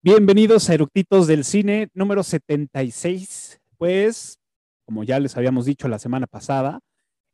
[0.00, 3.60] Bienvenidos a Eructitos del Cine número 76.
[3.78, 4.38] Pues,
[4.86, 6.78] como ya les habíamos dicho la semana pasada,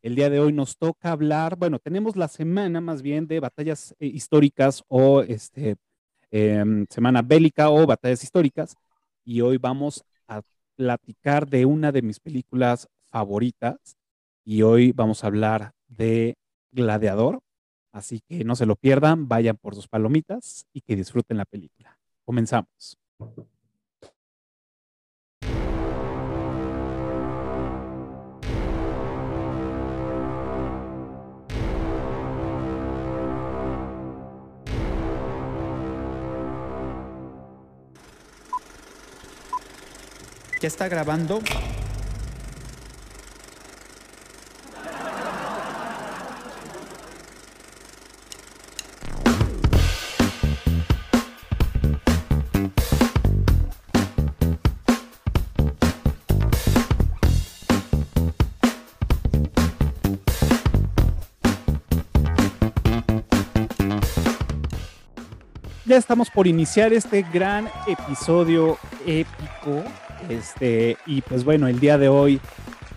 [0.00, 3.94] el día de hoy nos toca hablar, bueno, tenemos la semana más bien de batallas
[3.98, 5.76] eh, históricas o este,
[6.30, 8.76] em, semana bélica o batallas históricas,
[9.26, 10.40] y hoy vamos a
[10.74, 13.76] platicar de una de mis películas favoritas,
[14.42, 16.36] y hoy vamos a hablar de
[16.72, 17.40] Gladiador,
[17.92, 21.93] así que no se lo pierdan, vayan por sus palomitas y que disfruten la película.
[22.24, 22.98] Comenzamos.
[40.60, 41.40] ¿Ya está grabando?
[65.94, 69.84] Ya estamos por iniciar este gran episodio épico.
[70.28, 72.40] Este, y pues bueno, el día de hoy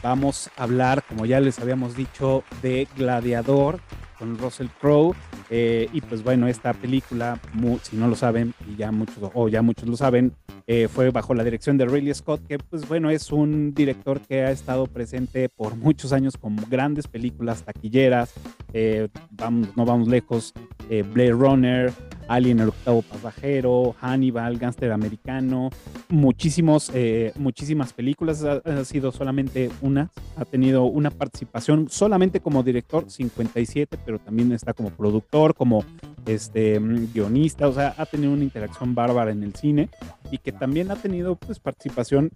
[0.02, 3.82] vamos a hablar, como ya les habíamos dicho, de Gladiador
[4.18, 5.16] con Russell Crowe.
[5.52, 7.40] Eh, y pues bueno, esta película,
[7.84, 10.34] si no lo saben, y ya muchos, o ya muchos lo saben,
[10.66, 14.42] eh, fue bajo la dirección de Ridley Scott, que pues bueno, es un director que
[14.42, 18.34] ha estado presente por muchos años con grandes películas taquilleras.
[18.74, 20.52] Eh, vamos, no vamos lejos,
[20.90, 21.94] Blade Runner,
[22.28, 25.70] Alien el octavo pasajero, Hannibal, Gangster americano,
[26.10, 33.10] muchísimos, eh, muchísimas películas, ha, sido solamente una, ha tenido una participación solamente como director,
[33.10, 35.84] 57, pero también está como productor, como
[36.26, 39.90] este, mm, guionista, o sea, ha tenido una interacción bárbara en el cine
[40.32, 42.32] y que también ha tenido pues participación,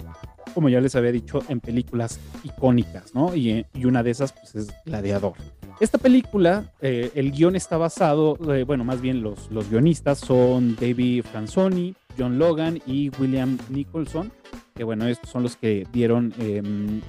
[0.54, 3.36] como ya les había dicho, en películas icónicas, ¿no?
[3.36, 5.33] Y, y una de esas pues es Gladiador.
[5.80, 10.76] Esta película, eh, el guion está basado, eh, bueno, más bien los, los guionistas son
[10.76, 14.31] David Franzoni, John Logan y William Nicholson,
[14.76, 17.02] que bueno, estos son los que dieron em,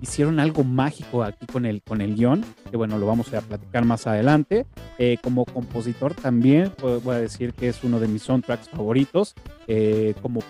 [0.00, 3.84] hicieron algo mágico aquí con el, con el guion, que bueno, lo vamos a platicar
[3.84, 4.66] más adelante.
[4.98, 9.34] Eh, como compositor también voy a decir que es uno de mis soundtracks favoritos.
[9.66, 10.40] Eh, como,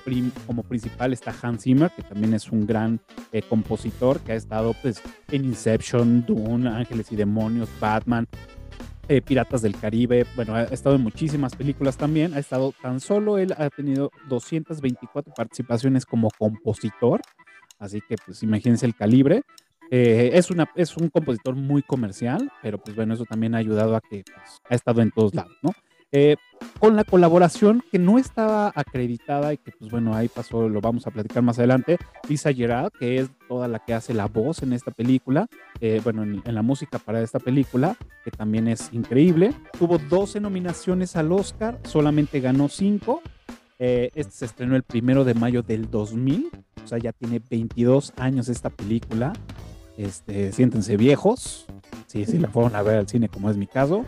[0.46, 3.00] como principal está Hans Zimmer, que también es un gran
[3.32, 8.26] eh, compositor que ha estado pues, en Inception, Dune, Ángeles y Demonios, Batman,
[9.24, 13.54] Piratas del Caribe, bueno, ha estado en muchísimas películas también, ha estado tan solo, él
[13.56, 17.22] ha tenido 224 participaciones como compositor,
[17.78, 19.42] Así que pues imagínense el calibre.
[19.90, 23.96] Eh, es, una, es un compositor muy comercial, pero pues bueno, eso también ha ayudado
[23.96, 25.72] a que pues, ha estado en todos lados, ¿no?
[26.10, 26.36] Eh,
[26.78, 31.06] con la colaboración que no estaba acreditada y que pues bueno, ahí pasó, lo vamos
[31.06, 34.72] a platicar más adelante, Lisa Gerard, que es toda la que hace la voz en
[34.72, 35.48] esta película,
[35.80, 37.94] eh, bueno, en, en, la música para esta película,
[38.24, 39.52] que también es increíble.
[39.78, 43.22] Tuvo 12 nominaciones al Oscar, solamente ganó 5
[43.78, 46.50] eh, este se estrenó el primero de mayo del 2000,
[46.84, 49.32] o sea, ya tiene 22 años esta película.
[49.96, 51.66] Este, siéntense viejos,
[52.06, 54.04] si sí, sí la fueron a ver al cine, como es mi caso.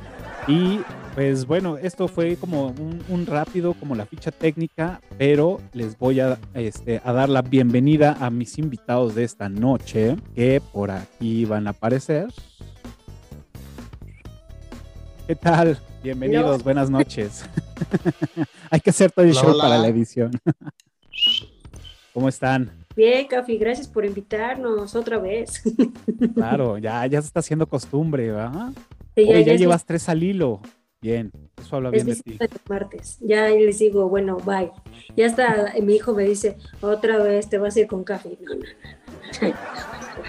[0.46, 0.80] Y
[1.14, 2.72] pues bueno, esto fue como
[3.08, 8.16] un, rápido, como la ficha técnica, pero les voy a, este, a dar la bienvenida
[8.20, 12.28] a mis invitados de esta noche, que por aquí van a aparecer.
[15.26, 15.78] ¿Qué tal?
[16.02, 17.44] Bienvenidos, buenas noches.
[18.70, 20.30] Hay que hacer todo el show para la edición.
[22.14, 22.70] ¿Cómo están?
[22.96, 25.62] Bien, Cafi, gracias por invitarnos otra vez.
[26.34, 28.72] claro, ya, ya se está haciendo costumbre, ¿verdad?
[29.16, 30.60] ya, llevas tres al hilo.
[31.02, 32.38] Bien, eso habla bien de ti.
[32.68, 33.16] martes.
[33.20, 34.70] Ya les digo, bueno, bye.
[35.16, 38.38] Ya está, mi hijo me dice, otra vez te vas a ir con Cafi.
[38.42, 39.52] No, no,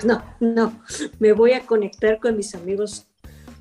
[0.06, 0.24] no.
[0.40, 0.82] No, no.
[1.20, 3.11] Me voy a conectar con mis amigos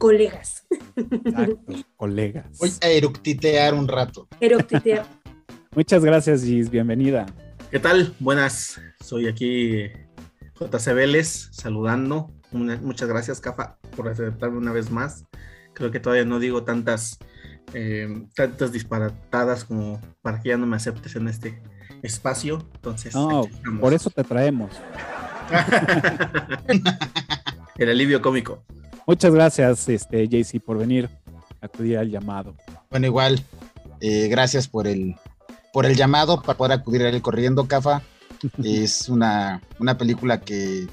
[0.00, 0.66] colegas.
[0.97, 1.61] Exacto,
[1.97, 2.59] colegas.
[2.59, 4.27] Voy a eructitear un rato.
[4.41, 5.04] Eructitear.
[5.77, 6.71] Muchas gracias, Gis.
[6.71, 7.27] Bienvenida.
[7.71, 8.15] ¿Qué tal?
[8.19, 8.80] Buenas.
[9.04, 9.89] Soy aquí
[10.59, 12.33] JC Vélez saludando.
[12.51, 15.27] muchas gracias, Cafa, por aceptarme una vez más.
[15.75, 17.19] Creo que todavía no digo tantas,
[17.75, 21.63] eh, tantas disparatadas como para que ya no me aceptes en este
[22.03, 22.66] espacio.
[22.77, 23.42] Entonces, no,
[23.80, 24.71] por eso te traemos.
[27.77, 28.65] El alivio cómico.
[29.10, 31.10] Muchas gracias, este, JC, por venir
[31.60, 32.54] a acudir al llamado.
[32.91, 33.45] Bueno, igual,
[34.01, 35.16] eh, gracias por el,
[35.72, 38.03] por el llamado para poder acudir a él corriendo, Cafa.
[38.62, 40.86] es una, una película que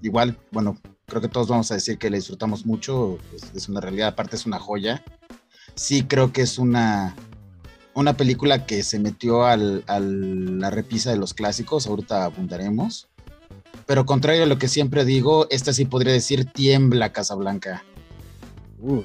[0.00, 3.18] igual, bueno, creo que todos vamos a decir que la disfrutamos mucho,
[3.52, 5.02] es, una realidad, aparte es una joya.
[5.74, 7.16] Sí creo que es una,
[7.94, 13.08] una película que se metió a la repisa de los clásicos, ahorita abundaremos.
[13.86, 17.84] Pero contrario a lo que siempre digo, esta sí podría decir tiembla Casablanca.
[18.78, 19.02] Uh,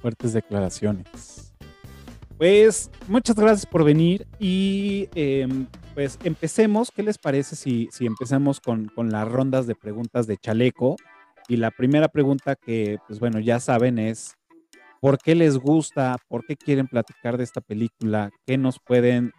[0.00, 1.52] fuertes declaraciones.
[2.38, 6.90] Pues muchas gracias por venir y em, pues empecemos.
[6.90, 10.96] ¿Qué les parece si, si empezamos con, con, las rondas de preguntas de chaleco?
[11.48, 14.34] Y la primera pregunta que, pues bueno, ya saben es,
[15.00, 16.16] ¿por qué les gusta?
[16.28, 18.30] ¿Por qué quieren platicar de esta película?
[18.46, 19.32] ¿Qué nos pueden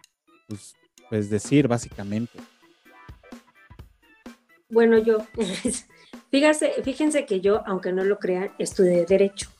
[0.48, 0.74] pues,
[1.08, 2.40] pues decir básicamente?
[4.70, 5.18] Bueno, yo,
[6.30, 9.50] fíjense, fíjense que yo, aunque no lo crean, estudié Derecho.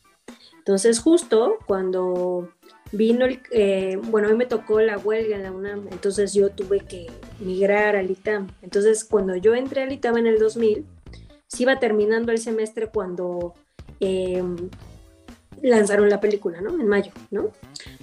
[0.58, 2.50] Entonces, justo cuando
[2.92, 6.50] vino el, eh, bueno, a mí me tocó la huelga en la UNAM, entonces yo
[6.50, 7.06] tuve que
[7.40, 8.48] migrar al ITAM.
[8.62, 10.84] Entonces, cuando yo entré al ITAM en el 2000,
[11.46, 13.54] se iba terminando el semestre cuando
[14.00, 14.68] em,
[15.62, 16.70] lanzaron la película, ¿no?
[16.70, 17.50] En mayo, ¿no?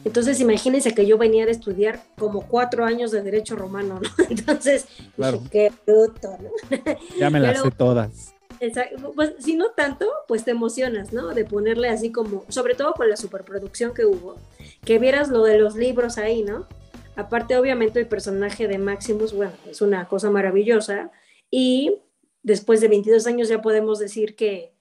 [0.04, 4.26] Entonces, imagínense que yo venía de estudiar como cuatro años de Derecho Romano, ¿no?
[4.30, 4.86] Entonces,
[5.16, 5.42] claro.
[5.52, 6.50] qué bruto, ¿no?
[7.20, 8.34] Ya me las sé todas.
[8.60, 9.12] Exacto.
[9.16, 11.34] Pues si no tanto, pues te emocionas, ¿no?
[11.34, 14.36] De ponerle así como, sobre todo con la superproducción que hubo,
[14.84, 16.68] que vieras lo de los libros ahí, ¿no?
[17.16, 21.12] Aparte, obviamente, el personaje de Maximus, bueno, es una cosa maravillosa.
[21.50, 22.02] Y
[22.44, 24.75] después de 22 años ya podemos decir que,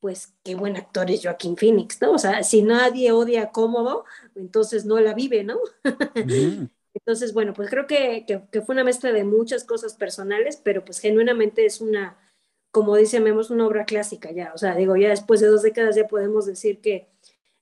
[0.00, 2.12] pues qué buen actor es Joaquín Phoenix, ¿no?
[2.12, 4.04] O sea, si nadie odia cómodo,
[4.34, 5.58] entonces no la vive, ¿no?
[6.94, 10.98] Entonces, bueno, pues creo que, que, fue una mezcla de muchas cosas personales, pero pues
[10.98, 12.18] genuinamente es una,
[12.72, 15.62] como dice Memo, es una obra clásica ya, o sea, digo, ya después de dos
[15.62, 17.08] décadas ya podemos decir que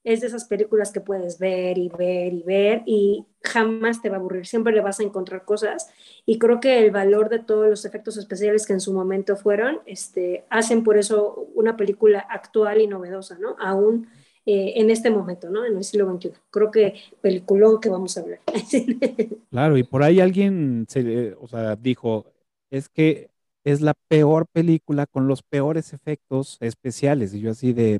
[0.07, 4.17] es de esas películas que puedes ver y ver y ver y jamás te va
[4.17, 5.89] a aburrir, siempre le vas a encontrar cosas
[6.25, 9.81] y creo que el valor de todos los efectos especiales que en su momento fueron,
[9.85, 13.57] este, hacen por eso una película actual y novedosa, ¿no?
[13.59, 14.07] Aún
[14.47, 15.65] eh, en este momento, ¿no?
[15.65, 16.31] En el siglo XXI.
[16.53, 18.41] Creo que peliculón que vamos a hablar.
[19.51, 22.27] claro, y por ahí alguien se, o sea, dijo,
[22.71, 23.31] es que
[23.65, 27.35] es la peor película con los peores efectos especiales.
[27.35, 27.99] Y yo así de,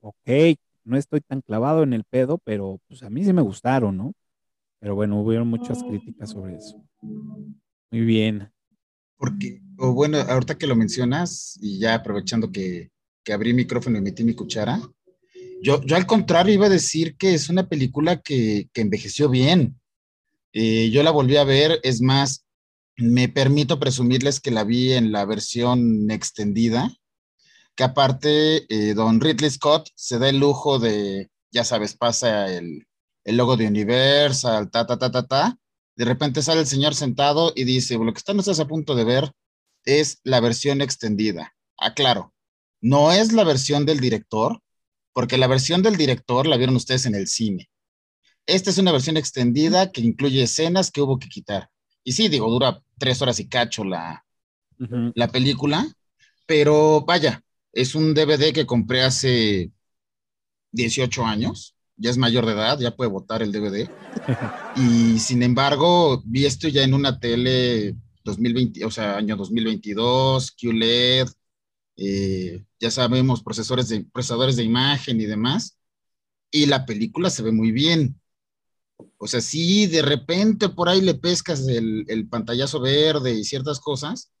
[0.00, 0.56] ok,
[0.86, 4.14] no estoy tan clavado en el pedo, pero pues a mí sí me gustaron, ¿no?
[4.80, 6.82] Pero bueno, hubo muchas críticas sobre eso.
[7.90, 8.50] Muy bien.
[9.16, 12.90] Porque, o bueno, ahorita que lo mencionas, y ya aprovechando que,
[13.24, 14.80] que abrí micrófono y metí mi cuchara,
[15.62, 19.80] yo, yo al contrario iba a decir que es una película que, que envejeció bien.
[20.52, 22.46] Eh, yo la volví a ver, es más,
[22.96, 26.94] me permito presumirles que la vi en la versión extendida,
[27.76, 32.86] que aparte eh, don Ridley Scott se da el lujo de, ya sabes, pasa el,
[33.24, 35.58] el logo de Universal, ta, ta, ta, ta, ta.
[35.94, 39.32] De repente sale el señor sentado y dice, lo que estamos a punto de ver
[39.84, 41.54] es la versión extendida.
[41.78, 42.32] Aclaro,
[42.80, 44.60] no es la versión del director,
[45.12, 47.70] porque la versión del director la vieron ustedes en el cine.
[48.46, 51.68] Esta es una versión extendida que incluye escenas que hubo que quitar.
[52.04, 54.24] Y sí, digo, dura tres horas y cacho la,
[54.78, 55.86] la película,
[56.46, 57.42] pero vaya,
[57.76, 59.70] es un DVD que compré hace
[60.72, 63.88] 18 años, ya es mayor de edad, ya puede votar el DVD.
[64.76, 67.94] y sin embargo, vi esto ya en una tele
[68.24, 71.28] 2020, o sea, año 2022, QLED,
[71.98, 75.78] eh, ya sabemos, procesadores de, procesadores de imagen y demás.
[76.50, 78.18] Y la película se ve muy bien.
[79.18, 83.80] O sea, sí, de repente por ahí le pescas el, el pantallazo verde y ciertas
[83.80, 84.32] cosas,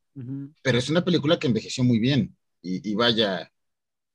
[0.62, 3.52] pero es una película que envejeció muy bien y, vaya,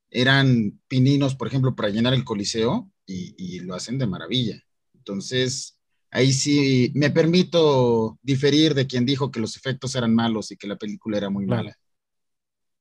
[0.10, 4.62] eran pininos, por ejemplo, para llenar el coliseo y, lo hacen de maravilla.
[4.94, 5.80] Entonces,
[6.12, 10.68] ahí sí me permito diferir de quien dijo que los efectos eran malos y que
[10.68, 11.78] la película era muy mala.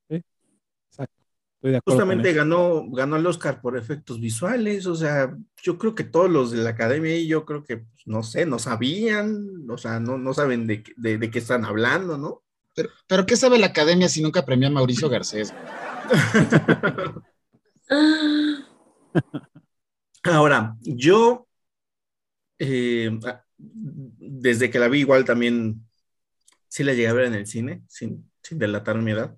[0.08, 0.22] Sí,
[0.88, 1.24] exacto.
[1.84, 6.50] Justamente ganó, ganó el Oscar por efectos visuales, o sea, yo creo que todos los
[6.50, 10.18] de la academia y yo creo que, pues, no sé, no sabían, o sea, no,
[10.18, 12.42] no saben de, de, de qué están hablando, ¿no?
[13.06, 15.52] Pero, ¿qué sabe la academia si nunca premió a Mauricio Garcés?
[20.22, 21.46] Ahora, yo,
[22.58, 23.10] eh,
[23.58, 25.86] desde que la vi igual también,
[26.68, 29.36] sí la llegué a ver en el cine, sin, sin delatar mi edad.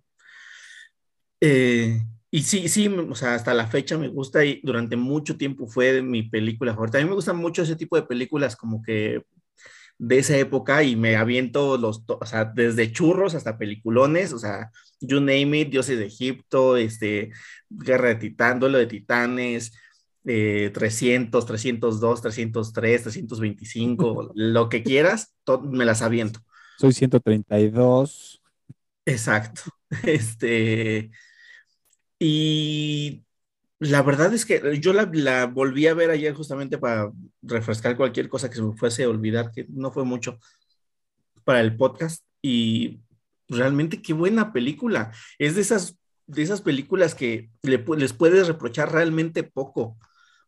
[1.40, 5.66] Eh, y sí, sí, o sea, hasta la fecha me gusta y durante mucho tiempo
[5.66, 6.98] fue mi película favorita.
[6.98, 9.22] A mí me gustan mucho ese tipo de películas como que
[9.98, 14.70] de esa época y me aviento los, o sea, desde churros hasta peliculones, o sea,
[15.00, 17.30] you name it, Dioses de Egipto, este,
[17.70, 19.72] Guerra de Titán, Duelo de Titanes,
[20.24, 26.40] 300, 302, 303, 325, lo que quieras, me las aviento.
[26.78, 28.42] Soy 132.
[29.06, 29.62] Exacto.
[30.04, 31.10] Este,
[32.18, 33.24] y
[33.82, 37.10] la verdad es que yo la, volví a ver ayer justamente para
[37.42, 40.38] refrescar cualquier cosa que se me fuese a olvidar, que no fue mucho
[41.42, 42.24] para el podcast.
[42.40, 43.00] Y
[43.48, 45.10] realmente qué buena película.
[45.36, 45.96] Es de esas,
[46.28, 49.82] de esas películas que le, les puedes reprochar realmente poco.
[49.82, 49.98] O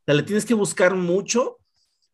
[0.07, 1.59] sea, le tienes que buscar mucho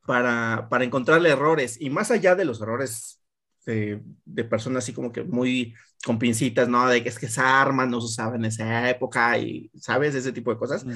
[0.07, 1.79] para, para encontrarle errores.
[1.79, 3.20] Y más allá de los errores
[3.67, 5.75] de, de, personas así como que muy
[6.05, 6.89] con pincitas, ¿no?
[6.89, 10.15] De que es que esa arma no se usaba en esa época y, ¿sabes?
[10.15, 10.85] Ese tipo de cosas.
[10.85, 10.93] Mm.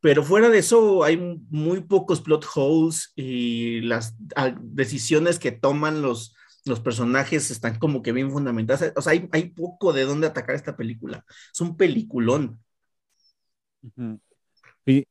[0.00, 4.14] Pero fuera de eso, hay muy pocos plot holes y las
[4.60, 8.92] decisiones que toman los, los personajes están como que bien fundamentadas.
[8.96, 11.24] O sea, hay, hay poco de dónde atacar esta película.
[11.52, 12.60] Es un peliculón.
[14.84, 15.06] Sí,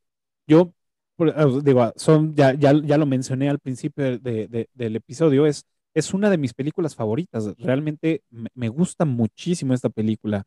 [0.47, 0.73] yo
[1.19, 5.65] ah, digo, son, ya, ya, ya lo mencioné al principio de, de, del episodio, es
[5.95, 7.55] es una de mis películas favoritas.
[7.57, 10.45] Realmente me, gusta muchísimo esta película.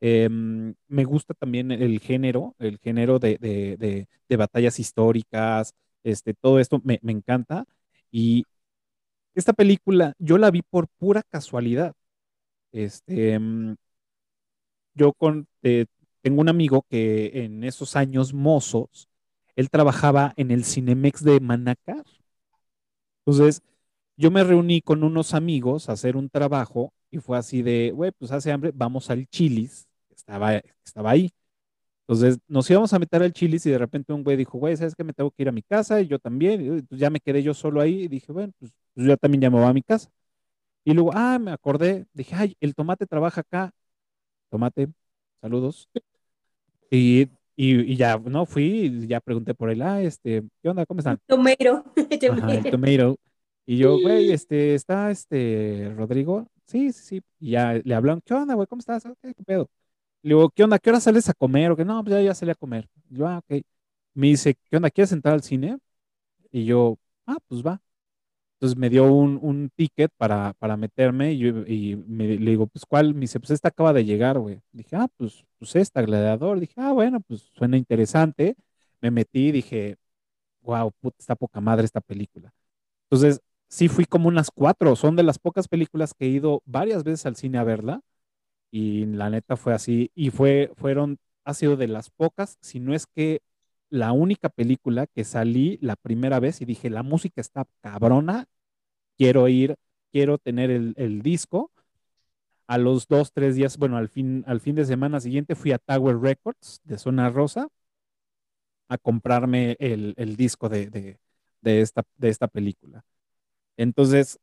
[0.00, 7.00] Em, me gusta también el género, el género de, batallas históricas, este, todo esto me,
[7.02, 7.64] encanta.
[8.12, 8.44] Y
[9.34, 11.94] esta película yo la vi por pura casualidad.
[12.72, 13.76] Este, em,
[14.94, 15.86] yo con, eh,
[16.22, 19.08] tengo un amigo que en esos años mozos,
[19.56, 22.04] él trabajaba en el Cinemex de Manacar.
[23.24, 23.62] Entonces,
[24.20, 28.12] yo me reuní con unos amigos a hacer un trabajo y fue así de, güey,
[28.12, 31.30] pues hace hambre, vamos al Chilis, estaba, estaba ahí.
[32.02, 34.94] Entonces nos íbamos a meter al Chilis y de repente un güey dijo, güey, ¿sabes
[34.94, 35.04] qué?
[35.04, 36.86] Me tengo que ir a mi casa y yo también.
[36.90, 39.50] Y ya me quedé yo solo ahí y dije, bueno, pues, pues yo también ya
[39.50, 40.10] me voy a mi casa.
[40.84, 43.72] Y luego, ah, me acordé, dije, ay, el tomate trabaja acá.
[44.50, 44.88] Tomate,
[45.40, 45.88] saludos.
[46.90, 50.84] Y, y, ya, no, fui y ya pregunté por él, ah, este, ¿qué onda?
[50.84, 51.18] ¿Cómo están?
[51.26, 51.84] Tomato.
[52.32, 53.18] Ajá, el tomato.
[53.70, 56.48] Y yo, güey, este, está este Rodrigo.
[56.66, 57.22] Sí, sí, sí.
[57.38, 58.66] Y ya le hablan, ¿qué onda, güey?
[58.66, 59.04] ¿Cómo estás?
[59.22, 59.70] ¿Qué, pedo?
[60.22, 60.78] Le digo, ¿qué onda?
[60.80, 61.70] ¿Qué hora sales a comer?
[61.70, 62.88] O que no, pues ya, ya salí a comer.
[63.10, 63.62] Y yo, ah, ok.
[64.14, 64.90] Me dice, ¿qué onda?
[64.90, 65.78] ¿Quieres entrar al cine?
[66.52, 67.80] Y yo, ah, pues va.
[68.54, 72.66] Entonces me dio un, un ticket para, para meterme y, yo, y me, le digo,
[72.68, 73.14] pues ¿cuál?
[73.14, 74.60] Me dice, pues esta acaba de llegar, güey.
[74.72, 76.60] Dije, ah, pues, pues esta, Gladiador.
[76.60, 78.56] Dije, ah, bueno, pues suena interesante.
[79.00, 79.96] Me metí y dije,
[80.62, 82.52] wow, puta, está poca madre esta película.
[83.10, 84.96] Entonces, sí fui como unas cuatro.
[84.96, 88.02] Son de las pocas películas que he ido varias veces al cine a verla.
[88.70, 90.10] Y la neta fue así.
[90.14, 93.42] Y fue, fueron, ha sido de las pocas, si no es que
[93.90, 98.46] la única película que salí la primera vez y dije, la música está cabrona,
[99.18, 99.76] quiero ir,
[100.12, 101.70] quiero tener el, disco.
[102.66, 105.78] A los dos, tres días, bueno, al fin, al fin de semana siguiente fui a
[105.78, 107.68] Tower Records de Zona Rosa
[108.88, 111.18] a comprarme el, disco de,
[111.62, 113.04] esta, de esta película.
[113.76, 114.38] Entonces,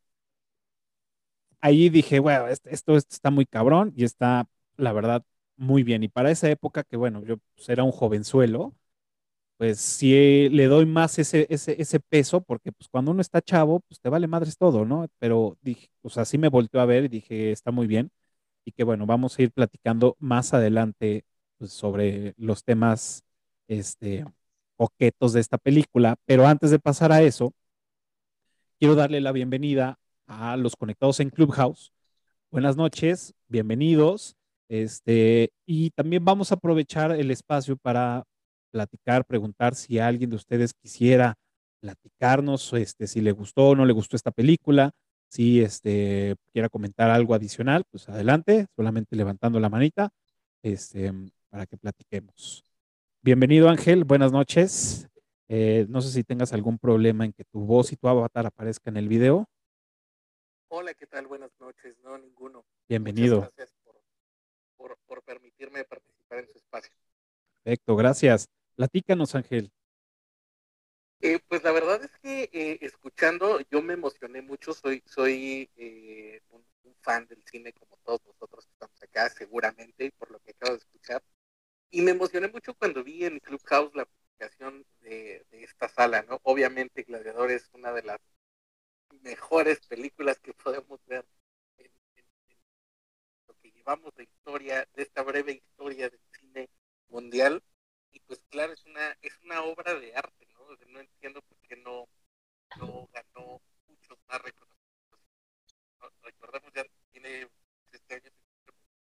[1.61, 5.23] ahí dije, bueno, esto, está muy cabrón y está, la verdad,
[5.57, 6.03] muy bien.
[6.03, 8.75] Y para esa época que, bueno, yo pues, era un jovenzuelo,
[9.57, 13.99] pues sí le doy más ese, ese, peso, porque pues cuando uno está chavo, pues
[14.01, 15.07] te vale madres todo, ¿no?
[15.19, 18.11] Pero dije, pues así me volteó a ver y dije, está muy bien.
[18.65, 21.25] Y que bueno, vamos a ir platicando más adelante
[21.57, 23.23] pues, sobre los temas
[23.67, 24.25] este,
[24.77, 26.17] coquetos de esta película.
[26.25, 27.53] Pero antes de pasar a eso,
[28.79, 31.91] quiero darle la bienvenida a los conectados en Clubhouse.
[32.51, 34.35] Buenas noches, bienvenidos.
[34.69, 38.23] Este, y también vamos a aprovechar el espacio para
[38.71, 41.35] platicar, preguntar si alguien de ustedes quisiera
[41.79, 44.91] platicarnos, este, si le gustó o no le gustó esta película,
[45.29, 50.09] si este, quiera comentar algo adicional, pues adelante, solamente levantando la manita,
[50.61, 51.13] este,
[51.49, 52.63] para que platiquemos.
[53.21, 55.07] Bienvenido Ángel, buenas noches.
[55.49, 58.89] Eh, no sé si tengas algún problema en que tu voz y tu avatar aparezca
[58.89, 59.49] en el video.
[60.67, 61.27] Hola, ¿qué tal?
[61.27, 61.97] Buenas noches.
[62.03, 62.65] No, ninguno.
[62.89, 63.39] Bienvenido.
[63.39, 63.73] gracias
[64.75, 66.93] por, por, permitirme participar en su espacio.
[67.63, 68.49] Perfecto, gracias.
[68.75, 69.71] Platícanos, Ángel.
[71.21, 74.73] Eh, pues la verdad es que eh, escuchando, yo me emocioné mucho.
[74.73, 75.69] Soy, soy
[76.49, 80.51] un, un, fan del cine como todos nosotros que estamos acá, seguramente, por lo que
[80.51, 81.23] acabo de escuchar.
[81.89, 84.05] Y me emocioné mucho cuando vi en Clubhouse la
[85.01, 86.39] de, esta sala, ¿no?
[86.43, 88.19] Obviamente Gladiador es una de las
[89.21, 91.25] mejores películas que podemos ver
[91.77, 91.91] en,
[93.47, 96.69] lo que llevamos de historia, de esta breve historia del cine
[97.09, 97.63] mundial.
[98.11, 100.67] Y pues claro, es una, es una obra de arte, ¿no?
[100.87, 102.07] no entiendo por qué no,
[102.77, 105.19] no ganó muchos más reconocimientos.
[106.21, 107.49] recordemos ya tiene
[107.91, 108.31] este año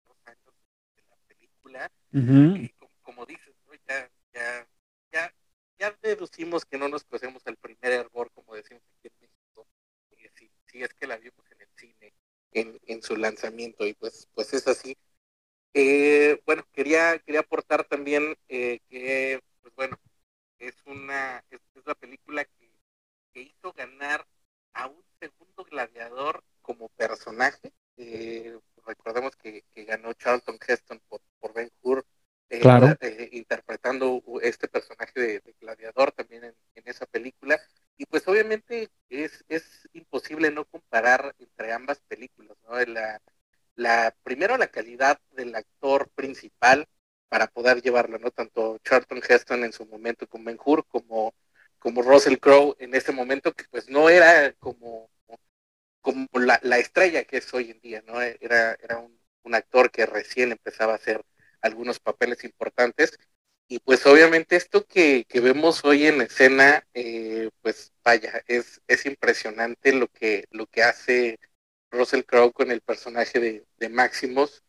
[0.05, 0.55] dos años
[0.97, 3.52] de la película, y como, como dices,
[5.83, 9.67] ya, deducimos que no nos cosemos el primer error, como decimos aquí en México,
[10.37, 12.15] si, si es que la vimos en el cine,
[12.53, 14.97] en, en su lanzamiento, y pues, pues es así.
[15.75, 19.99] Eh, bueno, quería, quería aportar también eh, que, pues bueno,
[20.61, 22.63] es una, es, la película que,
[23.35, 24.27] hizo ganar
[24.75, 27.73] a un segundo gladiador como personaje.
[27.97, 32.05] Eh, recordemos que, ganó Charlton Heston por, por Ben Hur,
[32.61, 36.55] eh, eh, interpretando este personaje de, gladiador también en,
[36.85, 37.61] esa película.
[37.97, 42.79] Y pues obviamente es, es imposible no comparar entre ambas películas, ¿no?
[42.85, 43.21] La,
[43.77, 46.87] la, primero la calidad del actor principal
[47.29, 48.31] para poder llevarlo, ¿no?
[48.31, 51.35] Tanto Charlton Heston en su momento con Ben Hur como,
[51.79, 55.11] como Russell Crowe en ese momento que pues no era como,
[56.03, 58.21] como la, estrella que es hoy en día, ¿no?
[58.21, 59.19] Era, era un,
[59.55, 61.23] actor que recién empezaba a hacer
[61.63, 63.19] algunos papeles importantes
[63.73, 69.95] y pues obviamente esto que, vemos hoy en escena, eh, pues vaya, es, es impresionante
[69.95, 71.41] lo que, lo que hace
[71.91, 74.63] Russell Crowe con el personaje de, de Maximus.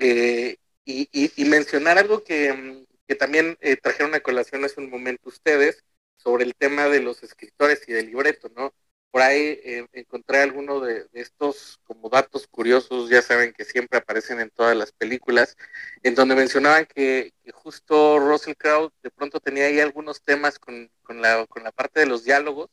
[0.00, 2.86] Eh, y, mencionar algo que, mm,
[3.18, 5.84] también eh, trajeron a colación hace un momento ustedes
[6.16, 8.74] sobre el tema de los escritores y del libreto, ¿no?
[9.14, 14.40] Por ahí eh, encontré algunos de, estos como datos curiosos, ya saben que siempre aparecen
[14.40, 15.56] en todas las películas,
[16.02, 21.22] en donde mencionaban que, justo Russell Crowe de pronto tenía ahí algunos temas con, con,
[21.22, 22.70] la, con la parte de los diálogos,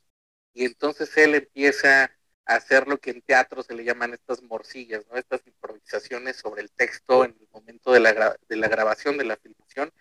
[0.51, 2.11] y entonces él empieza
[2.45, 5.17] hacer lo que en teatro se le llaman estas morcillas, ¿no?
[5.17, 9.37] Estas improvisaciones sobre el texto en el momento de la, de la grabación, de la
[9.37, 9.93] filmación,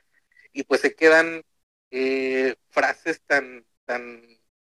[0.55, 1.43] y pues se quedan
[1.91, 4.23] eh, frases tan, tan,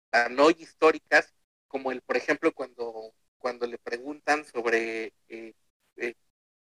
[0.09, 1.33] tan hoy históricas
[1.73, 5.55] como el, por ejemplo, cuando, cuando le preguntan sobre eh,
[5.97, 6.13] eh,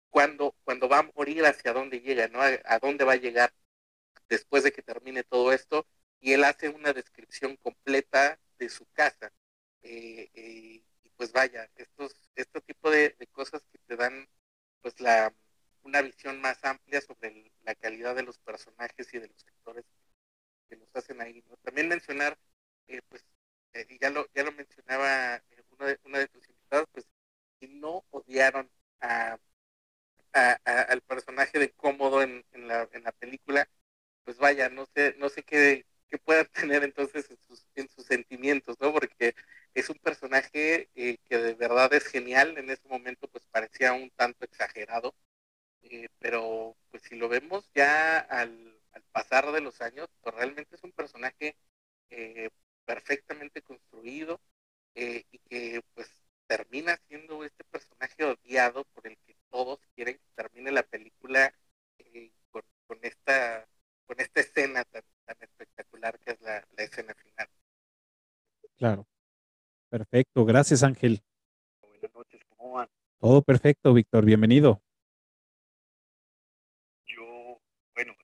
[0.08, 2.40] cuándo, cuando va a morir, hacia dónde llega, ¿no?
[2.40, 3.52] a dónde va a llegar
[4.28, 5.84] después de que termine todo esto,
[6.20, 9.32] y él hace una descripción completa de su casa
[9.82, 14.28] eh, eh, y pues vaya, estos, este tipo de, cosas que te dan
[14.80, 15.34] pues la
[15.82, 19.84] una visión más amplia sobre la calidad de los personajes y de los actores
[20.68, 21.42] que nos hacen ahí.
[21.62, 22.38] También mencionar,
[23.08, 23.24] pues,
[23.88, 25.42] y ya lo, ya lo mencionaba
[25.78, 27.06] una, de, una de tus invitados, pues,
[27.60, 29.38] si no odiaron a,
[30.32, 33.68] al personaje de cómodo en, en, la, en la película,
[34.24, 38.06] pues vaya, no sé, no sé qué, qué puedan tener entonces en sus, en sus
[38.06, 38.92] sentimientos, ¿no?
[38.92, 39.34] Porque
[39.74, 42.56] es un personaje eh, que de verdad es genial.
[42.58, 45.14] En ese momento pues parecía un tanto exagerado,
[45.82, 48.72] eh, pero pues si lo vemos ya al,
[49.12, 51.56] pasar de los años, pues realmente es un personaje
[52.10, 52.50] eh,
[52.84, 54.40] perfectamente construido
[54.96, 56.08] y que pues
[56.46, 61.52] termina siendo este personaje odiado por el que todos quieren que termine la película
[62.52, 63.66] con, con, esta
[64.06, 67.48] con esta escena tan, tan espectacular que es la escena final.
[68.76, 69.06] Claro.
[69.94, 71.20] Perfecto, gracias Ángel.
[71.82, 72.88] Buenas noches, ¿cómo van?
[73.18, 74.80] Todo perfecto, Víctor, bienvenido.
[77.06, 77.58] Yo,
[77.92, 78.14] bueno,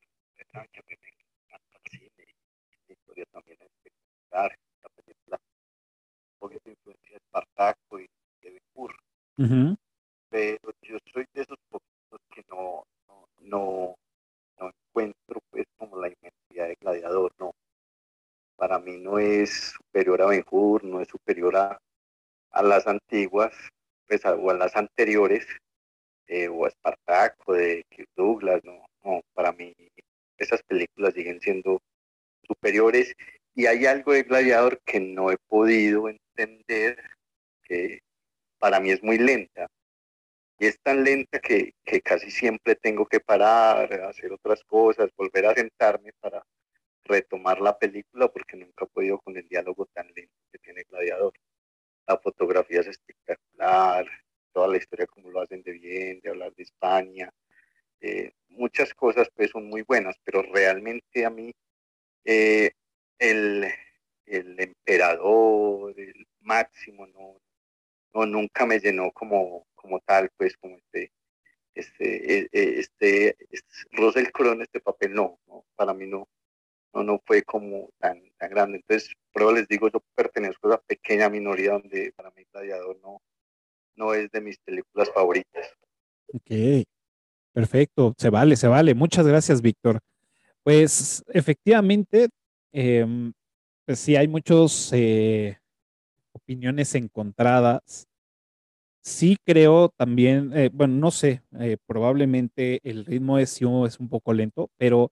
[0.53, 6.39] saben que me encanta el cine y la historia también es espectacular, la película, un
[6.39, 8.09] poquito de influencia de Espartaco y
[8.43, 8.95] de Becur.
[10.29, 13.97] Pero yo soy de esos poquitos que no, no, no,
[14.61, 17.51] no encuentro pues como la inmensidad de Gladiador, no
[18.55, 21.81] para mí no es superior a Benjur, no es superior a,
[22.63, 23.53] las antiguas,
[24.07, 25.47] pues o a las anteriores,
[26.27, 29.75] eh, o a Spartaco, de Kirk Douglas, no, no, para mí
[30.39, 31.81] esas películas siguen siendo
[32.47, 33.15] superiores
[33.55, 36.99] y hay algo de Gladiador que no he podido entender,
[37.63, 38.01] que
[38.59, 39.69] para mí es muy lenta.
[40.59, 45.47] Y es tan lenta que, que casi siempre tengo que parar, hacer otras cosas, volver
[45.47, 46.43] a sentarme para,
[47.11, 51.33] retomar la película porque nunca he podido con el diálogo tan lento que tiene Gladiador.
[52.11, 54.05] La fotografía es espectacular,
[54.53, 57.33] toda la historia como lo hacen de bien, de hablar de España,
[58.01, 61.55] eh, muchas cosas pues son muy buenas, pero realmente a mí
[62.25, 62.73] eh,
[63.17, 63.65] el,
[64.27, 67.41] el emperador, el máximo, no,
[68.13, 71.13] no, nunca me llenó como, como tal, pues como este,
[71.77, 76.27] este, e, e, este, este, Russell Crowe este papel, no, no, para mí no,
[76.95, 78.79] no, no fue como tan, tan grande.
[78.79, 83.21] Entonces, prueba les digo, yo pertenezco a esa pequeña minoría donde para mí Gladiador no,
[83.97, 85.67] no es de mis películas favoritas.
[86.33, 86.85] Ok,
[87.53, 88.95] perfecto, se vale, se vale.
[88.95, 90.01] Muchas gracias, Víctor.
[90.63, 92.29] Pues efectivamente,
[92.73, 93.33] em,
[93.87, 95.59] pues sí, hay muchas eh,
[96.33, 98.07] opiniones encontradas.
[99.03, 104.35] Sí creo también, eh, bueno, no sé, eh, probablemente el ritmo es, es un poco
[104.35, 105.11] lento, pero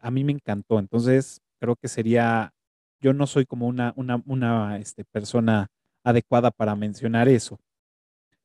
[0.00, 0.78] a mí me encantó.
[0.78, 2.52] Entonces, creo que sería,
[3.00, 5.68] yo no soy como una, una, una este, persona
[6.04, 7.58] adecuada para mencionar eso.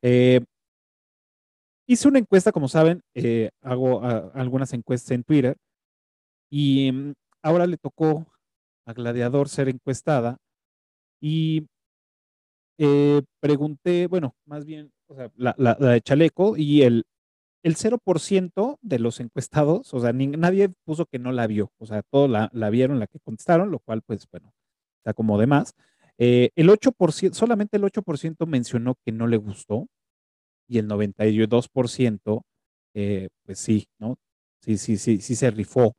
[0.02, 0.42] Eh,
[1.88, 5.58] hice una encuesta, como saben, eh, hago ah, algunas encuestas en Twitter
[6.50, 8.28] y mm, ahora le tocó
[8.86, 10.38] a Gladiador ser encuestada
[11.22, 11.68] y
[12.78, 17.06] eh, pregunté, bueno, más bien, o sea, la, de Chaleco y el,
[17.66, 22.04] el 0% de los encuestados, o sea, nadie puso que no la vio, o sea,
[22.04, 24.54] todos la, vieron, la que contestaron, lo cual, pues, bueno,
[25.00, 25.74] está como de más.
[26.20, 29.88] Eh, el 8%, solamente el 8% mencionó que no le gustó
[30.68, 32.44] y el 92%,
[32.94, 34.18] eh, pues sí, ¿no?
[34.62, 35.96] Sí, sí, sí, sí se rifó.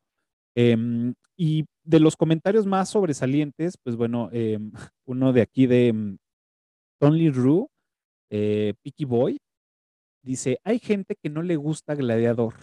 [0.57, 4.73] Em, y de los comentarios más sobresalientes, pues bueno, em,
[5.07, 6.17] uno de aquí de mm,
[7.01, 7.67] Tony Rue,
[8.31, 9.39] eh, Picky Boy,
[10.27, 12.55] dice, hay gente que no le gusta Gladiador.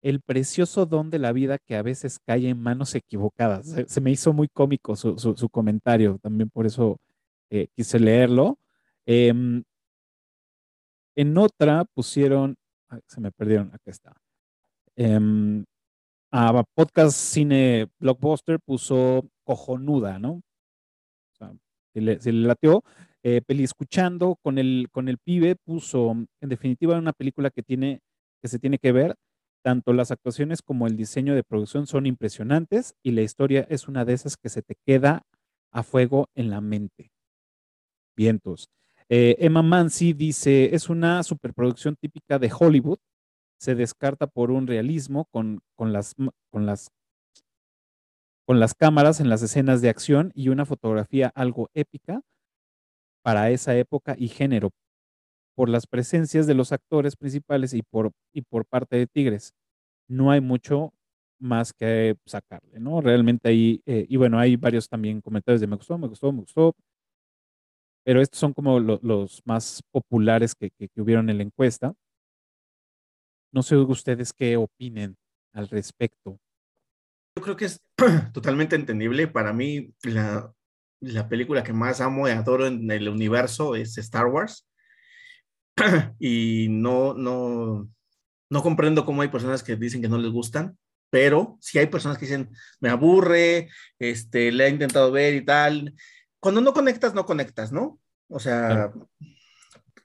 [0.00, 3.74] El precioso don de la vida que a veces cae en manos equivocadas.
[3.86, 6.98] Se, me hizo muy cómico su, comentario, también por eso
[7.50, 8.58] eh, quise leerlo.
[9.06, 9.62] Em,
[11.16, 12.56] en otra pusieron,
[13.06, 14.16] se me perdieron, acá está.
[14.96, 15.64] Em,
[16.30, 20.42] a Podcast Cine Blockbuster puso cojonuda, ¿no?
[21.94, 22.82] Le, se le lateó.
[23.24, 28.00] Eh, peli escuchando con el, con el pibe puso, en definitiva, una película que tiene,
[28.40, 29.14] que se tiene que ver.
[29.62, 34.04] Tanto las actuaciones como el diseño de producción son impresionantes y la historia es una
[34.04, 35.22] de esas que se te queda
[35.70, 37.12] a fuego en la mente.
[38.16, 38.68] Vientos.
[39.08, 42.98] Eh, Emma Mansi dice, es una superproducción típica de Hollywood.
[43.60, 46.16] Se descarta por un realismo con, con, las,
[46.50, 46.90] con, las,
[48.44, 52.22] con las cámaras en las escenas de acción y una fotografía algo épica
[53.22, 54.70] para esa época y género,
[55.54, 59.54] por las presencias de los actores principales y por, y por parte de Tigres.
[60.08, 60.92] No hay mucho
[61.38, 63.00] más que sacarle, ¿no?
[63.00, 66.40] Realmente ahí, eh, y bueno, hay varios también comentarios de me gustó, me gustó, me
[66.40, 66.74] gustó,
[68.04, 71.94] pero estos son como los más populares que, que, hubieron en la encuesta.
[73.52, 75.16] No sé ustedes qué opinen
[75.52, 76.38] al respecto.
[77.36, 77.80] Yo creo que es
[78.32, 79.28] totalmente entendible.
[79.28, 80.52] Para mí, la,
[81.02, 84.66] la película que más amo y adoro en el universo es Star Wars.
[86.18, 87.88] y no, no,
[88.48, 90.78] no comprendo cómo hay personas que dicen que no les gustan,
[91.10, 95.94] pero si hay personas que dicen, me aburre, este, le he intentado ver y tal.
[96.38, 98.00] Cuando no conectas, no conectas, ¿no?
[98.28, 98.92] O sea,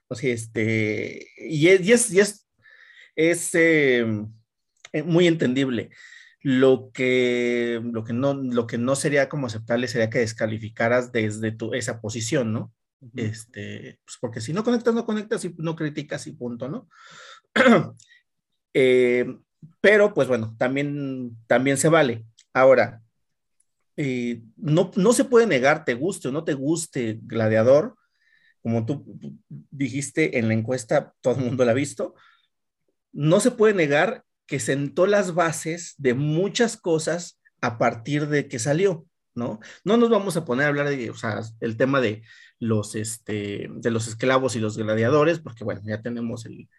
[0.08, 2.48] o sea este, y es, y es, y es,
[3.16, 4.32] es em,
[4.94, 5.92] eh, muy entendible.
[6.50, 11.52] Lo que, lo, que no, lo que no sería como aceptable sería que descalificaras desde
[11.52, 12.74] tu, esa posición, ¿no?
[13.18, 16.88] este, pues porque si no conectas, no conectas y no criticas y punto, ¿no?
[18.80, 19.26] Eh,
[19.82, 22.28] pero pues bueno, también, también se vale.
[22.54, 23.02] Ahora,
[23.96, 27.96] eh, no, no se puede negar, te guste o no te guste Gladiador,
[28.62, 29.04] como tú
[29.72, 32.14] dijiste en la encuesta, todo el mundo la ha visto,
[33.12, 38.60] no se puede negar que sentó las bases de muchas cosas a partir de que
[38.60, 39.06] salió,
[39.36, 39.60] ¿no?
[39.84, 42.24] No nos vamos a poner a hablar de, o sea, el tema de
[42.60, 46.70] los, este, de los esclavos y los gladiadores, porque bueno, ya tenemos el,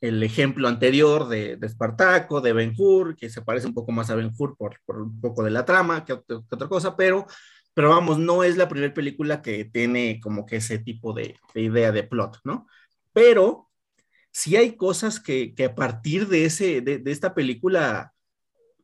[0.00, 4.10] el ejemplo anterior de, de, Espartaco, de Ben Hur, que se parece un poco más
[4.10, 7.26] a Ben Hur por, por un poco de la trama que, que, otra cosa, pero,
[7.74, 11.60] pero vamos, no es la primera película que tiene como que ese tipo de, de
[11.62, 12.66] idea de plot, ¿no?
[13.12, 13.63] Pero
[14.34, 18.12] sí hay cosas que, que a partir de, ese, de, de esta película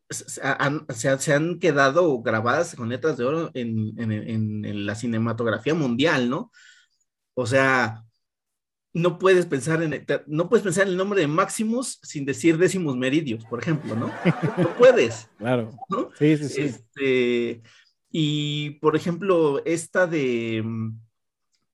[0.08, 5.74] se han, se han, quedado grabadas con letras de oro en, en, en, la cinematografía
[5.74, 6.52] mundial, ¿no?
[7.34, 8.04] O sea,
[8.92, 12.96] no puedes pensar en no puedes pensar en el nombre de Maximus sin decir décimos
[12.96, 14.10] meridios, por ejemplo, ¿no?
[14.56, 15.28] No puedes.
[15.38, 15.72] Claro.
[15.88, 16.10] ¿no?
[16.18, 16.60] Sí, sí, sí.
[16.62, 17.62] Este,
[18.10, 20.64] y por ejemplo, esta de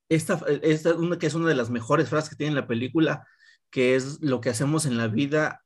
[0.08, 3.26] esta, esta una que es una de las mejores frases que tiene la película,
[3.70, 5.62] que es lo que hacemos en la vida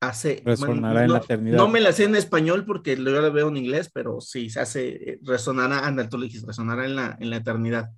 [0.00, 0.42] hace...
[0.44, 1.56] Resonará en la eternidad.
[1.56, 4.60] No me la sé en español porque yo la veo en inglés, pero sí, se
[4.60, 7.90] hace, resonará, anda, tú le dijiste, resonará en la, en la eternidad.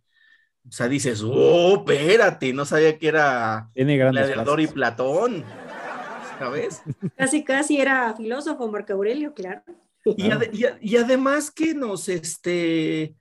[0.67, 5.45] O sea, dices, oh, espérate, no sabía que era Gladiador y Platón,
[6.38, 6.83] ¿sabes?
[7.17, 9.62] Casi, casi era filósofo Marco Aurelio, claro.
[10.05, 13.15] Y, y, y, además que nos, este,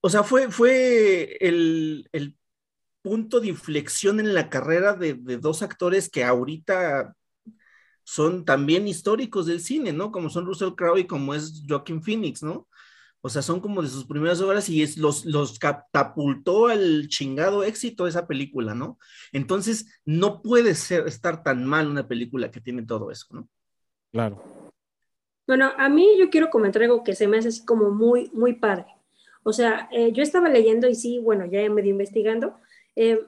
[0.00, 2.34] o sea, fue, fue el, el
[3.06, 7.14] punto de inflexión en la carrera de, de, dos actores que ahorita
[8.02, 10.10] son también históricos del cine, ¿no?
[10.10, 12.66] Como son Russell Crowe y como es Joaquin Phoenix, ¿no?
[13.20, 17.62] O sea, son como de sus primeras obras y es, los, los catapultó al chingado
[17.62, 18.98] éxito esa película, ¿no?
[19.32, 23.48] Entonces, no puede ser, estar tan mal una película que tiene todo eso, ¿no?
[24.10, 24.72] Claro.
[25.46, 28.54] Bueno, a mí yo quiero comentar algo que se me hace así como muy, muy
[28.54, 28.86] padre.
[29.44, 32.58] O sea, eh, yo estaba leyendo y sí, bueno, ya medio investigando,
[32.96, 33.20] eh,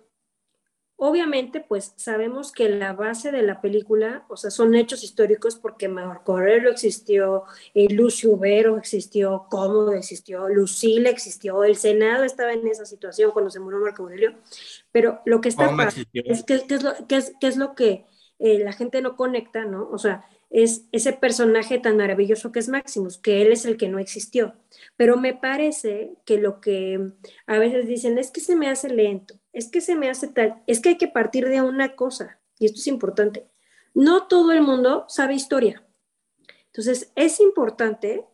[1.01, 5.87] Obviamente, pues sabemos que la base de la película, o sea, son hechos históricos porque
[5.87, 12.67] Marco Aurelio existió, el Lucio Vero existió, Cómodo existió, Lucila existió, el Senado estaba en
[12.67, 14.35] esa situación cuando se murió Marco Aurelio,
[14.91, 15.71] pero lo que está
[16.13, 18.05] es que, es lo, que, es, es lo que
[18.41, 19.89] eh, la gente no conecta, ¿no?
[19.93, 23.89] O sea, es ese personaje tan maravilloso que es Maximus, que él es el que
[23.89, 24.55] no existió.
[24.97, 27.13] Pero me parece que lo que
[27.47, 30.63] a veces dicen es que se me hace lento, es que se me hace tal,
[30.69, 33.49] es que hay que partir de una cosa, y esto es importante.
[33.93, 35.85] No todo el mundo sabe historia.
[36.67, 38.25] Entonces, es importante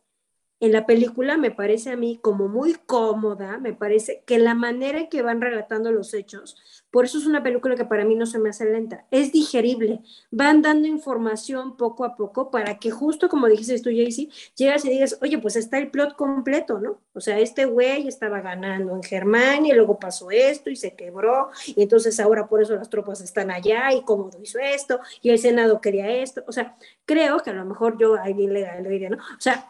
[0.64, 4.98] en la película me parece a mí como muy cómoda, me parece que la manera
[4.98, 6.56] en que van relatando los hechos,
[6.90, 10.00] por eso es una película que para mí no se me hace lenta, es digerible,
[10.30, 14.90] van dando información poco a poco para que justo como dijiste tú, Jaycee, llegas y
[14.90, 16.98] digas, oye, pues está el plot completo, ¿no?
[17.12, 21.50] O sea, este güey estaba ganando en Germania, y luego pasó esto y se quebró,
[21.66, 25.38] y entonces ahora por eso las tropas están allá y cómo hizo esto, y el
[25.38, 29.16] Senado quería esto, o sea, creo que a lo mejor yo alguien le diría, ¿no?
[29.16, 29.68] O sea,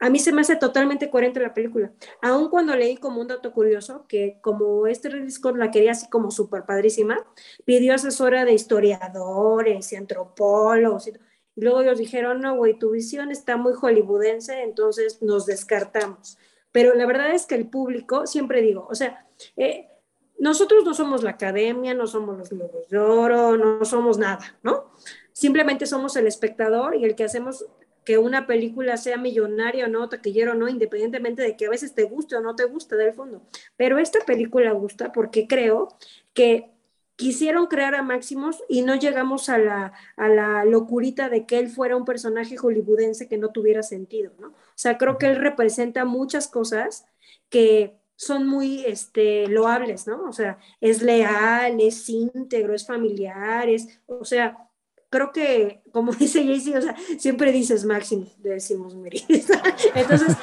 [0.00, 1.92] a mí se me hace totalmente coherente la película.
[2.22, 6.30] Aun cuando leí como un dato curioso, que como este Scott la quería así como
[6.30, 7.18] súper padrísima,
[7.66, 11.06] pidió asesora de historiadores y antropólogos.
[11.08, 11.12] Y,
[11.56, 16.38] luego ellos dijeron, no, güey, tu visión está muy hollywoodense, entonces nos descartamos.
[16.72, 19.90] Pero la verdad es que el público, siempre digo, o sea, eh,
[20.38, 24.92] nosotros no somos la academia, no somos los Globos de Oro, no somos nada, ¿no?
[25.32, 27.66] Simplemente somos el espectador y el que hacemos
[28.10, 31.94] que una película sea millonaria o no, taquillero o no, independientemente de que a veces
[31.94, 33.40] te guste o no te guste del fondo.
[33.76, 35.96] Pero esta película gusta porque creo
[36.34, 36.72] que
[37.14, 41.68] quisieron crear a Máximos y no llegamos a la, a la locurita de que él
[41.68, 44.48] fuera un personaje hollywoodense que no tuviera sentido, ¿no?
[44.48, 47.06] O sea, creo que él representa muchas cosas
[47.48, 50.24] que son muy este, loables, ¿no?
[50.28, 54.69] O sea, es leal, es íntegro, es familiar, es, o sea,
[55.10, 59.24] creo que, como dice Jaycee, o sea, siempre dices Máximo, decimos Miri.
[59.94, 60.36] Entonces,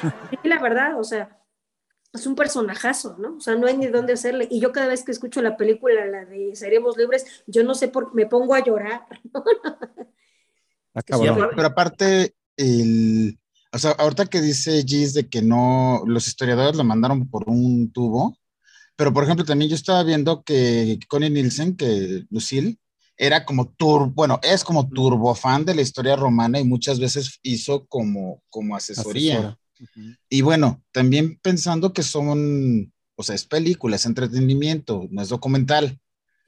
[0.44, 1.36] la verdad, o sea,
[2.12, 3.36] es un personajazo, ¿no?
[3.36, 4.46] O sea, no hay ni dónde hacerle.
[4.50, 7.88] Y yo cada vez que escucho la película, la de Seremos Libres, yo no sé
[7.88, 9.02] por qué me pongo a llorar.
[10.94, 13.38] pero aparte, el,
[13.72, 17.92] o sea, ahorita que dice Gis de que no, los historiadores lo mandaron por un
[17.92, 18.38] tubo,
[18.96, 22.78] pero por ejemplo, también yo estaba viendo que Connie Nielsen, que Lucille,
[23.18, 27.40] era como turbo, bueno, es como turbo fan de la historia romana y muchas veces
[27.42, 29.58] hizo como, como asesoría.
[30.28, 35.98] Y bueno, también pensando que son, o sea, es película, es entretenimiento, no es documental.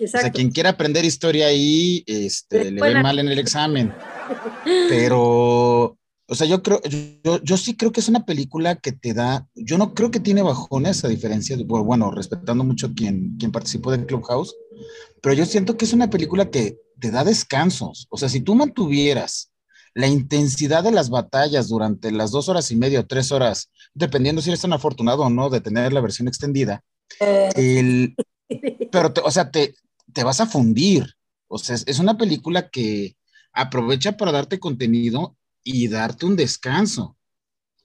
[0.02, 3.92] O sea, quien quiera aprender historia ahí, este, le ve mal en el examen.
[4.88, 5.98] Pero,
[6.30, 6.80] o sea, yo creo,
[7.24, 10.20] yo, yo, sí creo que es una película que te da, yo no creo que
[10.20, 14.54] tiene bajones a diferencia, de, bueno, respetando mucho quien, quien participó de Clubhouse,
[15.20, 18.06] pero yo siento que es una película que te da descansos.
[18.10, 19.50] O sea, si tú mantuvieras
[19.92, 24.40] la intensidad de las batallas durante las dos horas y media o tres horas, dependiendo
[24.40, 26.84] si eres tan afortunado o no de tener la versión extendida,
[27.56, 28.14] el,
[28.92, 29.74] pero, o sea, te,
[30.12, 31.12] te vas a fundir.
[31.48, 33.16] O sea, es una película que
[33.52, 37.16] aprovecha para darte contenido y darte un descanso.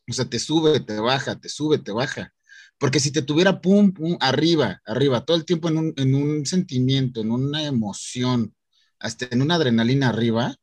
[0.07, 2.33] O sea, te sube, te baja, te sube, te baja.
[2.77, 6.45] Porque si te tuviera pum, pum, arriba, arriba, todo el tiempo en un, en un
[6.45, 8.53] sentimiento, en una emoción,
[8.99, 10.55] hasta en una adrenalina arriba,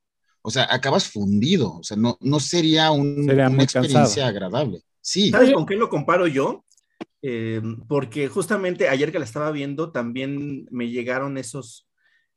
[0.42, 4.82] o sea, acabas fundido, o sea, no, no sería, una experiencia agradable.
[5.00, 5.30] Sí.
[5.30, 6.64] ¿Sabes con qué lo comparo yo?
[7.22, 11.86] Eh, porque justamente ayer que la estaba viendo, también me llegaron esos,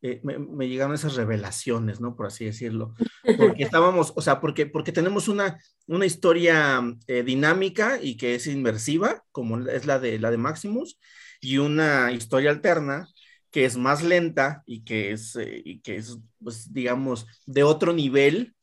[0.08, 2.15] eh, me, llegaron esas revelaciones, ¿no?
[2.15, 2.94] Por así decirlo.
[3.38, 8.46] Porque estábamos, o sea, porque, porque tenemos una, una historia eh, dinámica y que es
[8.46, 11.00] inmersiva, como es la de, la de Maximus,
[11.41, 13.08] y una historia alterna
[13.50, 17.91] que es más lenta y que es, eh, y que es pues, digamos, de otro
[17.91, 18.56] nivel,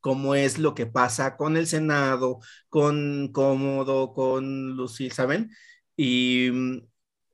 [0.00, 5.50] como es lo que pasa con el Senado, con Cómodo, con Lucille, ¿saben?
[5.96, 6.78] Y mm,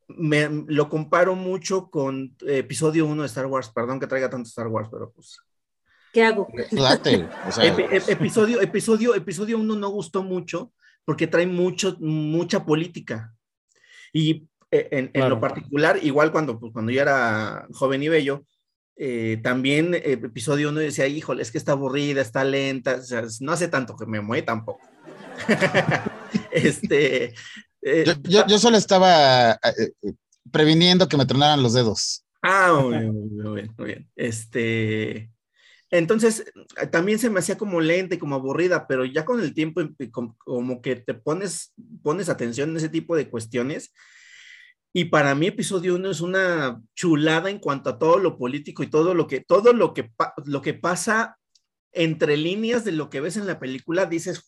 [0.09, 3.71] me, lo comparo mucho con episodio 1 de Star Wars.
[3.71, 5.39] Perdón que traiga tanto Star Wars, pero pues.
[6.13, 6.49] ¿Qué hago?
[8.09, 10.73] episodio, episodio, episodio 1 no gustó mucho
[11.05, 13.35] porque trae mucho, mucha política.
[14.13, 18.45] Y eh, en, lo particular, igual cuando, pues, cuando yo era joven y bello,
[18.95, 23.23] eh, también eh, episodio 1 decía, híjole, es que está aburrida, está lenta, o sea,
[23.41, 24.81] no hace tanto que me mueve tampoco.
[26.51, 27.33] este,
[27.83, 30.13] eh, yo, solo estaba eh, eh,
[30.51, 32.25] previniendo que me tronaran los dedos.
[32.43, 34.11] Ah, muy bien, muy bien, muy bien.
[34.17, 35.31] Este,
[35.91, 36.45] entonces,
[36.91, 40.83] también se me hacía como lenta y como aburrida, pero ya con el tiempo como,
[40.83, 43.93] que te pones, pones atención en ese tipo de cuestiones
[44.93, 48.89] Y para mí episodio 1 es una chulada en cuanto a todo lo político y
[48.89, 50.11] todo lo que, todo lo que,
[50.45, 51.39] lo que pasa
[51.93, 54.47] entre líneas de lo que ves en la película, dices,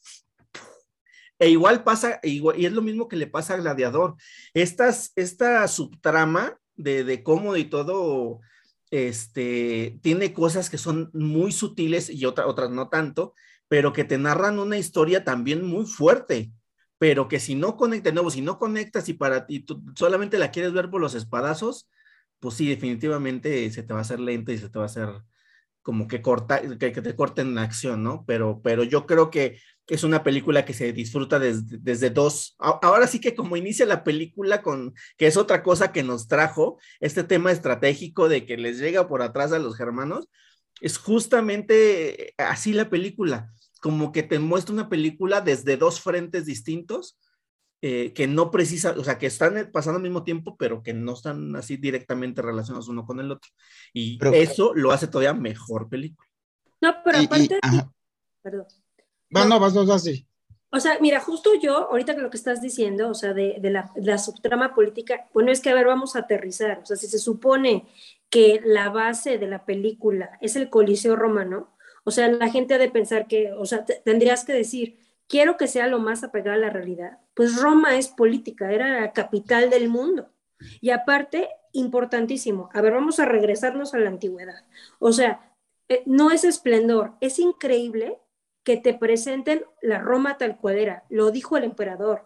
[1.40, 4.14] e igual pasa, y es lo mismo que le pasa a Gladiador.
[4.54, 8.40] Estas, esta subtrama de, de cómo y todo
[8.90, 13.34] este, tiene cosas que son muy sutiles y otras no tanto,
[13.68, 16.52] pero que te narran una historia también muy fuerte,
[16.98, 20.50] pero que si no conectas, nuevo, si no conectas y para ti tú solamente la
[20.50, 21.88] quieres ver por los espadazos,
[22.38, 25.08] pues sí, definitivamente se te va a hacer lenta y se te va a hacer
[25.82, 28.24] como que corta, que, te corten la acción, ¿no?
[28.26, 29.58] Pero, pero yo creo que
[29.90, 32.56] es una película que se disfruta desde, desde dos.
[32.58, 36.78] Ahora sí que como inicia la película con, que es otra cosa que nos trajo,
[37.00, 40.28] este tema estratégico de que les llega por atrás a los germanos,
[40.80, 47.18] es justamente así la película, como que te muestra una película desde dos frentes distintos
[47.82, 51.14] eh, que no precisa, o sea, que están pasando al mismo tiempo, pero que no
[51.14, 53.50] están así directamente relacionados uno con el otro.
[53.92, 56.28] Y eso lo hace todavía mejor película.
[56.82, 57.58] No, pero aparte,
[58.42, 58.66] perdón.
[59.30, 60.26] No, vas, vas, así.
[60.72, 63.70] O sea, mira, justo yo, ahorita que lo que estás diciendo, o sea, de, de,
[63.70, 66.80] la, la, subtrama política, bueno, es que a ver, vamos a aterrizar.
[66.82, 67.86] O sea, si se supone
[68.28, 72.78] que la base de la película es el Coliseo romano, o sea, la gente ha
[72.78, 76.60] de pensar que, o sea, tendrías que decir, quiero que sea lo más apegado a
[76.60, 77.18] la realidad.
[77.34, 80.28] Pues Roma es política, era la capital del mundo.
[80.80, 84.64] Y aparte, importantísimo, a ver, vamos a regresarnos a la antigüedad.
[84.98, 85.54] O sea,
[85.88, 88.18] eh, no es esplendor, es increíble
[88.62, 92.24] que te presenten la Roma tal cual era, lo dijo el emperador.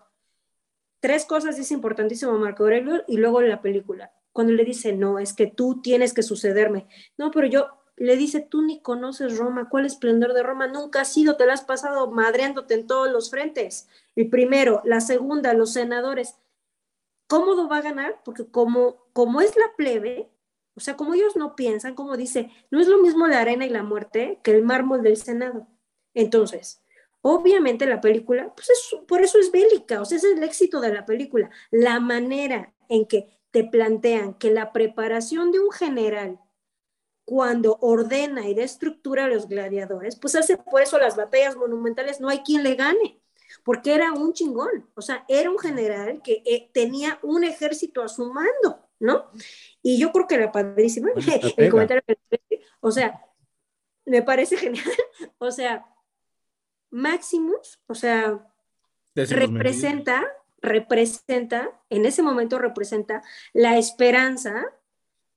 [1.00, 4.12] Tres cosas es importantísimo Marco Aurelio y luego la película.
[4.32, 6.88] Cuando le dice, no, es que tú tienes que sucederme.
[7.16, 10.66] No, pero yo, le dice, tú ni conoces Roma, ¿cuál esplendor de Roma?
[10.66, 13.88] Nunca has sido, te la has pasado madreándote en todos los frentes.
[14.16, 16.36] El primero, la segunda, los senadores.
[17.28, 18.20] ¿Cómo va a ganar?
[18.24, 20.30] Porque como, como es la plebe,
[20.74, 23.70] o sea, como ellos no piensan, como dice, no es lo mismo la arena y
[23.70, 25.68] la muerte que el mármol del Senado.
[26.14, 26.82] Entonces,
[27.20, 30.80] obviamente la película, pues es, por eso es bélica, o sea, ese es el éxito
[30.80, 36.40] de la película, la manera en que te plantean que la preparación de un general
[37.24, 42.20] cuando ordena y da estructura a los gladiadores, pues hace por eso las batallas monumentales
[42.20, 43.20] no hay quien le gane,
[43.64, 48.08] porque era un chingón, o sea, era un general que eh, tenía un ejército a
[48.08, 49.30] su mando, ¿no?
[49.82, 51.08] Y yo creo que era padrísimo
[51.56, 52.02] el comentario,
[52.80, 53.22] o sea,
[54.04, 54.84] me parece genial,
[55.38, 55.86] o sea,
[56.94, 58.46] Maximus, o sea,
[59.16, 60.24] representa,
[60.62, 63.20] representa, en ese momento representa
[63.52, 64.64] la esperanza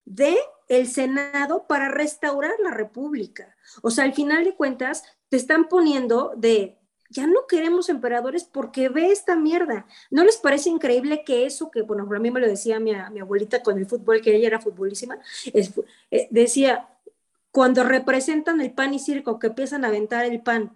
[0.06, 0.38] de
[0.70, 3.56] el Senado para restaurar la República.
[3.82, 6.78] O sea, al final de cuentas, te están poniendo de,
[7.10, 9.88] ya no queremos emperadores porque ve esta mierda.
[10.12, 13.20] ¿No les parece increíble que eso, que, bueno, a mí me lo decía mi, mi
[13.20, 15.17] abuelita con el fútbol, que ella era futbolísima,
[15.54, 16.88] eh, decía,
[17.50, 20.76] cuando representan el pan y circo, que empiezan a aventar el pan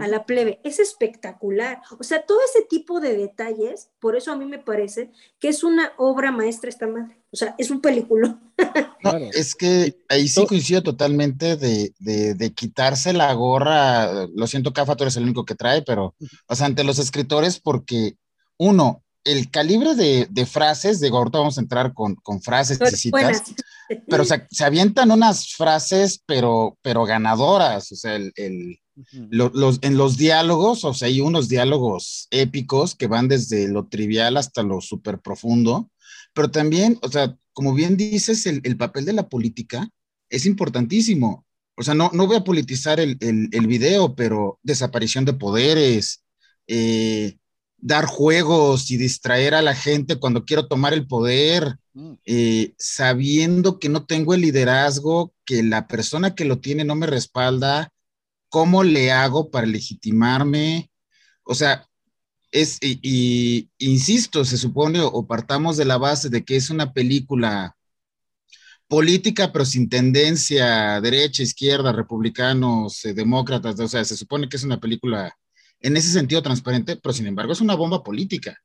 [0.00, 0.60] a la plebe.
[0.64, 1.80] Es espectacular.
[1.98, 5.62] O sea, todo ese tipo de detalles, por eso a mí me parece que es
[5.62, 7.16] una obra maestra esta madre.
[7.30, 8.40] O sea, es un película.
[9.34, 14.26] es que ahí sí coincido totalmente de, de, quitarse la gorra.
[14.34, 16.14] Lo siento, Cafa, tú eres el único que trae, pero,
[16.46, 18.16] o sea, ante los escritores, porque
[18.56, 22.96] uno, el calibre de, de frases, de ahorita vamos a entrar con, con frases y
[22.96, 23.42] citas,
[24.08, 28.80] pero se avientan unas frases, pero, pero ganadoras, o sea, el, el
[29.30, 34.36] los, en los diálogos, o sea, hay unos diálogos épicos que van desde lo trivial
[34.36, 35.90] hasta lo súper profundo,
[36.34, 39.88] pero también, o sea, como bien dices, el, el, papel de la política
[40.30, 41.44] es importantísimo.
[41.76, 46.24] O sea, no, no voy a politizar el, el, el video, pero desaparición de poderes,
[46.66, 47.36] eh,
[47.78, 52.12] dar juegos y distraer a la gente cuando quiero tomar el poder, mm.
[52.26, 57.06] eh, sabiendo que no tengo el liderazgo, que la persona que lo tiene no me
[57.06, 57.92] respalda,
[58.48, 60.90] ¿cómo le hago para legitimarme?
[61.44, 61.88] O sea,
[62.50, 67.76] es, y, insisto, se supone o partamos de la base de que es una película
[68.88, 74.64] política, pero sin tendencia derecha, izquierda, republicanos, eh, demócratas, o sea, se supone que es
[74.64, 75.36] una película
[75.80, 78.58] en ese sentido transparente, pero sin embargo es una bomba política.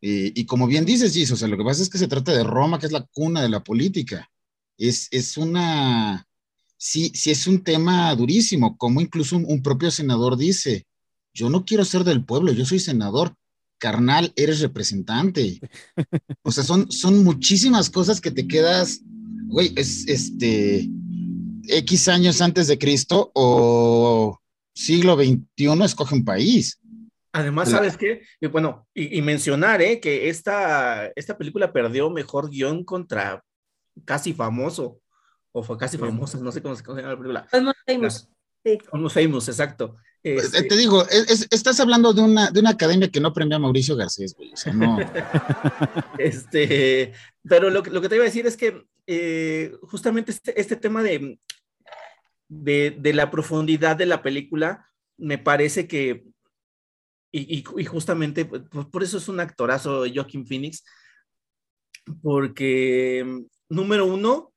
[0.00, 2.44] y como bien dices, Gis, o sea, lo que pasa es que se trata de
[2.44, 4.30] Roma, que es la cuna de la política.
[4.78, 6.27] Es, es una,
[6.78, 10.86] sí, sí es un tema durísimo, como incluso un, propio senador dice,
[11.34, 13.34] yo no quiero ser del pueblo, yo soy senador,
[13.78, 15.60] carnal, eres representante.
[16.42, 19.02] O sea, son, son muchísimas cosas que te quedas,
[19.48, 20.88] güey, es este,
[21.68, 24.40] X años antes de Cristo o
[24.74, 26.80] siglo XXI, escoge un país.
[27.32, 28.22] Además, ¿sabes qué?
[28.50, 30.00] Bueno, y, mencionar ¿eh?
[30.00, 33.44] que esta, esta película perdió mejor guion contra
[34.04, 35.00] casi famoso,
[35.58, 37.48] o fue casi famoso, no sé cómo se llama la película.
[37.52, 38.28] Almost Famous.
[38.64, 38.78] Sí.
[38.92, 39.96] Almost Famous, exacto.
[40.22, 40.64] Pues, este...
[40.64, 44.34] Te digo, estás hablando de una, de una academia que no premia a Mauricio Garcés,
[44.34, 44.52] güey.
[44.52, 44.98] O sea, no.
[46.18, 47.12] este,
[47.48, 51.02] pero lo, lo, que te iba a decir es que eh, justamente este, este tema
[51.02, 51.38] de,
[52.48, 56.24] de, de, la profundidad de la película, me parece que,
[57.30, 60.84] y, y, justamente pues, por eso es un actorazo Joaquín Phoenix,
[62.22, 64.52] porque, número uno,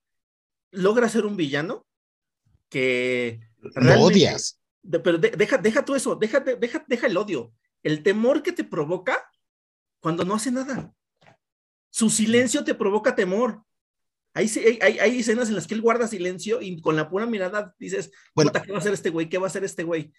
[0.71, 1.85] logra ser un villano
[2.69, 3.39] que...
[3.75, 4.61] Lo odias
[5.03, 7.53] pero deja, deja tú eso, deja, deja, deja el odio,
[7.83, 9.17] el temor que te provoca
[9.99, 10.93] cuando no hace nada.
[11.89, 13.63] Su silencio te provoca temor.
[14.33, 14.49] Hay,
[14.81, 18.11] hay, hay, escenas en las que él guarda silencio y con la pura mirada dices,
[18.33, 19.29] bueno, ¿qué va a hacer este güey?
[19.29, 20.11] ¿Qué va a hacer este güey?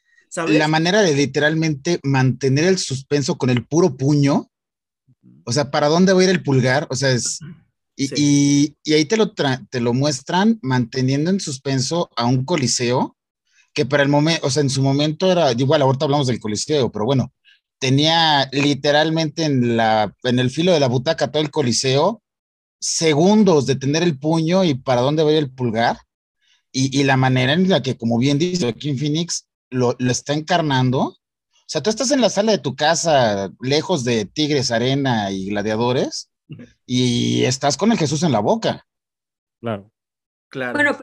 [0.48, 4.50] La manera de literalmente mantener el suspenso con el puro puño,
[5.44, 6.86] o sea, ¿para dónde va a ir el pulgar?
[6.90, 7.40] O sea, es...
[7.96, 13.16] Y, y, y ahí te lo, te lo muestran manteniendo en suspenso a un coliseo
[13.74, 16.92] que para el momento, o sea, en su momento era, igual ahorita hablamos del Coliseo,
[16.92, 17.32] pero bueno,
[17.78, 22.22] tenía literalmente en, la, en el filo de la butaca todo el Coliseo,
[22.80, 25.98] segundos de tener el puño y para dónde va el pulgar,
[26.70, 30.32] y, y, la manera en la que, como bien dice Joaquín Phoenix, lo, lo está
[30.32, 31.00] encarnando.
[31.02, 31.18] O
[31.66, 36.30] sea, tú estás en la sala de tu casa, lejos de tigres, arena y gladiadores,
[36.86, 38.86] y estás con el Jesús en la boca.
[39.60, 39.90] Claro.
[40.48, 40.74] Claro.
[40.74, 40.98] Bueno,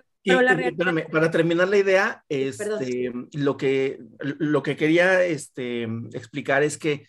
[1.11, 5.83] para terminar la idea, este, lo, que, lo que quería este,
[6.13, 7.05] explicar es que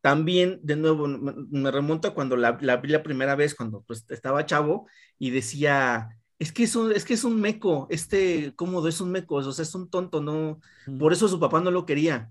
[0.00, 4.46] también, de nuevo, me remonto a cuando la, vi la primera vez, cuando pues, estaba
[4.46, 4.86] chavo,
[5.18, 6.08] y decía,
[6.38, 9.52] es que es un, es que es un meco, este cómodo es un meco, o
[9.52, 10.60] sea, es un tonto, no,
[10.98, 12.30] por eso su papá no lo quería,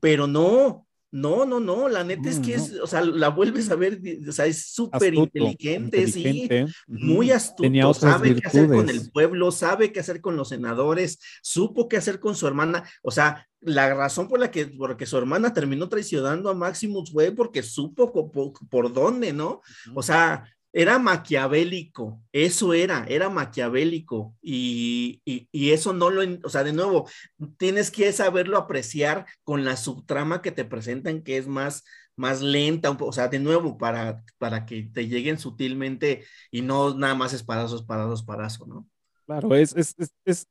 [0.00, 3.74] pero no, no, no, no, la neta es que es, o sea, la vuelves a
[3.74, 6.48] ver, o sea, es súper inteligente, sí,
[6.86, 11.88] muy astuto, sabe qué hacer con el pueblo, sabe qué hacer con los senadores, supo
[11.88, 15.52] qué hacer con su hermana, o sea, la razón por la que, porque su hermana
[15.52, 19.60] terminó traicionando a Maximus fue porque supo por, por dónde, ¿no?
[19.94, 26.62] O sea, era maquiavélico, eso era, era maquiavélico y, y, eso no lo, o sea,
[26.62, 27.08] de nuevo,
[27.56, 32.90] tienes que saberlo apreciar con la subtrama que te presentan, que es más, más lenta,
[32.90, 37.76] o sea, de nuevo, para, para que te lleguen sutilmente y no nada más espadazo,
[37.76, 38.86] espadazo, espadazo, ¿no?
[39.26, 39.94] Claro, es, es,
[40.24, 40.46] es,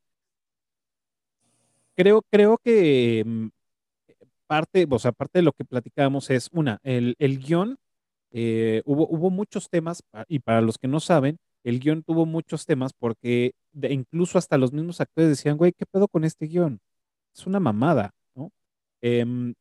[1.96, 3.48] creo, creo que mm,
[4.48, 7.78] parte, o sea, parte de lo que platicábamos es, una, el, el guion
[8.32, 12.66] eh, hubo, hubo muchos temas, y para los que no saben, el guion tuvo muchos
[12.66, 16.80] temas porque incluso hasta los mismos actores decían, güey, ¿qué pedo con este guion?
[17.36, 18.52] Es una mamada, ¿no?
[19.02, 19.54] Em,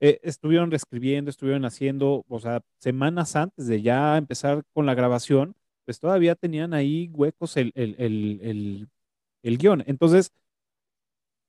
[0.00, 5.54] eh, estuvieron reescribiendo, estuvieron haciendo, o sea, semanas antes de ya empezar con la grabación,
[5.84, 8.88] pues todavía tenían ahí huecos el, el, el,
[9.42, 9.84] el guion.
[9.86, 10.32] Entonces,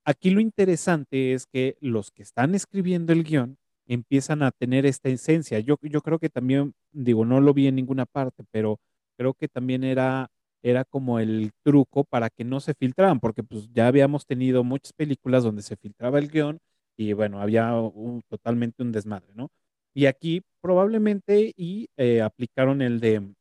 [0.05, 3.57] aquí lo interesante es que los que están escribiendo el guion
[3.87, 5.59] empiezan a tener esta esencia.
[5.59, 8.79] Yo, yo creo que también, digo, no lo vi en ninguna parte, pero
[9.17, 10.29] creo que también era,
[10.63, 14.93] era como el truco para que no se filtraran, porque pues ya habíamos tenido muchas
[14.93, 16.59] películas donde se filtraba el guion
[16.97, 19.49] y bueno, había un, totalmente un desmadre, ¿no?
[19.93, 23.33] Y aquí probablemente y eh, aplicaron el de,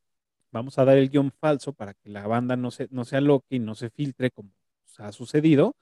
[0.51, 3.55] vamos a dar el guion falso para que la banda no se, no se aloque
[3.55, 4.51] y no se filtre como
[4.97, 5.75] ha sucedido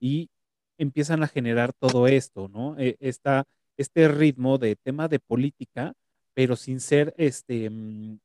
[0.00, 0.30] y
[0.78, 2.78] empiezan a generar todo esto, ¿no?
[2.78, 3.44] E, esta
[3.80, 5.94] este ritmo de tema de política,
[6.34, 8.18] pero sin ser, este, mm,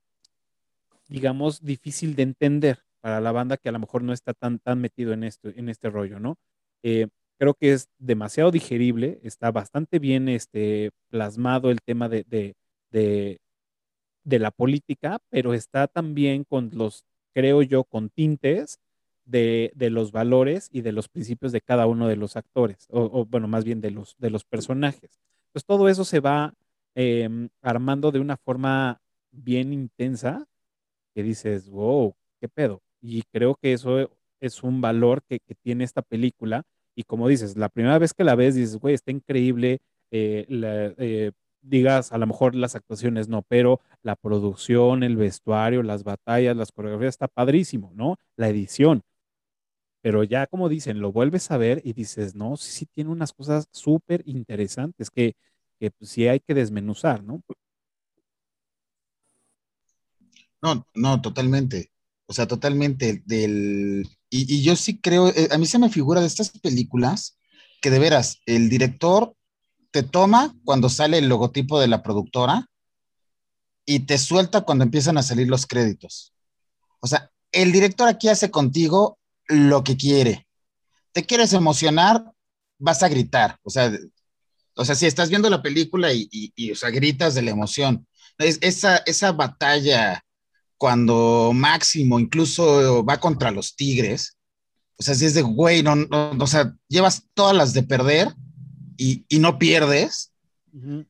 [1.08, 4.82] digamos, difícil de entender para la banda que a lo mejor no está tan, tan
[4.82, 6.36] metido en, esto, en este rollo, ¿no?
[6.84, 12.56] Eh, creo que es demasiado digerible, está bastante bien este, plasmado el tema de, de,
[14.24, 18.80] de, la política, pero está también con los, creo yo, con tintes
[19.24, 23.04] de, de, los valores y de los principios de cada uno de los actores, o,
[23.04, 25.22] o, bueno, más bien de los, de los personajes.
[25.56, 26.54] Pues todo eso se va
[26.96, 29.00] em, armando de una forma
[29.32, 30.46] bien intensa
[31.14, 32.82] que dices, wow, qué pedo.
[33.02, 36.64] Y creo que eso es un valor que, tiene esta película.
[36.94, 39.80] Y como dices, la primera vez que la ves, dices, güey, está increíble.
[40.12, 41.32] Eh, eh,
[41.62, 46.74] digas, a lo mejor las actuaciones no, pero la producción, el vestuario, las batallas, las
[46.74, 48.18] coreografías, está padrísimo, ¿no?
[48.36, 49.04] La edición.
[50.06, 53.34] Pero ya como dicen, lo vuelves a ver y dices, no, sí, sí tiene unas
[53.34, 55.36] cosas súper interesantes que,
[55.80, 57.42] que pues, sí hay que desmenuzar, ¿no?
[60.62, 61.90] No, no, totalmente.
[62.28, 63.24] O sea, totalmente.
[63.26, 67.40] Del, y, yo sí creo, eh, a mí se me figura de estas películas
[67.82, 69.36] que de veras, el director
[69.90, 72.70] te toma cuando sale el logotipo de la productora
[73.88, 76.32] y te suelta cuando empiezan a salir los créditos.
[77.00, 79.18] O sea, el director aquí hace contigo
[79.48, 80.48] lo que quiere.
[81.12, 82.24] Te quieres emocionar,
[82.78, 83.58] vas a gritar.
[83.64, 83.92] O sea,
[84.76, 88.08] o sea si estás viendo la película y, y, o sea, gritas de la emoción.
[88.38, 90.24] Es, esa, esa batalla
[90.78, 94.38] cuando Máximo incluso va contra los Tigres,
[94.98, 98.34] o sea, si es de, güey, no, no, o sea, llevas todas las de perder
[98.98, 100.32] y, y no pierdes.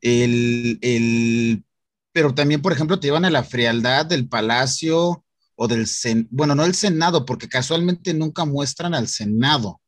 [0.02, 1.64] el, el,
[2.12, 5.25] pero también, por ejemplo, te llevan a la frialdad del palacio
[5.56, 9.82] o del, sen, bueno, no el Senado, porque casualmente nunca muestran al Senado.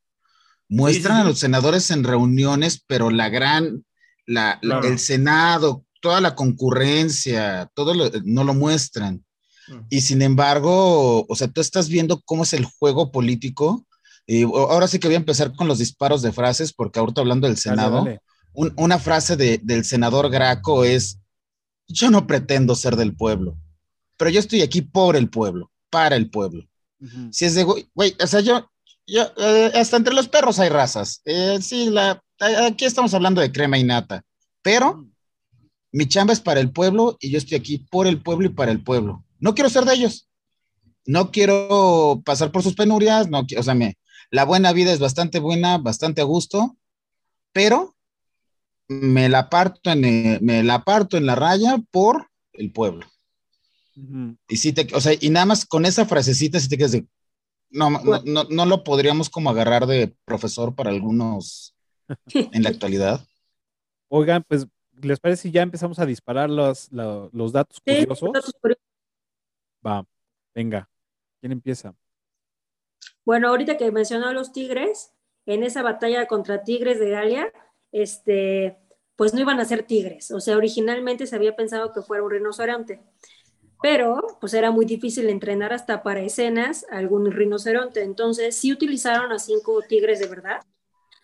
[0.70, 3.86] Muestran sí, sí, a los senadores en reuniones, pero la gran,
[4.26, 4.82] la, claro.
[4.82, 9.24] la, el Senado, toda la concurrencia, todo lo, no lo muestran.
[9.90, 13.86] Y sin embargo, o sea, tú estás viendo cómo es el juego político.
[14.26, 17.48] Y ahora sí que voy a empezar con los disparos de frases, porque ahorita hablando
[17.48, 18.22] del Senado, dale, dale.
[18.54, 21.20] Un, una frase de, del senador Graco es,
[21.88, 23.58] yo no pretendo ser del pueblo,
[24.18, 26.68] pero yo estoy aquí por el pueblo, para el pueblo.
[27.00, 27.34] Uh -huh.
[27.34, 28.70] Si es de, güey, o sea, yo,
[29.06, 31.22] yo eh, hasta entre los perros hay razas.
[31.26, 34.24] Eh, sí, la, aquí estamos hablando de crema y nata,
[34.62, 35.08] pero
[35.92, 38.72] mi chamba es para el pueblo y yo estoy aquí por el pueblo y para
[38.72, 39.24] el pueblo.
[39.40, 40.28] No quiero ser de ellos.
[41.06, 43.98] No quiero pasar por sus penurias, no, o sea, me,
[44.30, 46.76] la buena vida es bastante buena, bastante a gusto,
[47.54, 47.96] pero
[48.90, 53.08] me la parto en, eh, me la parto en la raya por el pueblo.
[53.98, 54.38] Uh -huh.
[54.48, 57.08] Y si te, o sea, y nada más con esa frasecita, si te quedas de,
[57.70, 61.76] no, no, no, no, lo podríamos como agarrar de profesor para algunos
[62.34, 63.26] en la actualidad.
[64.08, 64.68] Oigan, pues,
[65.02, 68.32] ¿les parece si ya empezamos a disparar los, los, los datos sí, curiosos?
[68.34, 68.84] Datos curiosos.
[69.86, 70.06] Va,
[70.54, 70.90] venga,
[71.42, 71.94] ¿quién empieza?
[73.26, 75.12] Bueno, ahorita que mencionó a los tigres,
[75.46, 77.52] en esa batalla contra tigres de Galia,
[77.92, 78.78] este,
[79.16, 80.32] pues no iban a ser tigres.
[80.32, 83.02] O sea, originalmente se había pensado que fuera un rinoceronte.
[83.82, 88.02] Pero, pues era muy difícil entrenar hasta para escenas algún rinoceronte.
[88.02, 90.62] Entonces, sí utilizaron a cinco tigres de verdad,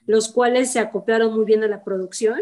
[0.06, 2.42] los cuales se acoplaron muy bien a la producción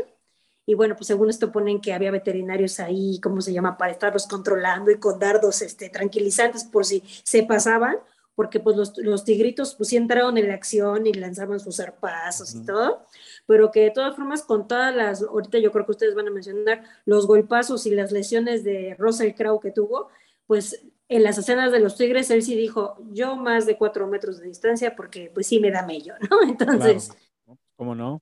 [0.66, 4.28] y bueno, pues según esto ponen que había veterinarios ahí, ¿cómo se llama?, para estarlos
[4.28, 7.97] controlando y con dardos este, tranquilizantes por si se pasaban,
[8.36, 12.53] porque pues los, los tigritos pues sí entraron en la acción y lanzaban sus zarpazos
[12.53, 12.64] uh -huh.
[12.64, 13.05] y todo,
[13.45, 16.31] pero que de todas formas con todas las, ahorita yo creo que ustedes van a
[16.31, 20.09] mencionar los golpazos y las lesiones de Russell Crowe que tuvo,
[20.47, 24.39] pues en las escenas de los tigres él sí dijo, yo más de cuatro metros
[24.39, 26.41] de distancia porque pues sí me da mello, ¿no?
[26.49, 27.09] Entonces...
[27.09, 27.59] Claro.
[27.75, 28.21] ¿Cómo no?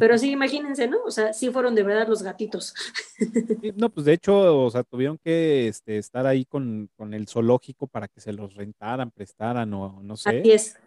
[0.00, 1.02] Pero sí, imagínense, ¿no?
[1.04, 2.74] O sea, sí fueron de verdad los gatitos.
[3.76, 7.86] No, pues de hecho, o sea, tuvieron que este, estar ahí con, con el zoológico
[7.86, 10.40] para que se los rentaran, prestaran o no sé.
[10.40, 10.78] Así es.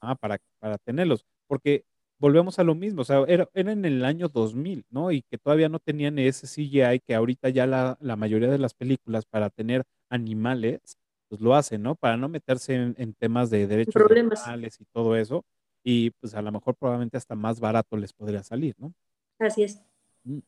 [0.00, 1.24] Ah, para, para tenerlos.
[1.46, 1.84] Porque
[2.18, 5.12] volvemos a lo mismo, o sea, era, era en el año 2000, ¿no?
[5.12, 8.74] Y que todavía no tenían ese CGI que ahorita ya la, la mayoría de las
[8.74, 10.98] películas para tener animales,
[11.28, 11.94] pues lo hacen, ¿no?
[11.94, 14.42] Para no meterse en, en temas de derechos Problemas.
[14.46, 15.44] animales y todo eso
[15.88, 18.92] y pues a lo mejor probablemente hasta más barato les podría salir, ¿no?
[19.38, 19.80] Así es.
[20.24, 20.40] Mm.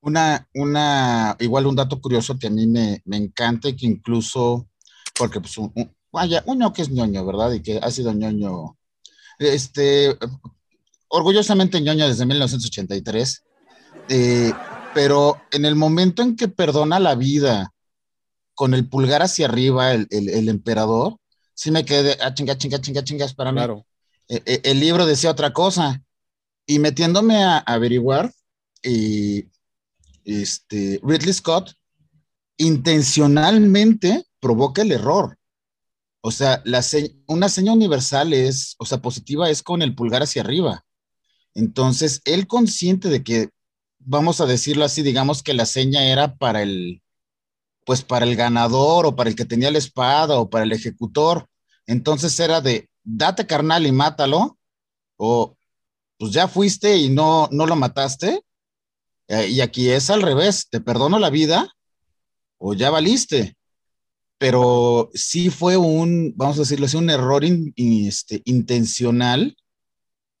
[0.00, 4.66] Una, una, igual un dato curioso que a mí me, me encanta y que incluso,
[5.18, 7.52] porque pues un, un, vaya, uno que es ñoño, ¿verdad?
[7.52, 8.78] Y que ha sido ñoño,
[9.38, 10.16] este,
[11.08, 13.42] orgullosamente ñoño desde 1983,
[14.08, 14.52] eh,
[14.94, 17.72] pero en el momento en que perdona la vida
[18.54, 21.18] con el pulgar hacia arriba el, el, el emperador,
[21.54, 23.58] sí me quedé, ah, chinga, chinga, chinga, chingas para mí.
[23.58, 23.86] Claro.
[24.28, 26.02] Eh, eh, el libro decía otra cosa.
[26.68, 28.32] Y metiéndome a, a averiguar,
[28.82, 29.46] y
[30.24, 31.72] este, Ridley Scott
[32.56, 35.38] intencionalmente provoca el error.
[36.26, 36.60] O sea,
[37.28, 40.84] una seña universal es, o sea, positiva es con el pulgar hacia arriba.
[41.54, 43.50] Entonces, él consciente de que,
[44.00, 47.00] vamos a decirlo así, digamos que la seña era para el,
[47.84, 51.48] pues para el ganador o para el que tenía la espada o para el ejecutor.
[51.86, 54.58] Entonces era de, date carnal y mátalo,
[55.18, 55.56] o
[56.18, 58.42] pues ya fuiste y no, no lo mataste.
[59.28, 61.72] Eh, y aquí es al revés, te perdono la vida
[62.58, 63.56] o ya valiste.
[64.38, 69.56] Pero sí fue un, vamos a decirlo así, un error in, in, este, intencional,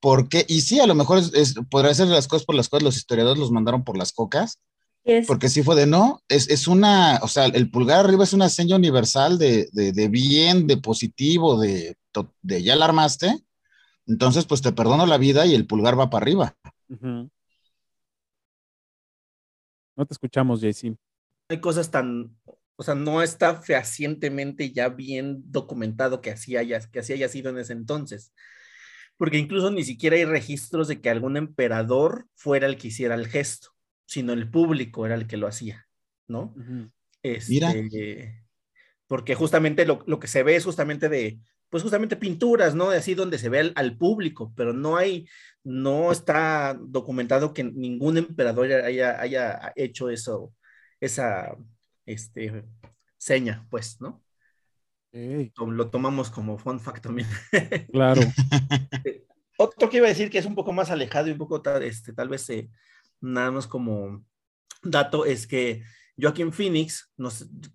[0.00, 2.84] porque, y sí, a lo mejor es, es, podrá ser las cosas por las cuales
[2.84, 4.60] los historiadores los mandaron por las cocas,
[5.06, 5.28] Yes.
[5.28, 8.48] Porque sí fue de no, es, es, una, o sea, el pulgar arriba es una
[8.48, 11.96] seña universal de, de, de bien, de positivo, de,
[12.42, 13.38] de, ya la armaste,
[14.08, 16.56] entonces pues te perdono la vida y el pulgar va para arriba.
[16.88, 17.30] Uh -huh.
[19.96, 20.96] No te escuchamos, JC.
[21.50, 22.36] Hay cosas tan,
[22.76, 27.50] o sea, no está fehacientemente ya bien documentado que así haya, que así haya sido
[27.50, 28.32] en ese entonces.
[29.16, 33.28] porque incluso ni siquiera hay registros de que algún emperador fuera el que hiciera el
[33.28, 33.70] gesto,
[34.04, 35.88] sino el público era el que lo hacía,
[36.28, 36.54] ¿no?
[37.22, 38.44] Este,
[39.06, 41.38] porque justamente lo, que se ve es justamente de,
[41.70, 42.90] pues justamente pinturas, ¿no?
[42.90, 45.26] De así donde se ve al, público, pero no hay,
[45.64, 50.52] no está documentado que ningún emperador haya, haya hecho eso,
[51.00, 51.56] esa,
[52.06, 52.64] este,
[53.18, 54.22] seña, pues, ¿no?
[55.12, 57.28] Lo tomamos como fun fact también.
[57.92, 58.20] Claro.
[59.58, 62.12] Otro que iba a decir que es un poco más alejado y un poco este,
[62.12, 62.68] tal vez eh,
[63.20, 64.22] nada más como
[64.82, 65.82] dato es que
[66.18, 67.30] Joaquín Phoenix, no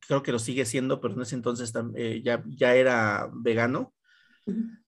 [0.08, 3.94] creo que lo sigue siendo, pero en ese entonces eh, ya, ya era vegano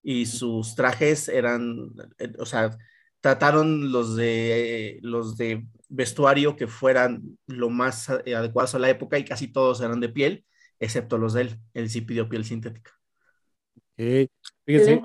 [0.01, 2.77] y sus trajes eran, eh, o sea,
[3.21, 9.25] trataron los de, los de vestuario que fueran lo más adecuados a la época y
[9.25, 10.45] casi todos eran de piel
[10.83, 11.59] excepto los de él.
[11.73, 12.91] Él sí pidió piel sintética.
[13.95, 15.01] Fíjese,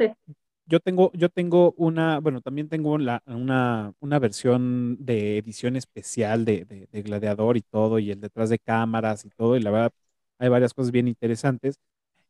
[0.66, 6.89] yo tengo, yo tengo una, bueno, también tengo una, una versión de edición especial de,
[6.93, 9.93] Gladiador y todo, y el detrás de cámaras y todo, y la verdad
[10.39, 11.76] hay varias cosas bien interesantes.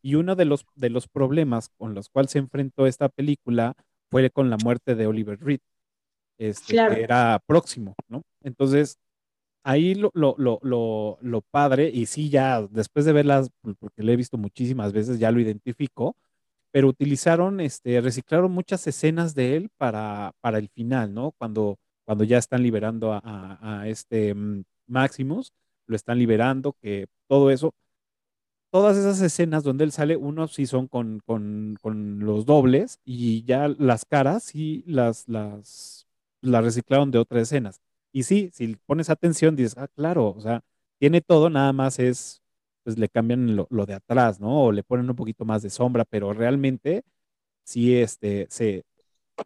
[0.02, 3.74] Y uno de los, de los problemas con los cuales se enfrentó esta película
[4.10, 5.60] fue con la muerte de Oliver Reed,
[6.38, 8.22] este, que era próximo, ¿no?
[8.48, 8.98] Entonces,
[9.64, 14.16] ahí lo, lo, lo, lo, padre, y sí, ya después de verlas, porque lo he
[14.16, 16.16] visto muchísimas veces, ya lo identifico,
[16.72, 21.32] pero utilizaron, este, reciclaron muchas escenas de él para, para el final, ¿no?
[21.38, 25.52] Cuando, cuando ya están liberando a, a, este mm, Maximus,
[25.86, 27.74] lo están liberando, que todo eso,
[28.70, 33.44] todas esas escenas donde él sale, unos sí son con, con, con los dobles y
[33.44, 36.06] ya las caras sí las, las,
[36.42, 37.80] las reciclaron de otras escenas
[38.18, 40.60] y sí, si pones atención, dices, ah, claro, o sea,
[40.98, 42.42] tiene todo, nada más es,
[42.82, 44.64] pues le cambian lo, de atrás, ¿no?
[44.64, 47.04] O le ponen un poquito más de sombra, pero realmente,
[47.62, 48.82] sí, este, se,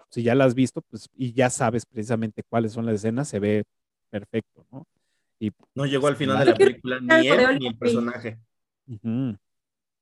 [0.08, 3.40] si ya la has visto, pues, y ya sabes precisamente cuáles son las escenas, se
[3.40, 3.64] ve
[4.08, 4.86] perfecto, ¿no?
[5.38, 8.38] Y, no llegó al final de la película ni él ni el personaje.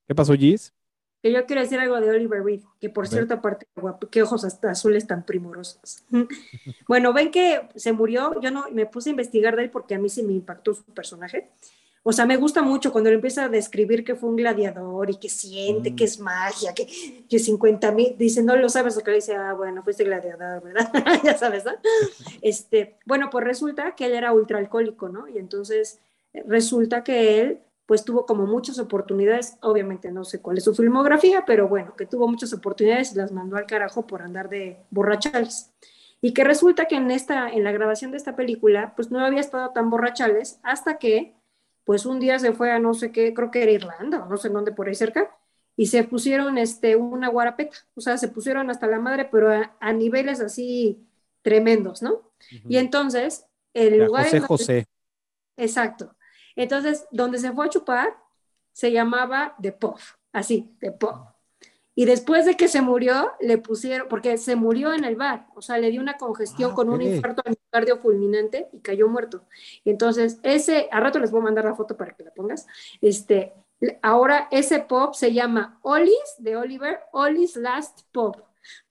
[0.07, 0.73] ¿Qué pasó, Gis?
[1.21, 3.67] Que yo quiero decir algo de Oliver Reed, que por cierto, aparte,
[4.09, 6.03] qué ojos hasta azules tan primorosos.
[6.87, 9.99] bueno, ven que se murió, yo no me puse a investigar de él porque a
[9.99, 11.49] mí sí me impactó su personaje.
[12.03, 15.17] O sea, me gusta mucho cuando él empieza a describir que fue un gladiador y
[15.17, 15.95] que siente, mm.
[15.95, 16.87] que es magia, que,
[17.29, 20.63] que 50 mil, dice, no lo sabes, o que le dice, ah, bueno, fuiste gladiador,
[20.63, 20.91] ¿verdad?
[21.23, 21.73] ya sabes, ¿no?
[22.41, 25.27] Este, bueno, pues resulta que él era ultra alcohólico, ¿no?
[25.27, 25.99] Y entonces
[26.33, 27.59] resulta que él
[27.91, 32.05] pues tuvo como muchas oportunidades, obviamente no sé cuál es su filmografía, pero bueno, que
[32.05, 35.73] tuvo muchas oportunidades y las mandó al carajo por andar de borrachales.
[36.21, 39.41] Y que resulta que en, esta, en la grabación de esta película, pues no había
[39.41, 41.35] estado tan borrachales hasta que,
[41.83, 44.37] pues un día se fue a no sé qué, creo que era Irlanda o no
[44.37, 45.29] sé dónde por ahí cerca,
[45.75, 49.91] y se pusieron este, una guarapeta, o sea, se pusieron hasta la madre, pero a,
[49.91, 51.05] niveles así
[51.41, 52.21] tremendos, ¿no?
[52.69, 54.27] Y entonces, el lugar...
[54.27, 54.87] José José.
[55.57, 56.15] Exacto.
[56.55, 58.17] Entonces, donde se fue a chupar,
[58.71, 61.17] se llamaba The Puff, así, The Puff.
[61.93, 65.61] Y después de que se murió, le pusieron, porque se murió en el bar, o
[65.61, 69.43] sea, le dio una congestión ah, con un infarto miocardio fulminante y cayó muerto.
[69.83, 72.65] Y entonces, ese, a rato les voy a mandar la foto para que la pongas,
[73.01, 73.53] este,
[74.01, 78.37] ahora ese pop se llama Ollie's de Oliver, Ollie's Last Pop,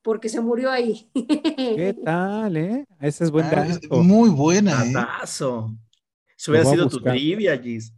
[0.03, 1.11] porque se murió ahí.
[1.15, 2.85] ¿Qué tal, eh?
[3.01, 3.67] Ese es buen ah,
[4.03, 4.93] Muy buena, ¿eh?
[6.41, 7.93] Si hubiera sido tu trivia, Gis.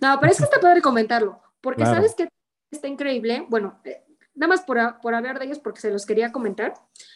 [0.00, 2.30] No, pero es que está padre comentarlo, porque sabes que
[2.70, 3.44] está increíble.
[3.50, 6.72] Bueno, eh, nada más por, por, hablar de ellos, porque se los quería comentar.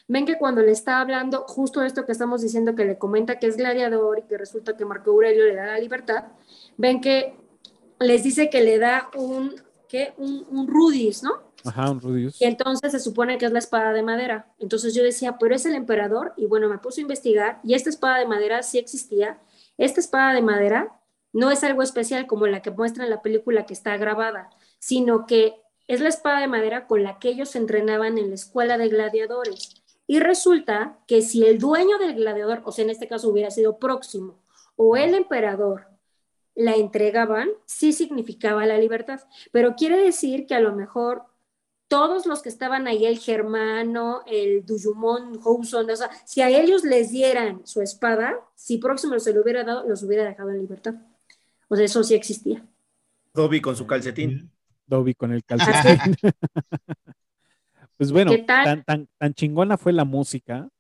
[0.09, 3.47] Ven que cuando le está hablando, justo esto que estamos diciendo, que le comenta que
[3.47, 6.25] es gladiador y que resulta que Marco Aurelio le da la libertad,
[6.77, 7.35] ven que
[7.99, 9.55] les dice que le da un,
[9.89, 10.13] ¿qué?
[10.19, 11.51] Un, un rudis, ¿no?
[11.65, 12.43] Ajá, un Rudius.
[12.43, 14.53] Y entonces se supone que es la espada de madera.
[14.59, 16.35] Entonces yo decía, pero es el emperador.
[16.37, 19.39] Y bueno, me puse a investigar y esta espada de madera sí existía
[19.85, 21.01] esta espada de madera
[21.33, 25.27] no es algo especial como la que muestra en la película que está grabada, sino
[25.27, 25.57] que
[25.89, 29.83] es la espada de madera con la que ellos entrenaban en la escuela de gladiadores.
[30.07, 33.79] Y resulta que si el dueño del gladiador, o sea, en este caso hubiera sido
[33.79, 34.39] próximo,
[34.77, 35.89] o el emperador,
[36.55, 39.21] la entregaban, sí significaba la libertad.
[39.51, 41.25] Pero quiere decir que a lo mejor
[41.93, 46.85] todos los que estaban ahí, el Germano, el Duyumon, Houson, o sea, si a ellos
[46.85, 50.95] les dieran su espada, si próximo se lo hubiera dado, los hubiera dejado en libertad.
[51.69, 52.67] O sea, eso sí existía.
[53.35, 54.51] Dobby con su calcetín.
[54.87, 56.17] Dobby con el calcetín.
[57.99, 60.71] pues bueno, tan, tan, chingona fue la música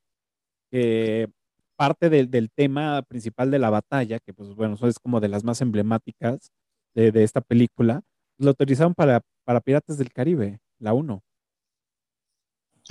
[0.71, 1.29] que
[1.77, 5.61] parte del, tema principal de la batalla, que pues bueno, es como de las más
[5.61, 6.53] emblemáticas
[6.95, 8.01] de, esta película,
[8.39, 11.22] lo utilizaron para, para Piratas del Caribe la 1.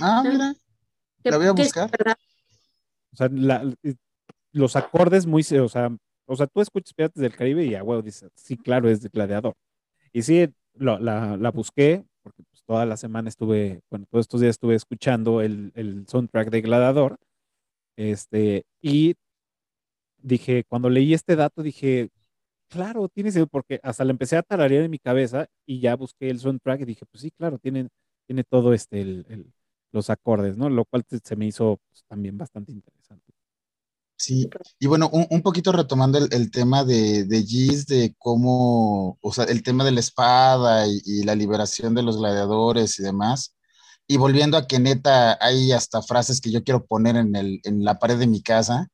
[0.00, 0.54] Ah, mira.
[1.24, 1.90] La voy a buscar.
[3.12, 3.28] O sea,
[4.52, 5.94] los acordes muy, o sea,
[6.26, 9.10] o sea, tú escuchas Piratas del Caribe y a huevo dices, sí, claro, es de
[9.10, 9.54] Gladiador.
[10.12, 10.98] Y sí, la,
[11.36, 15.72] la, busqué, porque pues, toda la semana estuve, bueno, todos estos días estuve escuchando el,
[15.74, 17.18] el soundtrack de Gladiador.
[17.96, 19.14] Este, y
[20.16, 22.08] dije, cuando leí este dato, dije,
[22.72, 26.30] claro, tiene sentido, porque hasta le empecé a tararear en mi cabeza y ya busqué
[26.30, 27.88] el soundtrack y dije, pues sí, claro, tiene,
[28.26, 29.52] tiene todo este, el,
[29.92, 30.70] los acordes, ¿no?
[30.70, 33.32] Lo cual se me hizo pues, también bastante interesante.
[34.16, 34.48] Sí,
[34.78, 39.64] y bueno, un, poquito retomando el, tema de, de Giz, de cómo, o sea, el
[39.64, 43.56] tema de la espada y, la liberación de los gladiadores y demás,
[44.06, 47.84] y volviendo a que neta hay hasta frases que yo quiero poner en, el, en
[47.84, 48.88] la pared de mi casa,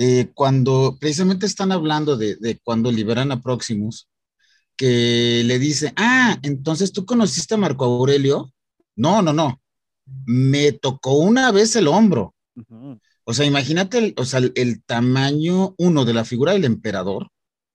[0.00, 4.08] eh, cuando precisamente están hablando de, de, cuando liberan a Próximos,
[4.76, 8.52] que le dice, ah, entonces tú conociste a Marco Aurelio.
[8.94, 9.60] No, no, no.
[10.24, 12.32] Me tocó una vez el hombro.
[13.24, 17.28] O sea, imagínate el, o sea, el, tamaño, uno, de la figura del emperador,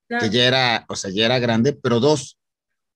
[0.07, 2.38] que ya era, o sea, ya era grande, pero dos,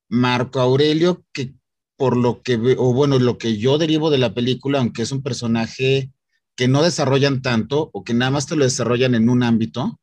[0.07, 1.53] Marco Aurelio, que
[1.97, 5.21] por lo que, o bueno, lo que yo derivo de la película, aunque es un
[5.21, 6.11] personaje
[6.57, 10.01] que no desarrollan tanto o que nada más te lo desarrollan en un ámbito,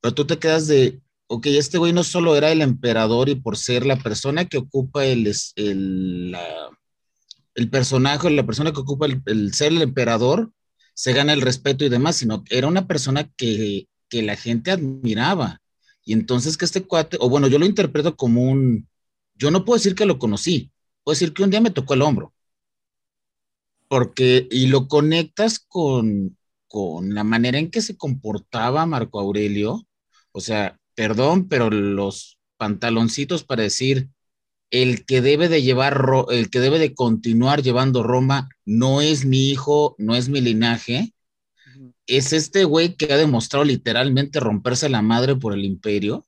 [0.00, 3.56] pero tú te quedas de, ok, este güey no solo era el emperador y por
[3.56, 6.36] ser la persona que ocupa el, el,
[7.54, 10.52] el personaje, la persona que ocupa el, ser el emperador,
[10.94, 14.70] se gana el respeto y demás, sino que era una persona que, que la gente
[14.70, 15.62] admiraba.
[16.04, 18.86] Y entonces que este cuate, o bueno, yo lo interpreto como un,
[19.34, 20.70] yo no puedo decir que lo conocí,
[21.02, 22.34] puedo decir que un día me tocó el hombro
[23.88, 26.36] porque, y lo conectas con,
[26.68, 29.86] con la manera en que se comportaba Marco Aurelio,
[30.32, 34.08] o sea, perdón, pero los pantaloncitos para decir,
[34.70, 39.50] el que debe de llevar, el que debe de continuar llevando Roma no es mi
[39.50, 41.14] hijo, no es mi linaje,
[42.06, 46.26] es este güey que ha demostrado literalmente romperse la madre por el imperio.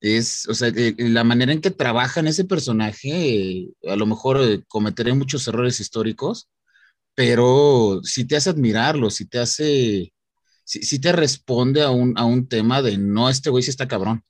[0.00, 4.40] Es, o sea, eh, la manera en que trabaja en ese personaje, a lo mejor
[4.40, 6.48] eh, cometeré muchos errores históricos,
[7.18, 10.14] pero si te hace admirarlo, si te hace,
[10.62, 14.22] si, te responde a un, a un tema de no, este güey sí está cabrón.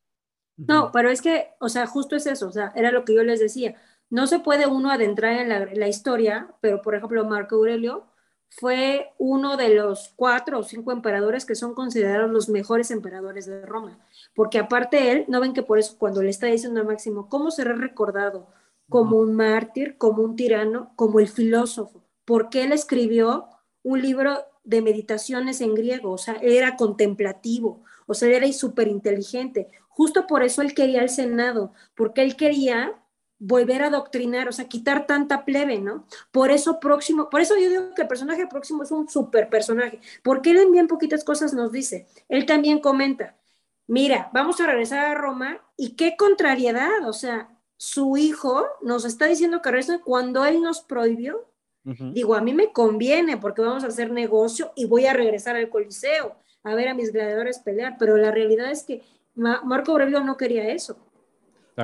[0.57, 3.23] No, pero es que, o sea, justo es eso, o sea, era lo que yo
[3.25, 3.75] les decía.
[4.09, 8.07] No se puede uno adentrar en la, la historia, pero por ejemplo, Marco Aurelio
[8.49, 13.67] fue uno de los cuatro o cinco emperadores que son considerados los mejores emperadores de
[13.67, 13.99] Roma,
[14.35, 17.51] porque aparte él, no ven que por eso cuando le está diciendo a Máximo, ¿cómo
[17.51, 18.49] será recordado?
[18.89, 23.49] Como un mártir, como un tirano, como el filósofo porque él escribió
[23.83, 29.71] un libro de meditaciones en griego, o sea, era contemplativo, o sea, era súper inteligente.
[29.89, 33.03] Justo por eso él quería el Senado, porque él quería
[33.39, 36.07] volver a adoctrinar, o sea, quitar tanta plebe, ¿no?
[36.31, 39.99] Por eso próximo, por eso yo digo que el personaje próximo es un super personaje,
[40.23, 42.09] porque él en bien poquitas cosas nos dice.
[42.29, 43.39] Él también comenta,
[43.87, 49.25] mira, vamos a regresar a Roma y qué contrariedad, o sea, su hijo nos está
[49.25, 51.49] diciendo que regresa cuando él nos prohibió
[51.85, 55.71] Digo, a mí me conviene porque vamos a hacer negocio y voy a regresar al
[55.71, 59.03] Coliseo a ver a mis gladiadores pelear, pero la realidad es que
[59.35, 60.99] Marco Aurelio no quería eso.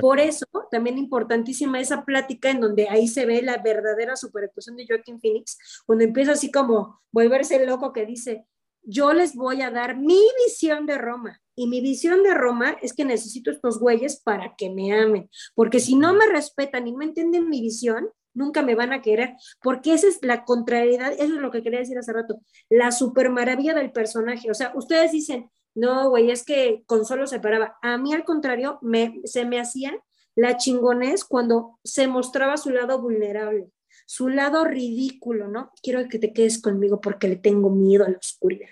[0.00, 4.86] Por eso, también importantísima esa plática en donde ahí se ve la verdadera superactuación de
[4.86, 8.44] Joaquín Phoenix, cuando empieza así como volverse loco que dice,
[8.82, 11.40] yo les voy a dar mi visión de Roma.
[11.54, 15.78] Y mi visión de Roma es que necesito estos güeyes para que me amen, porque
[15.78, 19.94] si no me respetan y no entienden mi visión, nunca me van a querer, porque
[19.94, 23.74] esa es la contrariedad, eso es lo que quería decir hace rato, la super maravilla
[23.74, 24.50] del personaje.
[24.50, 27.76] O sea, ustedes dicen, no, güey, es que con solo se paraba.
[27.82, 29.92] A mí, al contrario, me, se me hacía
[30.36, 33.70] la chingonés cuando se mostraba su lado vulnerable,
[34.06, 35.70] su lado ridículo, ¿no?
[35.82, 38.68] Quiero que te quedes conmigo porque le tengo miedo a la oscuridad.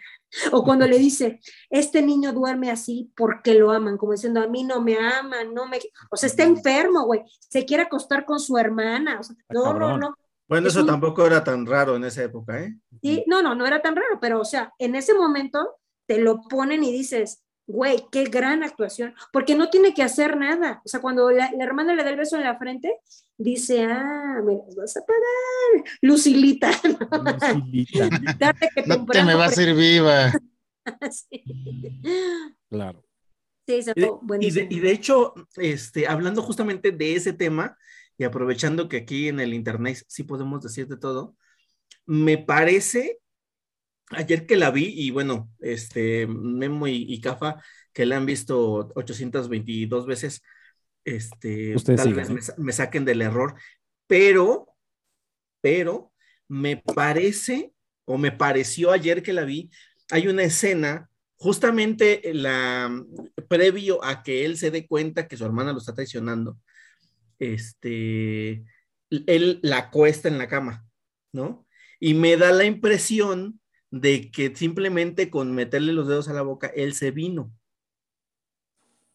[0.52, 4.64] O cuando le dice, este niño duerme así porque lo aman, como diciendo, a mí
[4.64, 5.78] no me aman, no me...
[6.10, 9.20] O sea, está enfermo, güey, se quiere acostar con su hermana.
[9.20, 10.14] O sea, no, no, no.
[10.48, 12.76] Bueno, eso tampoco era tan raro en esa época, ¿eh?
[13.00, 15.76] Sí, no, no, no era tan raro, pero o sea, en ese momento
[16.06, 20.82] te lo ponen y dices, güey, qué gran actuación, porque no tiene que hacer nada.
[20.84, 22.92] O sea, cuando la, hermana le da el beso en la frente,
[23.36, 26.70] dice, ah, me las vas a pagar, Lucilita.
[27.64, 28.08] Lucilita.
[28.86, 30.32] no te me va a ser viva.
[32.68, 33.04] Claro.
[33.68, 33.80] Sí,
[34.40, 37.76] y, de, y de hecho, este, hablando justamente de ese tema,
[38.18, 41.36] y aprovechando que aquí en el internet sí podemos decir de todo,
[42.06, 43.21] me parece
[44.14, 48.92] ayer que la vi, y bueno, este, Memo y, y Cafa, que la han visto
[48.94, 50.42] 822 veces,
[51.04, 53.54] este, tal vez me, saquen del error,
[54.06, 54.66] pero,
[55.60, 56.12] pero,
[56.48, 57.72] me parece,
[58.04, 59.70] o me pareció ayer que la vi,
[60.10, 63.04] hay una escena justamente la
[63.48, 66.56] previo a que él se dé cuenta que su hermana lo está traicionando.
[67.38, 68.64] Este,
[69.10, 70.86] él la acuesta en la cama,
[71.32, 71.66] ¿no?
[71.98, 73.60] Y me da la impresión
[73.92, 77.52] de que simplemente con meterle los dedos a la boca, él se vino.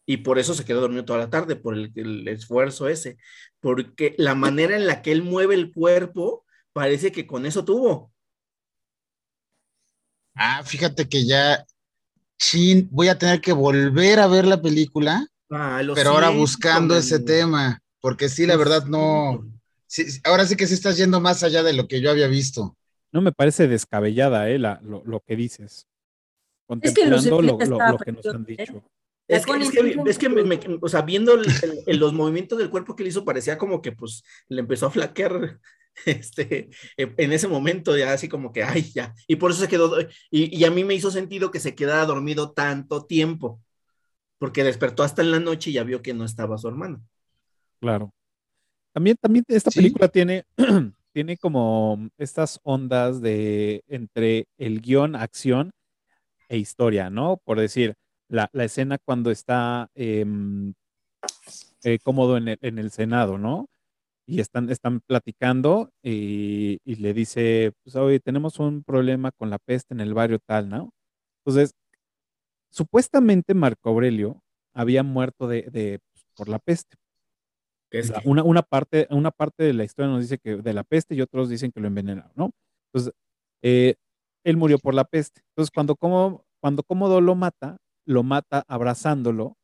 [0.05, 3.17] Y por eso se quedó dormido toda la tarde, por el, esfuerzo ese.
[3.59, 8.13] Porque la manera en la que él mueve el cuerpo, parece que con eso tuvo.
[10.35, 11.65] Ah, fíjate que ya,
[12.37, 17.19] chin, voy a tener que volver a ver la película, ah, pero ahora buscando ese
[17.19, 19.43] tema, porque sí, la verdad no,
[20.23, 22.77] ahora sí que sí estás yendo más allá de lo que yo había visto.
[23.11, 25.87] No me parece descabellada, eh, lo, que dices.
[26.65, 27.65] Contemplando lo, que
[28.11, 28.55] nos han ¿eh?
[28.57, 28.83] dicho.
[29.27, 29.45] Es
[30.17, 31.37] que, o sea, viendo
[31.87, 35.59] los movimientos del cuerpo que le hizo, parecía como que pues le empezó a flaquear
[36.05, 39.13] este, en ese momento, ya así como que, ay, ya.
[39.27, 39.99] Y por eso se quedó,
[40.31, 43.61] y, y, a mí me hizo sentido que se quedara dormido tanto tiempo,
[44.37, 47.03] porque despertó hasta en la noche y ya vio que no estaba su hermano.
[47.79, 48.13] Claro.
[48.93, 50.45] También, también esta película tiene,
[51.17, 55.71] tiene como estas ondas de entre el guion, acción
[56.47, 57.37] e historia, ¿no?
[57.43, 57.95] Por decir,
[58.29, 60.75] la, escena cuando está em,
[61.83, 63.67] eh, cómodo en el, Senado, ¿no?
[64.27, 69.95] Y están, están platicando y, le dice, pues hoy tenemos un problema con la peste
[69.95, 70.91] en el barrio tal, ¿no?
[71.43, 71.73] Entonces,
[72.69, 76.95] supuestamente Marco Aurelio había muerto de, pues, por la peste,
[78.25, 81.21] una, una, parte, una parte de la historia nos dice que de la peste y
[81.21, 82.51] otros dicen que lo envenenaron, ¿no?
[82.93, 83.13] Entonces,
[83.63, 83.95] eh,
[84.45, 85.41] él murió por la peste.
[85.51, 89.57] Entonces, cuando, como, cuando Cómodo lo mata, lo mata abrazándolo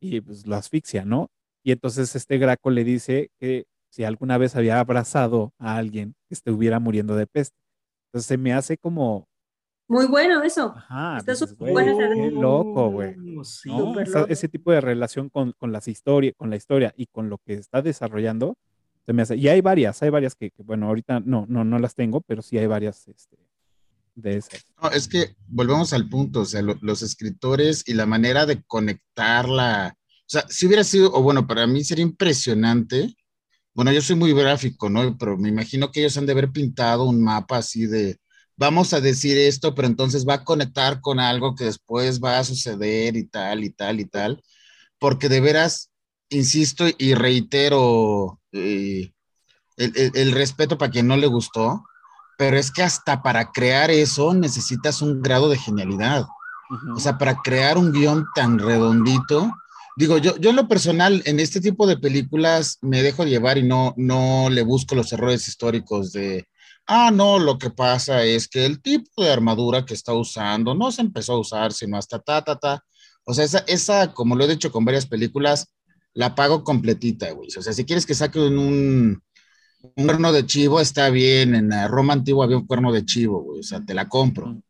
[0.00, 1.28] y pues lo asfixia, ¿no?
[1.64, 6.34] Y entonces este Graco le dice que si alguna vez había abrazado a alguien que
[6.34, 7.56] estuviera muriendo de peste.
[8.08, 9.28] Entonces se me hace como
[9.88, 10.72] muy bueno eso.
[10.76, 11.18] Ajá.
[11.18, 11.98] Está súper bueno.
[11.98, 13.14] Qué loco, güey.
[14.28, 17.54] ese tipo de relación con, con, las historias, con la historia y con lo que
[17.54, 18.56] está desarrollando,
[19.04, 19.36] se me hace.
[19.36, 22.58] Y hay varias, hay varias que, bueno, ahorita no, no, no las tengo, pero sí
[22.58, 23.36] hay varias este,
[24.14, 24.64] de esas.
[24.80, 29.96] No, es que volvemos al punto, o sea, los escritores y la manera de conectarla.
[29.98, 33.14] O sea, si hubiera sido, o bueno, para mí sería impresionante.
[33.74, 35.16] Bueno, yo soy muy gráfico, ¿no?
[35.18, 38.18] Pero me imagino que ellos han de haber pintado un mapa así de
[38.62, 42.44] vamos a decir esto, pero entonces va a conectar con algo que después va a
[42.44, 44.40] suceder y tal y tal y tal,
[45.00, 45.90] porque de veras,
[46.30, 49.12] insisto y reitero eh,
[49.76, 51.82] el, respeto para quien no le gustó,
[52.38, 56.24] pero es que hasta para crear eso necesitas un grado de genialidad.
[56.94, 59.52] O sea, para crear un guion tan redondito,
[59.96, 63.64] digo, yo, yo en lo personal, en este tipo de películas me dejo llevar y
[63.64, 66.46] no, no le busco los errores históricos de,
[66.86, 70.90] Ah, no, lo que pasa es que el tipo de armadura que está usando no
[70.90, 72.84] se empezó a usar sino hasta ta, ta, ta.
[73.24, 75.72] O sea, esa, esa como lo he dicho con varias películas,
[76.12, 77.48] la pago completita, güey.
[77.56, 79.22] O sea, si quieres que saquen un,
[79.96, 81.54] un cuerno de chivo, está bien.
[81.54, 83.60] En la Roma antigua había un cuerno de chivo, güey.
[83.60, 84.60] O sea, te la compro.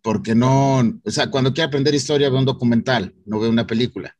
[0.00, 4.16] Porque no, o sea, cuando quiero aprender historia veo un documental, no veo una película.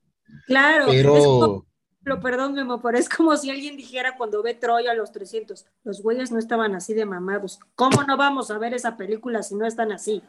[0.46, 1.67] Claro, pero
[2.16, 6.02] perdón, Memo, pero es como si alguien dijera cuando ve Troya a los 300, los
[6.02, 7.60] güeyes no estaban así de mamados.
[7.74, 10.22] ¿Cómo no vamos a ver esa película si no están así?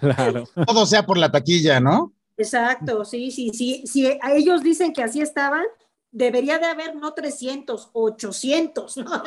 [0.00, 0.44] claro.
[0.66, 2.12] Todo sea por la taquilla, ¿no?
[2.36, 3.82] Exacto, sí, sí, sí.
[3.86, 5.64] Si a ellos dicen que así estaban,
[6.10, 9.22] debería de haber no 300, 800, ¿no?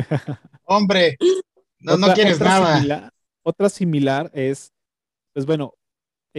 [0.64, 1.16] Hombre,
[1.80, 3.10] no, no quieres nada.
[3.42, 4.72] otra similar es,
[5.32, 5.74] pues bueno,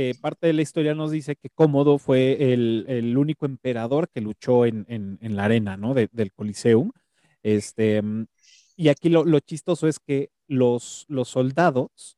[0.02, 4.66] eh, parte de la historia nos dice que Cómodo fue el, único emperador que luchó
[4.66, 5.94] en, la arena, ¿no?
[5.94, 6.92] del Coliseum.
[7.44, 8.02] Este,
[8.78, 12.18] y aquí lo, chistoso es que los, soldados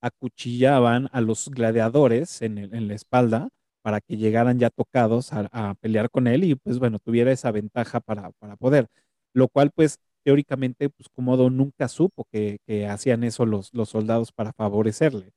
[0.00, 3.50] acuchillaban a los gladiadores en, la espalda
[3.82, 8.00] para que llegaran ya tocados a, pelear con él y pues bueno, tuviera esa ventaja
[8.00, 8.88] para, poder.
[9.34, 12.58] Lo cual pues teóricamente pues Cómodo nunca supo que,
[12.88, 15.34] hacían eso los soldados para favorecerle.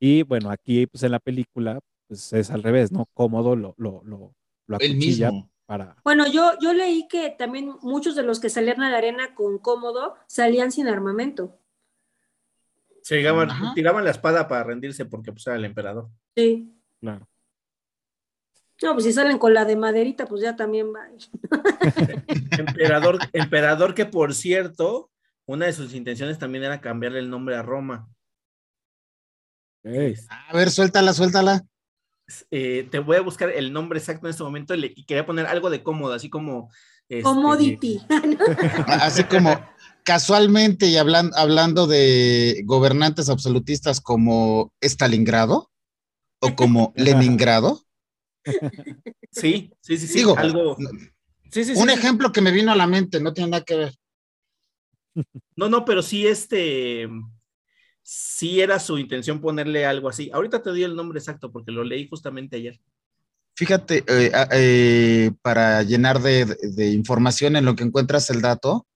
[0.00, 3.06] Y bueno, aquí pues en la película pues es al revés, ¿no?
[3.14, 4.34] Cómodo lo, lo, lo,
[4.66, 5.30] lo acuchilla
[5.66, 5.96] para...
[6.04, 9.58] Bueno, yo, yo leí que también muchos de los que salían a la arena con
[9.58, 11.58] cómodo salían sin armamento.
[13.02, 16.08] Se llegaban, tiraban la espada para rendirse porque pues era el emperador.
[16.34, 16.72] Sí.
[17.00, 17.28] Claro.
[18.82, 21.08] No, pues si salen con la de maderita, pues ya también va.
[22.58, 25.10] emperador, emperador que por cierto,
[25.46, 28.08] una de sus intenciones también era cambiarle el nombre a Roma.
[29.84, 31.62] A ver, suéltala, suéltala.
[32.50, 35.68] Eh, te voy a buscar el nombre exacto en este momento y quería poner algo
[35.68, 36.70] de cómodo, así como
[37.08, 38.00] Este, Commodity.
[38.86, 39.60] Así como
[40.04, 45.70] casualmente y hablan- hablando de gobernantes absolutistas como Stalingrado
[46.40, 47.82] o como Leningrado.
[49.30, 50.14] Sí, sí, sí, sí.
[50.18, 50.76] Digo, algo.
[51.50, 51.80] Sí, sí, sí.
[51.80, 53.94] Un ejemplo que me vino a la mente, no tiene nada que ver.
[55.56, 57.06] No, no, pero sí, este.
[58.04, 60.30] Sí era su intención ponerle algo así.
[60.32, 62.78] Ahorita te doy el nombre exacto porque lo leí justamente ayer.
[63.56, 68.86] Fíjate, eh, eh, para llenar de, de información en lo que encuentras el dato,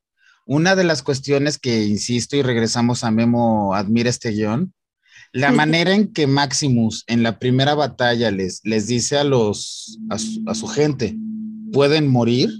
[0.45, 4.75] una de las cuestiones que insisto y regresamos a Memo admira este guion,
[5.33, 10.19] la manera en que Maximus en la primera batalla les, les dice a los a
[10.19, 11.17] su, a su gente,
[11.73, 12.51] pueden morir,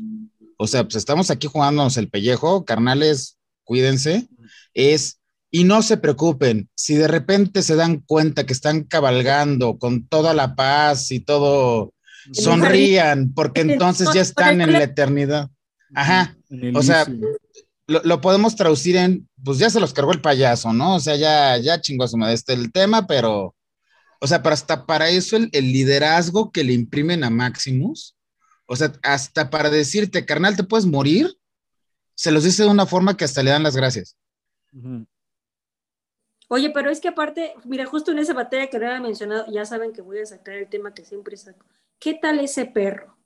[0.59, 4.29] o sea, pues estamos aquí jugándonos el pellejo, carnales, cuídense,
[4.75, 5.18] es,
[5.51, 10.35] y no se preocupen, si de repente se dan cuenta que están cabalgando con toda
[10.35, 11.95] la paz y todo,
[12.33, 15.51] sonrían, porque entonces ya están en la eternidad.
[15.95, 16.37] Ajá,
[16.75, 17.07] o sea,
[17.87, 20.97] lo, lo podemos traducir en, pues ya se los cargó el payaso, ¿no?
[20.97, 23.55] O sea, ya, ya chingó a su madre este el tema, pero,
[24.21, 28.15] o sea, pero hasta para eso el, el liderazgo que le imprimen a Maximus,
[28.67, 31.35] o sea, hasta para decirte, carnal, te puedes morir,
[32.15, 34.17] se los dice de una forma que hasta le dan las gracias.
[36.49, 39.65] Oye, pero es que aparte, mira, justo en esa batalla que no había mencionado, ya
[39.65, 41.65] saben que voy a sacar el tema que siempre saco.
[41.99, 43.17] ¿Qué tal ese perro?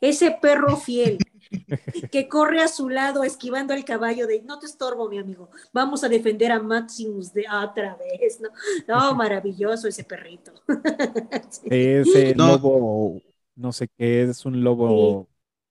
[0.00, 1.18] Ese perro fiel
[2.10, 5.50] que corre a su lado esquivando al caballo de no te estorbo, mi amigo.
[5.72, 8.48] Vamos a defender a Maximus de otra vez, ¿no?
[8.88, 10.52] No, maravilloso ese perrito.
[11.50, 11.68] Sí.
[11.70, 12.48] Ese No.
[12.48, 13.20] lobo,
[13.56, 15.28] no sé qué, es un lobo.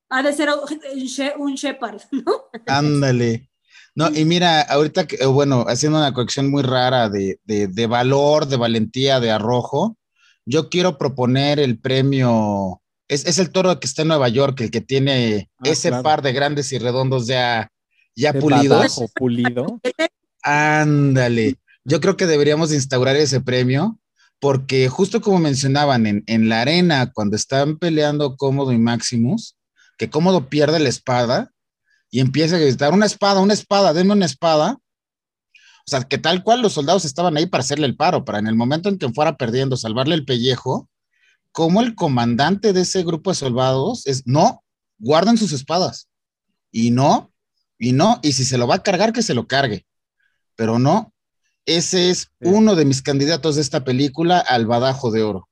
[0.10, 2.45] Ha de ser un she- un shepherd, ¿no?
[2.68, 3.49] Ándale.
[3.95, 8.45] No, y mira, ahorita, eh, bueno, haciendo una colección muy rara de, de, de valor,
[8.47, 9.97] de valentía, de arrojo,
[10.45, 14.71] yo quiero proponer el premio, es, es el toro que está en Nueva York, el
[14.71, 16.03] que tiene Ah, ese claro.
[16.03, 17.69] par de grandes y redondos ya,
[18.15, 19.01] ya de pulidos.
[19.15, 19.79] pulido.
[20.43, 21.55] Ándale.
[21.83, 23.99] Yo creo que deberíamos de instaurar ese premio,
[24.39, 29.55] porque justo como mencionaban en, en la arena, cuando están peleando Cómodo y Maximus,
[29.97, 31.51] que Cómodo pierde la espada
[32.12, 34.78] y empieza a gritar, una espada, una espada, denme una espada.
[35.53, 38.47] O sea, que tal cual los soldados estaban ahí para hacerle el paro, para en
[38.47, 40.88] el momento en que fuera perdiendo, salvarle el pellejo,
[41.51, 44.64] como el comandante de ese grupo de soldados es, no,
[44.99, 46.07] guarden sus espadas.
[46.72, 47.32] Y no,
[47.80, 49.86] y no, y si se lo va a cargar, que se lo cargue.
[50.55, 51.12] Pero no,
[51.66, 52.28] ese es Sí.
[52.41, 55.49] uno de mis candidatos de esta película al badajo de oro.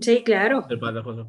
[0.00, 0.64] Sí, claro.
[0.68, 1.28] del Badajoz.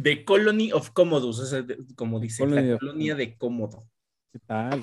[0.00, 3.84] The Colony of Commodus, ese de- como dice, Colony la of- colonia de Cómodo.
[4.32, 4.82] ¿Qué tal?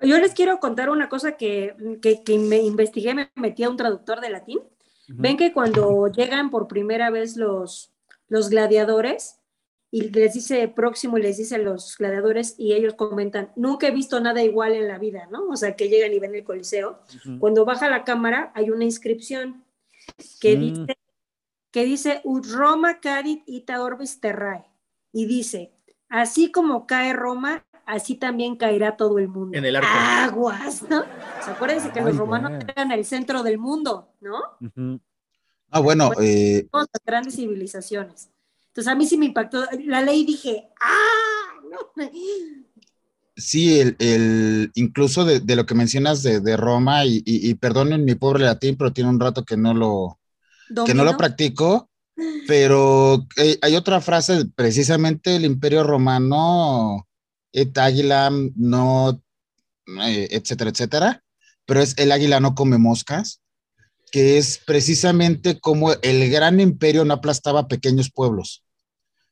[0.00, 3.76] Yo les quiero contar una cosa que, que, que me investigué, me metí a un
[3.76, 4.58] traductor de latín.
[5.08, 7.92] Ven que cuando llegan por primera vez los,
[8.28, 9.38] los gladiadores
[9.90, 14.18] y les dice próximo y les dice los gladiadores y ellos comentan, nunca he visto
[14.20, 15.46] nada igual en la vida, ¿no?
[15.48, 17.00] O sea, que llegan y ven el coliseo.
[17.24, 17.38] Ujú.
[17.38, 19.64] Cuando baja la cámara hay una inscripción
[20.40, 20.60] que Mm.
[20.60, 20.98] dice,
[21.74, 24.64] que dice, Ut Roma cadit ita orbis terrae.
[25.12, 25.72] Y dice,
[26.08, 29.58] así como cae Roma, así también caerá todo el mundo.
[29.58, 29.88] En el arco.
[29.90, 31.00] Aguas, ¿no?
[31.00, 32.62] O sea, acuérdense que Ay, los romanos güey.
[32.76, 34.38] eran el centro del mundo, ¿no?
[35.70, 38.30] Ah, bueno, eh, todas las grandes civilizaciones.
[38.68, 41.60] Entonces a mí sí me impactó la ley dije, ¡ah!
[41.68, 42.08] No.
[43.36, 47.54] sí, el, el- incluso de, de lo que mencionas de, de Roma, y, y- y
[47.54, 50.18] perdonen mi pobre latín, pero tiene un rato que no lo,
[50.86, 51.90] que no lo practico,
[52.46, 57.06] pero eh, hay otra frase, precisamente el Imperio Romano,
[57.52, 59.22] et aguilam no,
[60.02, 61.24] eh, etcétera, etcétera,
[61.66, 63.40] pero es el águila no come moscas,
[64.10, 68.64] que es precisamente como el gran imperio no aplastaba pequeños pueblos.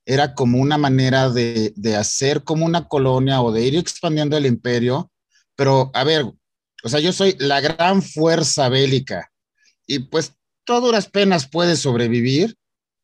[0.05, 4.47] Era como una manera de, de hacer como una colonia o de ir expandiendo el
[4.47, 5.11] imperio,
[5.55, 6.25] pero a ver,
[6.83, 9.31] o sea, yo soy la gran fuerza bélica
[9.87, 10.33] y pues
[10.65, 12.57] tú a duras penas puedes sobrevivir,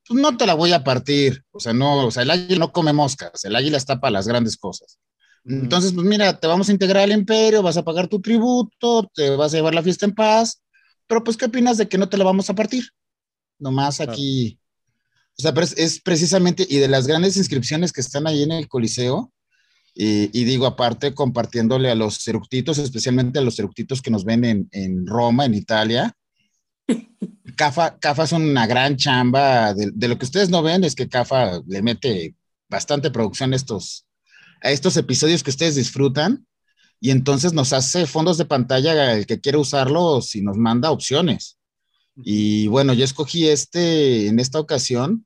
[0.06, 1.44] pues no te la voy a partir.
[1.50, 4.26] O sea, no, o sea, el águila no come moscas, el águila está para las
[4.26, 4.98] grandes cosas.
[5.44, 9.30] Entonces, pues mira, te vamos a integrar al imperio, vas a pagar tu tributo, te
[9.30, 10.60] vas a llevar la fiesta en paz,
[11.06, 12.84] pero pues, ¿qué opinas de que no te la vamos a partir?
[13.58, 14.60] Nomás aquí.
[15.38, 18.52] O sea, pero es, es precisamente, y de las grandes inscripciones que están ahí en
[18.52, 19.32] el Coliseo,
[19.94, 24.44] y, y digo, aparte, compartiéndole a los eructitos, especialmente a los eructitos que nos ven
[24.44, 26.14] en, en Roma, en Italia,
[27.56, 29.74] Cafa, Cafa es una gran chamba.
[29.74, 32.34] De, de, lo que ustedes no ven es que Cafa le mete
[32.68, 34.06] bastante producción a estos,
[34.62, 36.46] a estos episodios que ustedes disfrutan
[37.00, 41.58] y entonces nos hace fondos de pantalla el que quiere usarlos y nos manda opciones.
[42.16, 45.24] Y bueno, yo escogí este en esta ocasión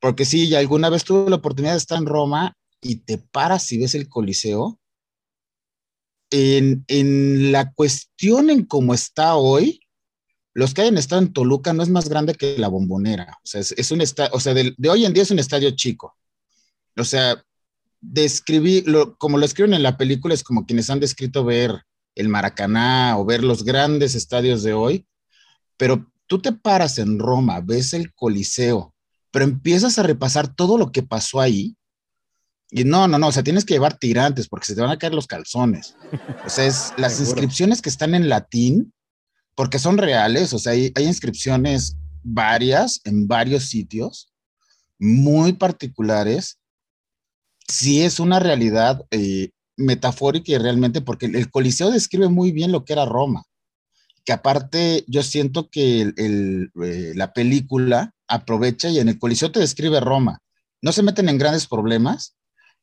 [0.00, 3.70] porque sí, ya alguna vez tuve la oportunidad de estar en Roma y te paras
[3.72, 4.78] y ves el Coliseo,
[6.30, 9.80] en, en la cuestión en cómo está hoy,
[10.58, 13.38] los que hayan estado en Toluca no es más grande que la bombonera.
[13.44, 16.16] O sea, es, un estadio, o sea, de, hoy en día es un estadio chico.
[16.96, 17.40] O sea,
[18.00, 18.84] describir,
[19.18, 21.84] como lo escriben en la película, es como quienes han descrito ver
[22.16, 25.06] el Maracaná o ver los grandes estadios de hoy,
[25.76, 28.92] pero tú te paras en Roma, ves el Coliseo,
[29.30, 31.76] pero empiezas a repasar todo lo que pasó ahí.
[32.72, 34.98] Y no, no, no, o sea, tienes que llevar tirantes porque se te van a
[34.98, 35.94] caer los calzones.
[36.44, 38.92] O sea, es, las inscripciones que están en latín,
[39.58, 44.32] porque son reales, o sea, hay, hay inscripciones varias en varios sitios,
[45.00, 46.60] muy particulares.
[47.66, 52.84] Sí es una realidad eh, metafórica y realmente, porque el Coliseo describe muy bien lo
[52.84, 53.42] que era Roma
[54.24, 59.98] que aparte yo siento que eh, la película aprovecha y en el Coliseo te describe
[60.00, 60.38] Roma.
[60.82, 62.36] No se meten en grandes problemas,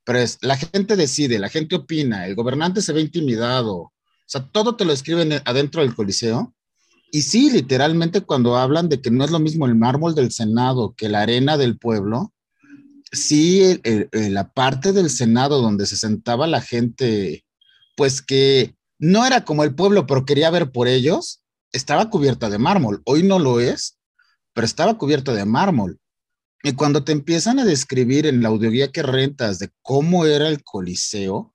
[0.04, 3.94] pero es, la gente decide, la gente opina, el gobernante se ve intimidado,
[4.26, 6.56] o sea, todo te lo escriben adentro del Coliseo.
[7.16, 10.96] Y sí, literalmente cuando hablan de que no es lo mismo el mármol del Senado
[10.98, 12.34] que la arena del pueblo,
[13.10, 13.80] sí,
[14.12, 17.46] la parte del Senado donde se sentaba la gente,
[17.96, 21.42] pues que no era como el pueblo, pero quería ver por ellos,
[21.72, 23.02] estaba cubierta de mármol.
[23.06, 23.98] Hoy no lo es,
[24.52, 26.02] pero estaba cubierta de mármol.
[26.64, 30.66] Y cuando te empiezan a describir en la audioguía que rentas de cómo era el
[30.66, 31.55] Coliseo,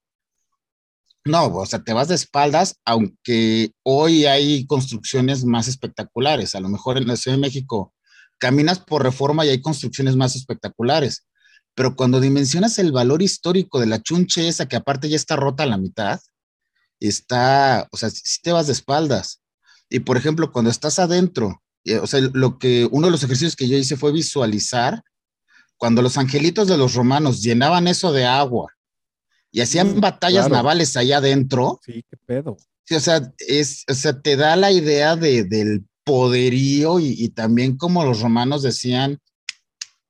[1.25, 6.55] no, o sea, te vas de espaldas, aunque hoy hay construcciones más espectaculares.
[6.55, 7.93] A lo mejor en la Ciudad de México
[8.39, 11.27] caminas por reforma y hay construcciones más espectaculares.
[11.75, 15.65] Pero cuando dimensionas el valor histórico de la chunche esa que aparte ya está rota
[15.65, 16.21] a la mitad,
[17.01, 19.43] está, o sea, si te vas de espaldas.
[19.91, 23.57] Y por ejemplo, cuando estás adentro, eh, o sea, lo que uno de los ejercicios
[23.57, 25.03] que yo hice fue visualizar
[25.77, 28.73] cuando los angelitos de los romanos llenaban eso de agua
[29.53, 31.81] y hacían batallas navales allá adentro.
[31.85, 32.57] Sí, qué pedo.
[32.85, 37.29] Sí, o sea, es, o sea, te da la idea de, del poderío y, y,
[37.31, 39.21] también como los romanos decían,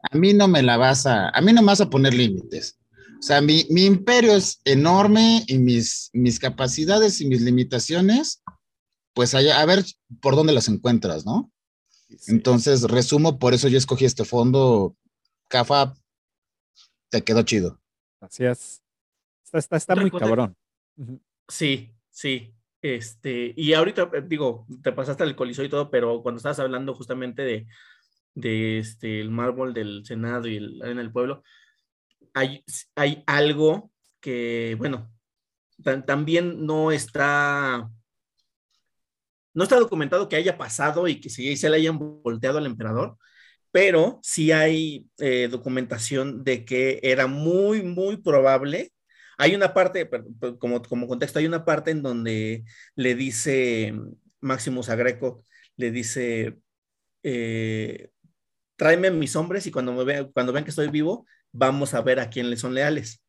[0.02, 2.78] a mí no me la vas a, a mí no me vas a poner límites.
[3.20, 8.42] O sea, mi, imperio es enorme y mis, mis capacidades y mis limitaciones,
[9.12, 9.84] pues allá, a ver
[10.22, 11.52] por dónde las encuentras, ¿no?
[12.28, 14.96] Entonces, resumo, por eso yo escogí este fondo.
[15.48, 15.92] Cafa,
[17.10, 17.78] te quedó chido.
[18.20, 18.80] Gracias.
[19.52, 20.56] Está, está, muy cabrón.
[21.48, 22.54] Sí, sí.
[22.82, 26.94] Este, y ahorita eh, digo, te pasaste el coliseo y todo, pero cuando estabas hablando
[26.94, 27.66] justamente de,
[28.34, 31.42] de este, el mármol del Senado y el, en el pueblo,
[32.32, 33.90] hay, hay algo
[34.20, 35.10] que, bueno,
[36.06, 37.90] también no está,
[39.54, 43.16] no está documentado que haya pasado y que se, se le hayan volteado al emperador,
[43.72, 48.92] pero sí hay eh, documentación de que era muy, muy probable.
[49.40, 50.06] Hay una parte,
[50.58, 52.64] como, contexto, hay una parte en donde
[52.94, 53.94] le dice
[54.40, 56.58] Máximo Agreco, le dice,
[57.22, 58.10] eh,
[58.76, 62.20] tráeme mis hombres y cuando, me vean, cuando vean que estoy vivo, vamos a ver
[62.20, 63.22] a quién le son leales.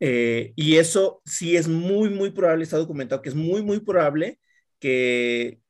[0.00, 4.40] Eh, y eso sí es muy, muy probable, está documentado que es muy, muy probable
[4.80, 5.60] que,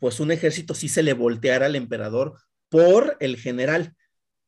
[0.00, 2.34] pues un ejército sí se le volteara al emperador
[2.68, 3.94] por el general.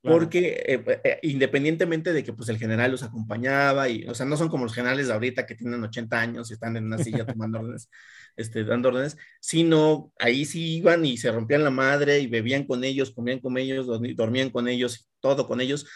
[0.04, 4.36] Porque eh, eh, independientemente de que pues el general los acompañaba y, o sea, no
[4.36, 7.24] son como los generales de ahorita que tienen 80 años y están en una silla
[7.26, 7.88] tomando órdenes,
[8.36, 12.84] este, dando órdenes, sino ahí sí iban y se rompían la madre y bebían con
[12.84, 15.86] ellos, comían con ellos, dormían con ellos, todo con ellos.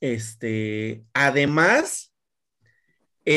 [0.00, 2.07] Este, además,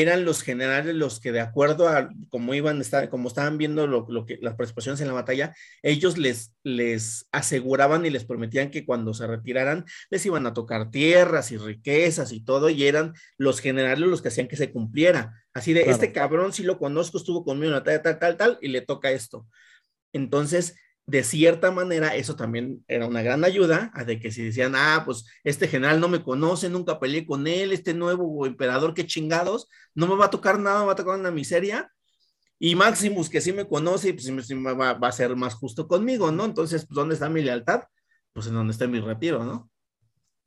[0.00, 3.86] eran los generales los que de acuerdo a cómo iban a estar, como estaban viendo
[3.86, 8.86] lo, que las participaciones en la batalla, ellos les, les aseguraban y les prometían que
[8.86, 13.60] cuando se retiraran les iban a tocar tierras y riquezas y todo, y eran los
[13.60, 15.44] generales los que hacían que se cumpliera.
[15.52, 18.58] Así de, este cabrón sí lo conozco, estuvo conmigo en la tal, tal, tal, tal,
[18.62, 19.46] y le toca esto.
[20.14, 20.74] Entonces,
[21.06, 25.02] de cierta manera, eso también era una gran ayuda, a de que si decían, ah,
[25.04, 29.68] pues este general no me conoce, nunca peleé con él, este nuevo emperador, qué chingados,
[29.94, 31.90] no me va a tocar nada, me va a tocar una miseria.
[32.58, 36.30] Y Maximus, que sí me conoce, pues sí me va, a ser más justo conmigo,
[36.30, 36.44] ¿no?
[36.44, 37.82] Entonces, pues, ¿dónde está mi lealtad?
[38.32, 39.68] Pues en donde está mi retiro, ¿no?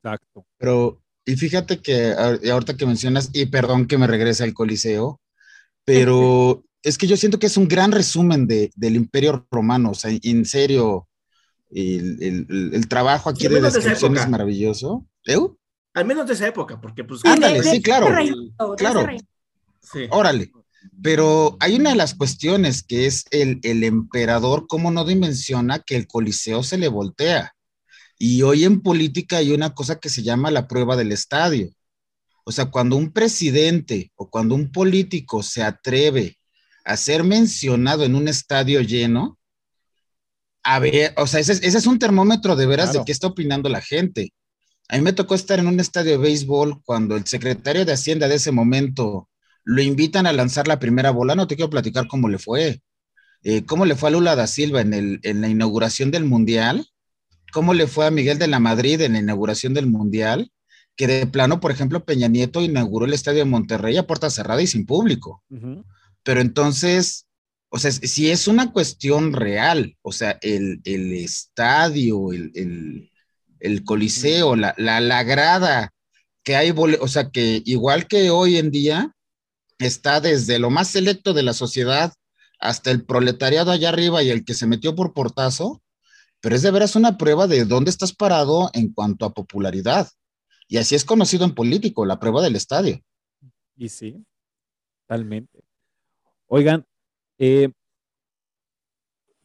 [0.01, 0.45] Exacto.
[0.57, 5.19] Pero, y fíjate que ahorita que mencionas, y perdón que me regrese al Coliseo,
[5.83, 9.95] pero es que yo siento que es un gran resumen de, del Imperio Romano, o
[9.95, 11.07] sea, en serio,
[11.71, 15.03] el, el, trabajo aquí de descripción es maravilloso.
[15.25, 15.39] ¿Eh?
[15.95, 17.25] Al menos de esa época, porque pues...
[17.25, 18.07] Ándale, sí, claro,
[18.77, 19.07] claro.
[19.81, 20.07] Sí.
[20.11, 20.51] Órale.
[21.01, 25.95] Pero hay una de las cuestiones que es el, el emperador, cómo no dimensiona que
[25.95, 27.55] el Coliseo se le voltea.
[28.19, 31.71] Y hoy en política hay una cosa que se llama la prueba del estadio.
[32.43, 36.37] O sea, cuando un presidente o cuando un político se atreve
[36.85, 39.37] a ser mencionado en un estadio lleno,
[40.63, 43.81] a ver, o sea, ese, es un termómetro de veras de qué está opinando la
[43.81, 44.33] gente.
[44.87, 48.27] A mí me tocó estar en un estadio de béisbol cuando el secretario de Hacienda
[48.27, 49.29] de ese momento
[49.63, 51.35] lo invitan a lanzar la primera bola.
[51.35, 52.81] No te quiero platicar cómo le fue.
[53.43, 56.87] Eh, cómo le fue a Lula da Silva en, el, en la inauguración del Mundial.
[57.51, 60.51] Cómo le fue a Miguel de la Madrid en la inauguración del Mundial.
[60.95, 64.63] Que de plano, por ejemplo, Peña Nieto inauguró el estadio de Monterrey a puerta cerrada
[64.63, 65.43] y sin público.
[66.25, 67.27] Pero entonces,
[67.69, 73.09] o sea, si es una cuestión real, o sea, el, estadio, el
[73.65, 75.91] el coliseo, la, la, grada,
[76.43, 79.15] que hay, o sea, que igual que hoy en día,
[79.79, 82.13] está desde lo más selecto de la sociedad
[82.59, 85.81] hasta el proletariado allá arriba y el que se metió por portazo,
[86.41, 90.09] pero es de veras una prueba de dónde estás parado en cuanto a popularidad.
[90.67, 93.01] Y así es conocido en político, la prueba del estadio.
[93.75, 94.23] Y sí,
[95.01, 95.54] totalmente.
[96.55, 96.85] Oigan,
[97.37, 97.69] eh,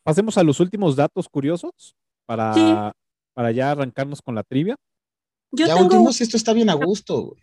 [0.04, 2.92] pasemos a los últimos datos curiosos para,
[3.34, 4.76] para ya arrancarnos con la trivia.
[5.50, 6.08] Yo ya tengo...
[6.08, 7.34] esto está bien a gusto.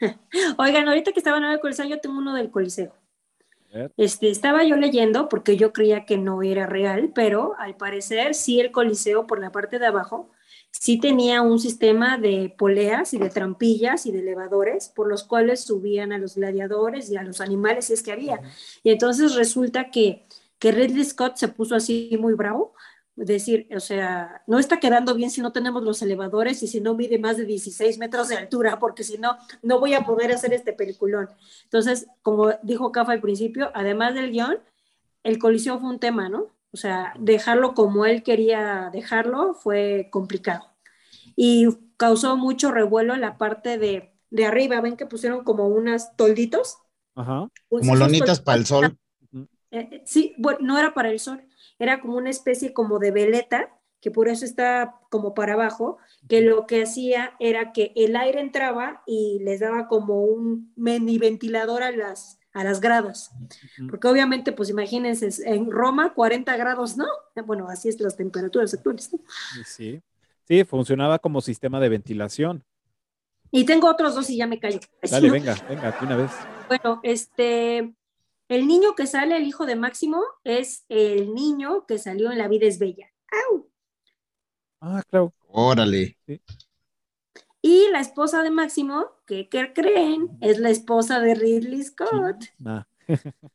[0.56, 2.94] Oigan, ahorita que estaban en el Coliseo, yo tengo uno del Coliseo.
[3.98, 8.60] Este, estaba yo leyendo porque yo creía que no era real, pero al parecer sí
[8.60, 10.30] el Coliseo por la parte de abajo
[10.70, 15.60] sí tenía un sistema de poleas y de trampillas y de elevadores por los cuales
[15.64, 18.40] subían a los gladiadores y a los animales si es que había.
[18.82, 20.26] Y entonces resulta que,
[20.58, 22.74] que Ridley Scott se puso así muy bravo
[23.16, 26.94] decir, o sea, no está quedando bien si no tenemos los elevadores y si no
[26.94, 30.52] mide más de 16 metros de altura, porque si no, no voy a poder hacer
[30.54, 31.28] este peliculón.
[31.64, 34.58] Entonces, como dijo Cafa al principio, además del guion,
[35.22, 36.48] el coliseo fue un tema, ¿no?
[36.72, 40.66] O sea, dejarlo como él quería dejarlo fue complicado.
[41.36, 44.80] Y causó mucho revuelo en la parte de, de arriba.
[44.80, 46.78] ¿Ven que pusieron como unas tolditos?
[47.14, 47.48] Ajá.
[47.68, 48.98] Pues como lonitas para el sol.
[49.72, 51.44] Eh, sí, bueno, no era para el sol
[51.80, 55.96] era como una especie como de veleta, que por eso está como para abajo,
[56.28, 61.18] que lo que hacía era que el aire entraba y les daba como un mini
[61.18, 63.30] ventilador a las, a las gradas.
[63.88, 67.06] Porque obviamente, pues imagínense, en Roma 40 grados, ¿no?
[67.46, 69.10] Bueno, así es las temperaturas actuales.
[69.64, 70.02] Sí,
[70.46, 72.64] sí, funcionaba como sistema de ventilación.
[73.52, 74.80] Y tengo otros dos y ya me callo.
[75.10, 76.30] Dale, venga, venga, una vez.
[76.68, 77.94] Bueno, este,
[78.48, 82.48] el niño que sale, el hijo de Máximo, es el niño que salió en La
[82.48, 83.10] vida es bella.
[83.48, 83.70] ¡Au!
[84.80, 85.34] Ah, claro.
[85.48, 86.16] Órale.
[87.62, 92.44] Y la esposa de Máximo, que, creen, es la esposa de Ridley Scott.
[92.64, 92.86] Ah.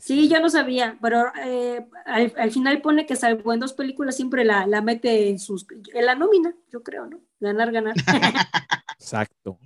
[0.00, 0.28] Sí.
[0.28, 4.66] yo no sabía, pero eh, al, final pone que salvo en dos películas siempre la,
[4.66, 7.20] la mete en sus en la nómina, yo creo, ¿no?
[7.38, 7.94] Ganar, ganar.
[8.98, 9.60] Exacto.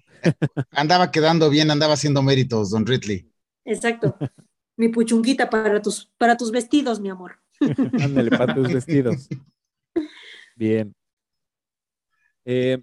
[0.72, 3.32] andaba quedando bien, andaba haciendo méritos, don Ridley.
[3.64, 4.18] Exacto.
[4.76, 7.40] mi puchunguita para tus, para tus vestidos, mi amor.
[8.02, 9.26] Ándale, para tus vestidos.
[10.54, 10.94] Bien.
[12.44, 12.82] Eh,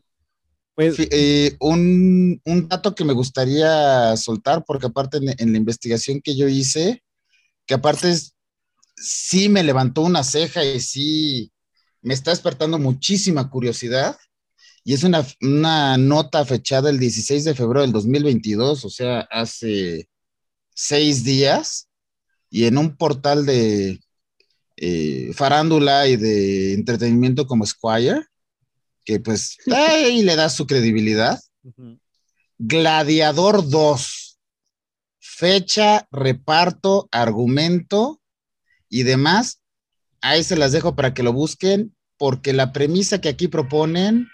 [0.78, 2.40] pues, eh, un,
[2.70, 7.04] dato que me gustaría soltar, porque aparte en, la investigación que yo hice,
[7.66, 8.14] que aparte
[8.96, 11.52] sí me levantó una ceja y sí
[12.04, 14.18] me está despertando muchísima curiosidad.
[14.84, 20.08] Y es una, una nota fechada el 16 de febrero del 2022, o sea, hace
[20.76, 21.90] seis días
[22.52, 24.00] y en un portal de
[24.76, 28.28] eh, farándula y de entretenimiento como Squire,
[29.08, 31.40] que pues ahí le da su credibilidad.
[32.58, 34.40] Gladiador 2,
[35.18, 38.22] fecha, reparto, argumento
[38.90, 39.64] y demás.
[40.20, 44.28] Ahí se las dejo para que lo busquen, porque la premisa que aquí proponen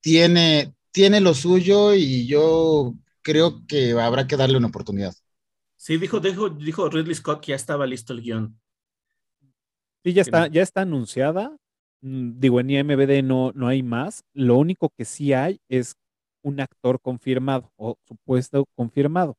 [0.00, 5.16] tiene, tiene lo suyo y yo creo que habrá que darle una oportunidad.
[5.74, 8.60] Sí, dijo, dijo, dijo Ridley Scott que ya estaba listo el guion.
[10.04, 11.56] Sí, ya está, ya está anunciada.
[12.04, 14.24] Mm, digo, en IMBD no, no hay más.
[14.34, 15.96] Lo único que sí hay es
[16.42, 19.38] un actor confirmado o supuesto confirmado,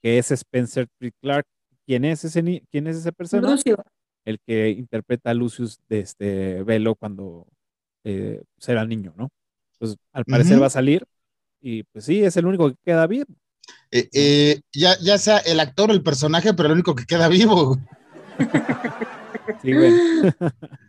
[0.00, 0.88] que es Spencer
[1.20, 1.44] Clark.
[1.84, 3.52] ¿Quién es ese, quién es ese personaje?
[3.52, 3.84] Lucio.
[4.24, 7.46] El que interpreta a Lucius de este Velo cuando
[8.02, 9.28] eh, será niño, ¿no?
[9.78, 11.04] Pues al parecer va a salir
[11.60, 13.26] y pues sí, es el único que queda vivo.
[13.90, 17.28] Eh, eh, ya, ya sea el actor o el personaje, pero el único que queda
[17.28, 17.76] vivo.
[19.62, 19.92] Sí, güey.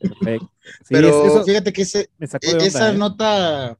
[0.00, 0.50] Perfecto.
[0.88, 2.96] pero fíjate que ese, e, esa ¿eh?
[2.96, 3.78] nota,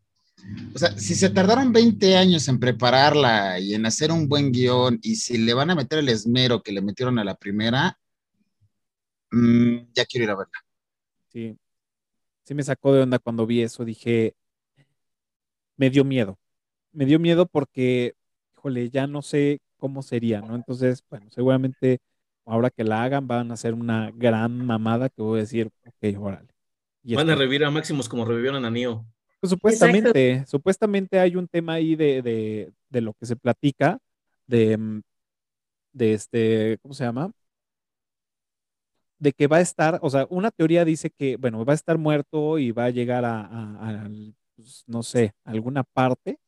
[0.74, 4.98] o sea, si se tardaron 20 años en prepararla y en hacer un buen guion,
[5.02, 7.98] y si le van a meter el esmero que le metieron a la primera,
[9.30, 10.58] mm, ya quiero ir a verla.
[11.28, 11.56] Sí.
[12.44, 14.34] Sí me sacó de onda cuando vi eso, dije,
[15.76, 16.38] me dio miedo
[16.92, 18.14] me dio miedo porque,
[18.56, 20.54] híjole, ya no sé cómo sería, ¿no?
[20.54, 22.00] Entonces, bueno, seguramente
[22.50, 26.20] ahora que la hagan van a hacer una gran mamada que voy a decir, ok,
[26.20, 26.48] órale.
[27.02, 29.06] Y van a revivir a Maximus como revivieron a Neo.
[29.40, 33.98] Pues supuestamente, supuestamente hay un tema ahí de, de, de, lo que se platica,
[34.46, 35.00] de, mm,
[35.92, 37.32] de este, ¿cómo se llama?
[39.18, 41.96] De que va a estar, o sea, una teoría dice que, bueno, va a estar
[41.98, 44.10] muerto y va a llegar a, a,
[44.56, 46.38] pues, no sé, alguna parte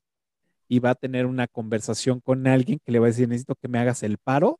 [0.69, 3.69] y va a tener una conversación con alguien que le va a decir, necesito que
[3.69, 4.59] me hagas el paro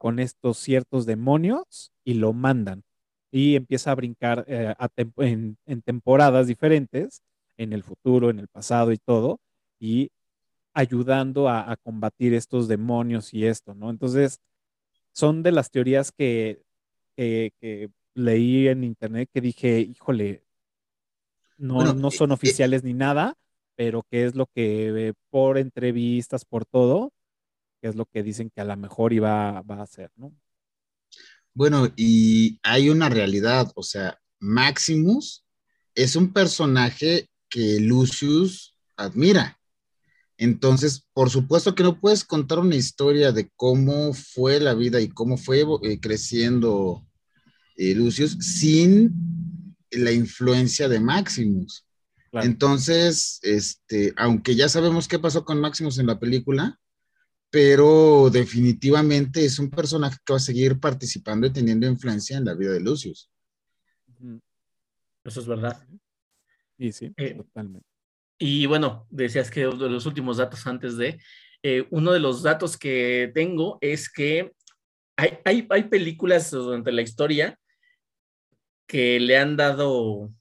[0.00, 2.84] con estos ciertos demonios y lo mandan
[3.30, 4.74] y empieza a brincar eh,
[5.18, 7.22] en, temporadas diferentes,
[7.58, 9.40] en el futuro, en el pasado y todo,
[9.78, 10.10] y
[10.72, 13.90] ayudando a, combatir estos demonios y esto, ¿no?
[13.90, 14.40] Entonces,
[15.12, 16.62] son de las teorías que,
[17.14, 20.44] que, leí en internet que dije, híjole,
[21.58, 23.34] no, no son oficiales ni nada,
[23.76, 27.12] pero que es lo que por entrevistas, por todo,
[27.80, 30.34] que es lo que dicen que a lo mejor iba va a hacer, ¿no?
[31.52, 35.44] Bueno, y hay una realidad, o sea, Maximus
[35.94, 39.58] es un personaje que Lucius admira.
[40.38, 45.08] Entonces, por supuesto que no puedes contar una historia de cómo fue la vida y
[45.08, 47.06] cómo fue eh, creciendo
[47.76, 51.84] eh, Lucius sin la influencia de Maximus.
[52.32, 56.79] Entonces, este, aunque ya sabemos qué pasó con Maximus en la película,
[57.50, 62.54] pero definitivamente es un personaje que va a seguir participando y teniendo influencia en la
[62.54, 63.30] vida de Lucius.
[65.24, 65.86] Eso es verdad.
[66.78, 67.86] Y sí, eh, totalmente.
[68.38, 71.20] Y bueno, decías que de los últimos datos antes de,
[71.62, 74.52] eh, uno de los datos que tengo es que
[75.16, 77.58] hay, hay, hay, películas durante la historia
[78.86, 80.32] que le han dado, o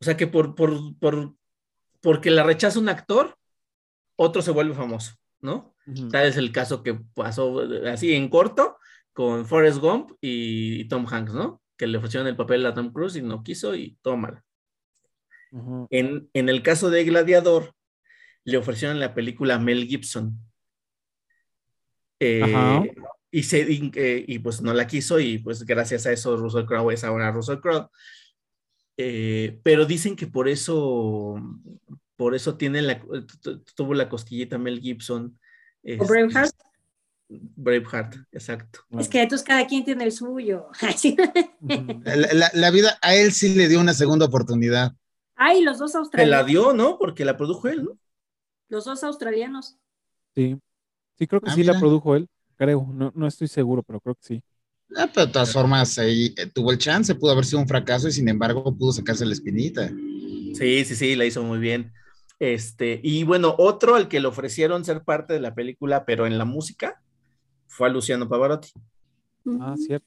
[0.00, 1.36] sea, que por, por, por,
[2.00, 3.38] porque la rechaza un actor,
[4.16, 5.17] otro se vuelve famoso.
[5.40, 5.74] ¿No?
[6.10, 8.76] Tal es el caso que pasó eh, así en corto
[9.12, 11.62] con Forrest Gump y, Tom Hanks, ¿no?
[11.76, 14.44] Que le ofrecieron el papel a Tom Cruise y no quiso y tómala.
[15.90, 17.74] en, el caso de Gladiador,
[18.44, 20.38] le ofrecieron la película Mel Gibson.
[22.20, 22.92] Eh,
[23.30, 26.92] y, se, eh, y pues no la quiso y pues gracias a eso Russell Crowe
[26.92, 27.88] es ahora Russell Crowe.
[28.96, 31.40] pero dicen que por eso
[32.18, 33.00] por eso tiene la,
[33.76, 35.38] tuvo la cosquillita Mel Gibson.
[36.00, 36.52] ¿O Braveheart?
[37.28, 38.80] Braveheart, exacto.
[38.98, 40.66] Es que entonces cada quien tiene el suyo.
[42.54, 44.92] la, vida a él sí le dio una segunda oportunidad.
[45.36, 46.36] Ay, los dos australianos.
[46.36, 46.98] Se la dio, ¿no?
[46.98, 47.96] Porque la produjo él, ¿no?
[48.68, 49.76] Los dos australianos.
[50.34, 50.58] Sí.
[51.16, 52.84] Sí, creo que ah, sí la produjo él, creo.
[52.92, 54.42] No, no estoy seguro, pero creo que sí.
[54.96, 58.08] Ah, pero de todas formas, ahí eh, tuvo el chance, pudo haber sido un fracaso
[58.08, 59.88] y sin embargo pudo sacarse la espinita.
[59.88, 61.92] Sí, sí, sí, la hizo muy bien.
[62.38, 66.38] Este, y bueno, otro al que le ofrecieron ser parte de la película, pero en
[66.38, 67.02] la música,
[67.66, 68.70] fue a Luciano Pavarotti.
[69.60, 70.06] Ah, cierto.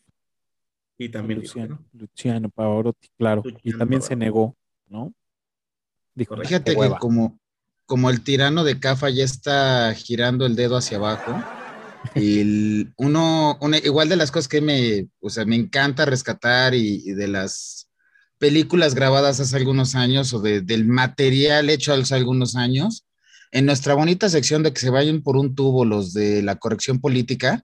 [0.97, 3.43] Y también Luciano, Luciano Pavarotti, claro.
[3.63, 4.55] y también se negó,
[4.87, 5.13] ¿no?
[6.13, 7.39] Dijo, Fíjate que como,
[7.85, 11.33] como el tirano de Cafa ya está girando el dedo hacia abajo,
[12.15, 17.27] y uno, igual de las cosas que me, o sea, me encanta rescatar y de
[17.27, 17.90] las
[18.41, 23.05] películas grabadas hace algunos años o del material hecho hace algunos años,
[23.51, 26.99] en nuestra bonita sección de que se vayan por un tubo los de la corrección
[26.99, 27.63] política,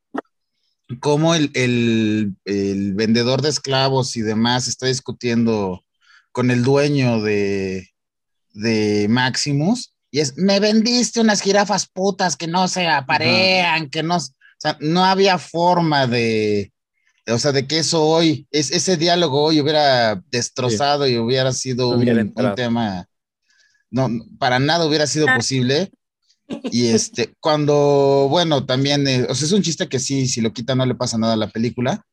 [1.00, 5.84] cómo el, el, vendedor de esclavos y demás está discutiendo
[6.32, 7.90] con el dueño de,
[8.54, 14.18] de Maximus, y es, me vendiste unas jirafas putas que no se aparean, que no,
[14.18, 14.22] o
[14.60, 16.72] sea, no había forma de,
[17.28, 21.90] o sea, de que eso hoy, es, ese diálogo hoy hubiera destrozado y hubiera sido
[21.90, 23.08] un, tema,
[23.90, 24.10] no,
[24.40, 25.36] para nada hubiera sido ah.
[25.36, 25.92] posible.
[26.72, 30.54] Y este, cuando, bueno, también, eh, o sea, es un chiste que sí, si lo
[30.54, 32.06] quita no le pasa nada a la película,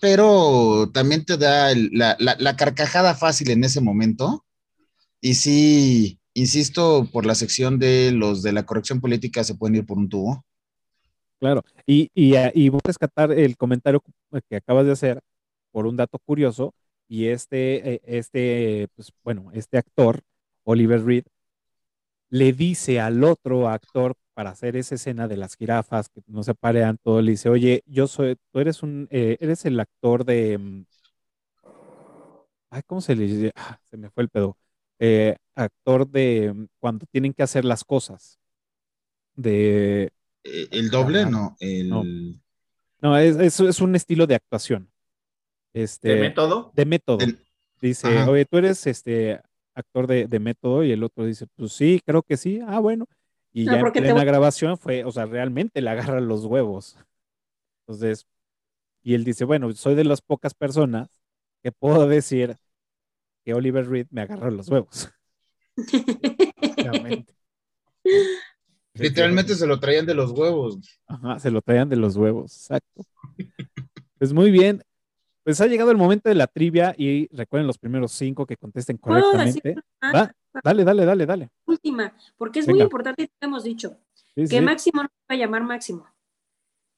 [0.00, 4.46] pero también te da la, la, carcajada fácil en ese momento.
[5.20, 9.86] Y sí, insisto, por la sección de los de la corrección política se pueden ir
[9.86, 10.44] por un tubo.
[11.40, 14.02] Claro, y, y, ah, y, voy a rescatar el comentario
[14.48, 15.20] que acabas de hacer
[15.72, 16.74] por un dato curioso,
[17.08, 20.22] y este, eh, este, pues bueno, este actor,
[20.64, 21.24] Oliver Reed,
[22.30, 26.54] le dice al otro actor para hacer esa escena de las jirafas que no se
[26.54, 30.58] parean todo, le dice, oye, yo soy, tú eres un, eh, eres el actor de,
[30.58, 30.84] mm,
[32.70, 33.52] ay, ¿cómo se le dice?
[33.56, 34.56] Ah, se me fue el pedo.
[34.98, 38.38] Eh, actor de mm, cuando tienen que hacer las cosas.
[39.34, 40.10] De, eh,
[40.44, 41.26] ¿El doble?
[41.26, 41.56] No.
[43.02, 44.90] No, es, es, un estilo de actuación.
[45.72, 46.72] Este, ¿De método?
[46.74, 47.18] De método.
[47.80, 49.40] Dice, oye, tú eres este
[49.74, 53.06] actor de, de método y el otro dice, pues sí, creo que sí, ah, bueno.
[53.52, 56.96] Y No, ya en te plena grabación fue, o sea, realmente le agarra los huevos.
[57.86, 58.26] Entonces,
[59.02, 61.08] y él dice, bueno, soy de las pocas personas
[61.62, 62.56] que puedo decir
[63.44, 65.10] que Oliver Reed me agarró los huevos.
[66.76, 67.34] Realmente.
[68.94, 70.78] Literalmente se lo traían de los huevos.
[71.06, 73.02] Ajá, se lo traían de los huevos, exacto.
[74.18, 74.82] Pues muy bien.
[75.42, 78.98] Pues ha llegado el momento de la trivia y recuerden los primeros cinco que contesten
[78.98, 79.74] ¿Puedo decir correctamente.
[80.14, 81.48] Va, dale, dale, dale, dale.
[81.64, 82.14] última?
[82.36, 83.96] Porque es muy importante, te hemos dicho,
[84.34, 84.60] Sí, que sí.
[84.60, 86.06] Máximo no se iba a llamar Máximo,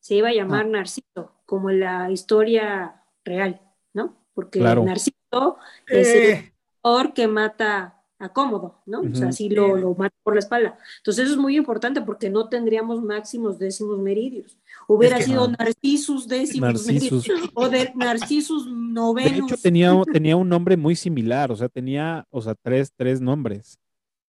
[0.00, 0.34] se iba a Ah.
[0.34, 3.60] llamar Narciso, como en la historia real,
[3.94, 4.16] ¿no?
[4.34, 4.84] Porque Claro.
[4.84, 5.56] Narciso
[5.86, 6.52] es el Eh,
[7.14, 9.00] que mata a Cómodo, ¿no?
[9.00, 10.78] O sea, así lo, lo mata por la espalda.
[10.98, 14.56] Entonces eso es muy importante porque no tendríamos máximos décimos meridios.
[14.88, 15.56] Hubiera Es que- sido Ah.
[15.58, 17.26] Narcisus décimos Narcisus.
[17.28, 19.52] meridios o de Narcisus De novenus.
[19.52, 23.78] hecho, tenía, tenía un nombre muy similar, o sea, tenía, o sea, tres, tres nombres.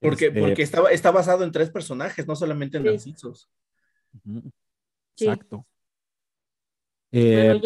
[0.02, 2.90] porque, Este, porque está, está basado en tres personajes, no solamente en Sí.
[2.90, 3.50] Narcisos.
[5.16, 5.26] Sí.
[5.26, 5.66] Exacto.
[7.12, 7.60] Eh,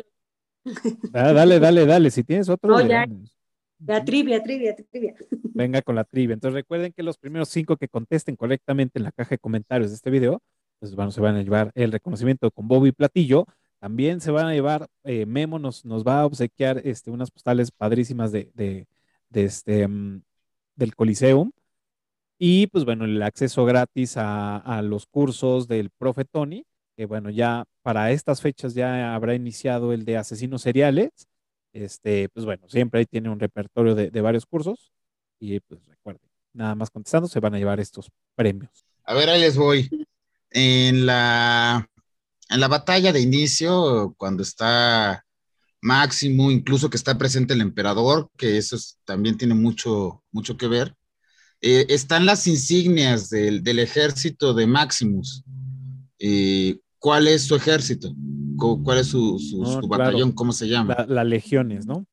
[0.63, 0.81] Bueno,
[1.13, 2.11] ah, dale, dale, dale.
[2.11, 3.05] Si tienes otro, No, ya.
[3.79, 5.15] Ya, trivia, trivia, trivia.
[5.53, 6.33] venga con la trivia.
[6.33, 9.95] Entonces recuerden que los primeros cinco que contesten correctamente en la caja de comentarios de
[9.95, 10.41] este video,
[10.79, 13.45] pues bueno, se van a llevar el reconocimiento con Bobo y Platillo.
[13.79, 17.71] También se van a llevar, eh, Memo nos, nos va a obsequiar este, unas postales
[17.71, 18.87] padrísimas de, de,
[19.29, 20.21] de este, mm,
[20.75, 21.51] del Coliseum.
[22.39, 27.29] Y pues bueno, el acceso gratis a, a los cursos del profe Tony, que bueno,
[27.31, 31.26] ya para estas fechas ya habrá iniciado el de asesinos seriales.
[31.77, 34.91] Este, pues bueno, siempre ahí tiene un repertorio de, de varios cursos.
[35.39, 38.85] Y pues recuerden, nada más contestando, se van a llevar estos premios.
[39.03, 39.89] A ver, ahí les voy.
[40.49, 41.87] En la,
[42.49, 45.23] en la batalla de inicio, cuando está
[45.81, 50.67] Máximo, incluso que está presente el emperador, que eso es- también tiene mucho, mucho que
[50.67, 50.95] ver,
[51.61, 55.43] eh, están las insignias del, del ejército de Maximus.
[56.19, 58.13] Eh, ¿Cuál es su ejército?
[58.57, 59.87] Cu- ¿Cuál es su, su- su claro.
[59.87, 60.31] batallón?
[60.31, 60.95] ¿Cómo se llama?
[60.95, 62.05] La, la legiones, ¿no?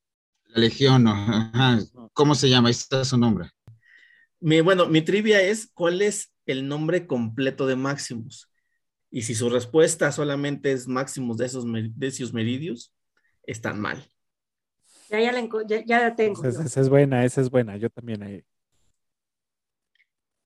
[0.47, 1.79] La legión, ajá.
[2.13, 2.69] ¿cómo se llama?
[2.69, 3.49] Ahí está su nombre.
[4.39, 8.49] Mi, bueno, mi trivia es: ¿cuál es el nombre completo de Maximus?
[9.11, 11.65] Y si su respuesta solamente es Maximus de esos
[11.95, 12.93] Decius Meridius,
[13.43, 14.05] están mal.
[15.09, 16.43] Ya, ya, la, enco- ya, ya la tengo.
[16.43, 17.77] Esa, esa es buena, esa es buena.
[17.77, 18.43] Yo también ahí.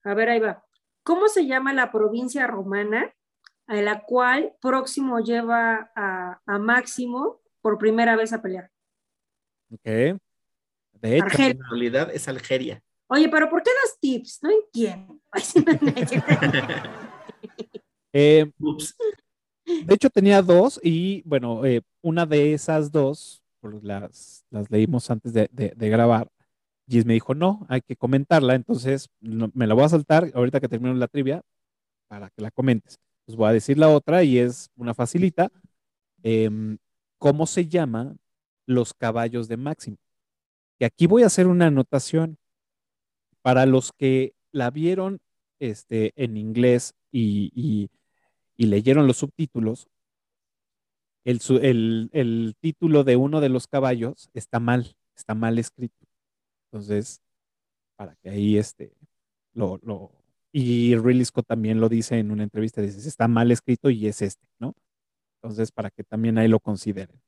[0.04, 0.64] A ver, ahí va.
[1.02, 3.12] ¿Cómo se llama la provincia romana
[3.70, 8.68] a la cual Próximo lleva a, a Máximo por primera vez a pelear?
[9.72, 9.84] Ok.
[9.84, 10.18] De
[11.16, 11.50] hecho, Argelia.
[11.52, 12.82] En realidad es Algeria.
[13.08, 14.40] Oye, pero ¿por qué das tips?
[14.42, 15.20] No entiendo.
[18.12, 18.96] Eh, Ups.
[19.64, 23.40] de hecho tenía dos y bueno, eh, una de esas dos,
[23.82, 26.26] las, las leímos antes de, de- de grabar.
[26.88, 30.58] Gis me dijo, no, hay que comentarla, entonces no- me la voy a saltar ahorita
[30.58, 31.40] que termino la trivia
[32.08, 32.98] para que la comentes.
[33.30, 35.52] Pues voy a decir la otra y es una facilita.
[36.24, 36.78] Em,
[37.18, 38.18] ¿Cómo se llaman
[38.66, 39.98] los caballos de Máximo?
[40.80, 42.38] Y aquí voy a hacer una anotación
[43.40, 45.20] para los que la vieron
[45.60, 47.88] este, en inglés y,
[48.56, 49.86] leyeron los subtítulos.
[51.24, 56.04] El, su- el- el título de uno de los caballos está mal, está mal escrito.
[56.72, 57.20] Entonces,
[57.96, 58.92] para que ahí este,
[59.54, 60.12] lo, lo,
[60.52, 64.46] y Ridley también lo dice en una entrevista, dice, está mal escrito y es este,
[64.58, 64.74] ¿no?
[65.42, 67.20] Entonces, para que también ahí lo consideren.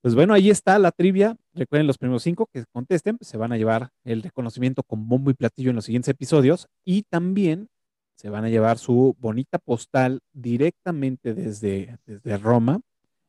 [0.00, 1.36] Pues bueno, ahí está la trivia.
[1.54, 5.30] Recuerden los primeros cinco que contesten, pues, se van a llevar el reconocimiento con bombo
[5.30, 7.68] y platillo en los siguientes episodios y también
[8.16, 12.80] se van a llevar su bonita postal directamente desde, desde Roma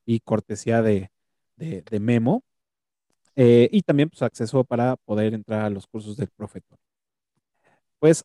[0.05, 1.11] y cortesía de,
[1.57, 2.43] de- Memo.
[3.35, 6.75] Eh, y también pues acceso para poder entrar a los cursos del profeta.
[7.99, 8.23] Pues,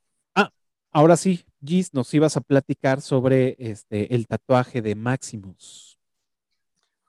[0.94, 5.98] ahora sí, Gis, nos ibas a platicar sobre este, el tatuaje de Maximus.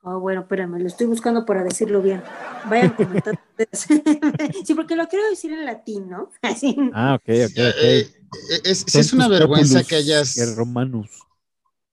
[0.07, 2.22] Oh, bueno, espérame, lo estoy buscando para decirlo bien.
[2.70, 3.40] Vayan comentando
[4.66, 6.30] sí, porque lo quiero decir en latín, ¿no?
[6.41, 6.76] Así.
[6.94, 8.36] Ah, ok, ok, Eh, ok.
[8.52, 10.56] eh, es, sí es una vergüenza que hayas.
[10.56, 11.10] Romanus.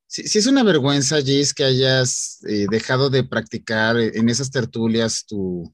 [0.07, 5.25] Sí, sí es una vergüenza, Gis, que hayas eh, dejado de practicar en esas tertulias
[5.25, 5.73] tu,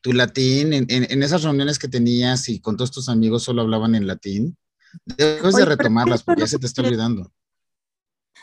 [0.00, 3.62] tu latín, en, en- en esas reuniones que tenías y con todos tus amigos solo
[3.62, 4.56] hablaban en latín.
[5.04, 7.30] Debes Oye, de retomarlas porque ya se te está olvidando.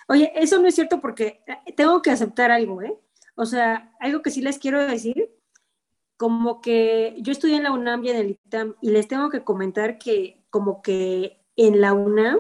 [0.08, 2.98] Oye, eso no es cierto porque eh, tengo que aceptar algo, ¿eh?
[3.36, 5.30] O sea, algo que sí les quiero decir,
[6.18, 9.44] como que yo estudié en la UNAM y en el ITAM y les tengo que
[9.44, 12.40] comentar que como que en la UNAM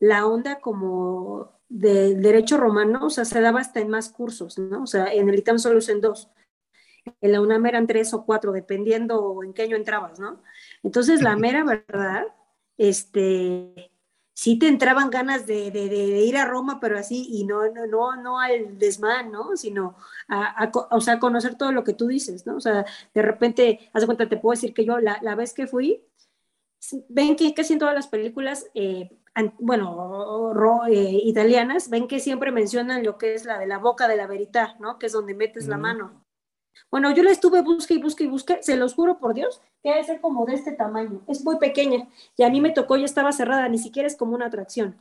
[0.00, 4.82] la onda como de derecho romano, o sea, se daba hasta en más cursos, ¿no?
[4.82, 6.30] O sea, en el ITAM solo es en dos.
[7.20, 10.42] En la UNAM eran tres o cuatro, dependiendo en qué año entrabas, ¿no?
[10.82, 12.26] Entonces, la mera verdad,
[12.78, 13.90] este,
[14.32, 17.86] sí te entraban ganas de, de, de, ir a Roma, pero así, y no, no,
[17.86, 19.56] no, no al desmán, ¿no?
[19.56, 19.96] Sino
[20.28, 22.56] a, a, o sea, conocer todo lo que tú dices, ¿no?
[22.56, 25.52] O sea, de repente, haz de cuenta, te puedo decir que yo la, la vez
[25.52, 26.04] que fui,
[27.08, 29.10] ven que casi en todas las películas, eh,
[29.58, 34.08] bueno, ro, eh, italianas, ven que siempre mencionan lo que es la de la boca
[34.08, 34.98] de la verità, ¿no?
[34.98, 35.70] Que es donde metes mm.
[35.70, 36.24] la mano.
[36.90, 39.90] Bueno, yo la estuve busque y busque y busque, se los juro por Dios, que
[39.90, 43.04] debe ser como de este tamaño, es muy pequeña y a mí me tocó, ya
[43.04, 44.96] estaba cerrada, ni siquiera es como una atracción,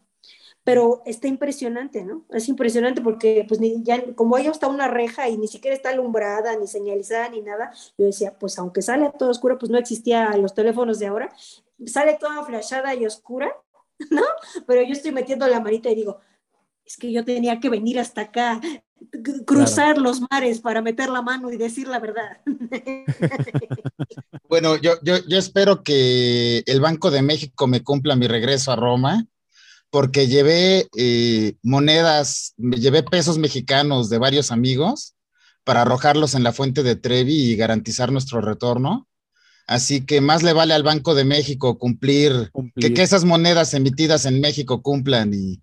[0.64, 2.26] pero está impresionante, ¿no?
[2.30, 5.90] Es impresionante porque pues ni, ya, como ahí está una reja y ni siquiera está
[5.90, 10.36] alumbrada, ni señalizada, ni nada, yo decía, pues aunque sale todo oscuro, pues no existía
[10.38, 11.34] los teléfonos de ahora,
[11.86, 13.56] sale toda flashada y oscura,
[14.12, 14.24] ¿no?
[14.66, 16.20] Pero yo estoy metiendo la manita y digo,
[16.86, 18.62] es que yo tenía que venir hasta acá,
[19.46, 20.02] cruzar claro.
[20.02, 22.38] los mares para meter la mano y decir la verdad.
[24.50, 28.78] Bueno, yo, yo, yo espero que el Banco de México me cumpla mi regreso a
[28.78, 29.26] Roma,
[29.90, 35.16] porque llevé eh, monedas, llevé pesos mexicanos de varios amigos
[35.64, 39.08] para arrojarlos en la fuente de Trevi y garantizar nuestro retorno.
[39.68, 42.88] Así que más le vale al Banco de México cumplir, cumplir.
[42.88, 45.62] Que, que, esas monedas emitidas en México cumplan y,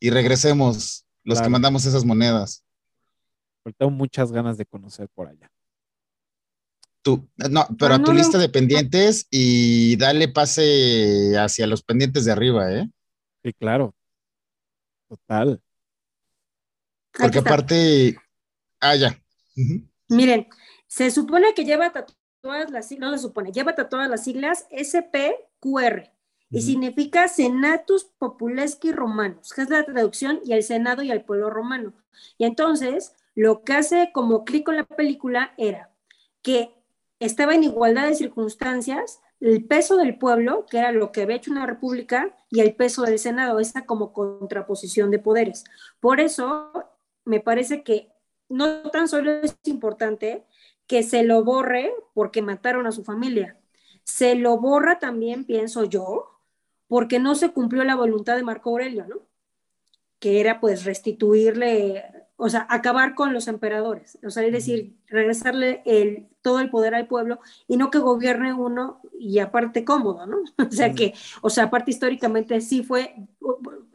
[0.00, 1.46] y regresemos los claro.
[1.46, 2.64] que mandamos esas monedas.
[3.76, 5.50] Tengo muchas ganas de conocer por allá.
[7.02, 8.42] Tú, no, pero ah, a tu no, lista no.
[8.42, 12.88] de pendientes y dale pase hacia los pendientes de arriba, ¿eh?
[13.42, 13.94] Sí, claro.
[15.08, 15.60] Total.
[17.12, 18.16] Porque aparte,
[18.80, 19.20] ah, ya.
[19.56, 19.88] Uh -huh.
[20.08, 20.46] Miren,
[20.86, 21.92] se supone que lleva
[22.40, 26.12] todas las siglas, no se supone, lleva todas las siglas SPQR
[26.50, 31.48] y significa Senatus Populesci Romanus, que es la traducción y el Senado y el pueblo
[31.48, 31.94] romano.
[32.36, 35.90] Y entonces, lo que hace como clic con la película era
[36.42, 36.74] que
[37.18, 41.50] estaba en igualdad de circunstancias el peso del pueblo, que era lo que había hecho
[41.50, 45.64] una república, y el peso del Senado, esa como contraposición de poderes.
[45.98, 46.70] Por eso,
[47.24, 48.12] me parece que
[48.48, 50.44] no tan solo es importante
[50.86, 53.58] que se lo borre porque mataron a su familia,
[54.04, 56.40] se lo borra también, pienso yo,
[56.86, 59.16] porque no se cumplió la voluntad de Marco Aurelio, ¿no?
[60.20, 65.80] Que era pues restituirle, o sea, acabar con los emperadores, o sea, es decir, regresarle
[65.86, 67.38] el, todo el poder al pueblo
[67.68, 70.38] y no que gobierne uno y aparte cómodo, ¿no?
[70.68, 73.14] O sea que, o sea, aparte históricamente sí fue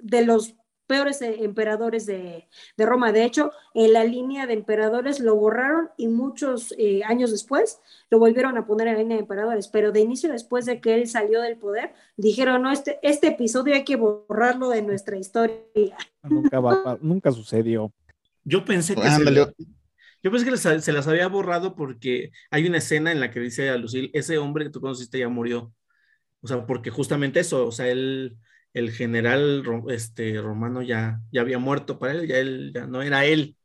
[0.02, 0.56] de los
[0.88, 2.48] peores emperadores de,
[2.78, 3.11] de, Roma.
[3.11, 8.19] De hecho, en la línea de emperadores lo borraron y muchos eh, años después lo
[8.19, 9.68] volvieron a poner en la línea de emperadores.
[9.68, 13.76] Pero de inicio, después de que él salió del poder, dijeron, no, este, este episodio
[13.76, 15.98] hay que borrarlo de nuestra historia.
[16.24, 17.91] Nunca, va, nunca sucedió.
[18.48, 19.02] Yo pensé que...
[19.02, 19.53] Se,
[20.24, 23.69] yo pensé que se las había borrado porque hay una escena en la que dice
[23.69, 25.74] a Lucille, ese hombre que tú conociste ya murió.
[26.41, 28.38] O sea, porque justamente eso, o sea, él
[28.74, 33.26] el general este, romano ya, ya había muerto para él, ya él ya no era
[33.26, 33.56] él.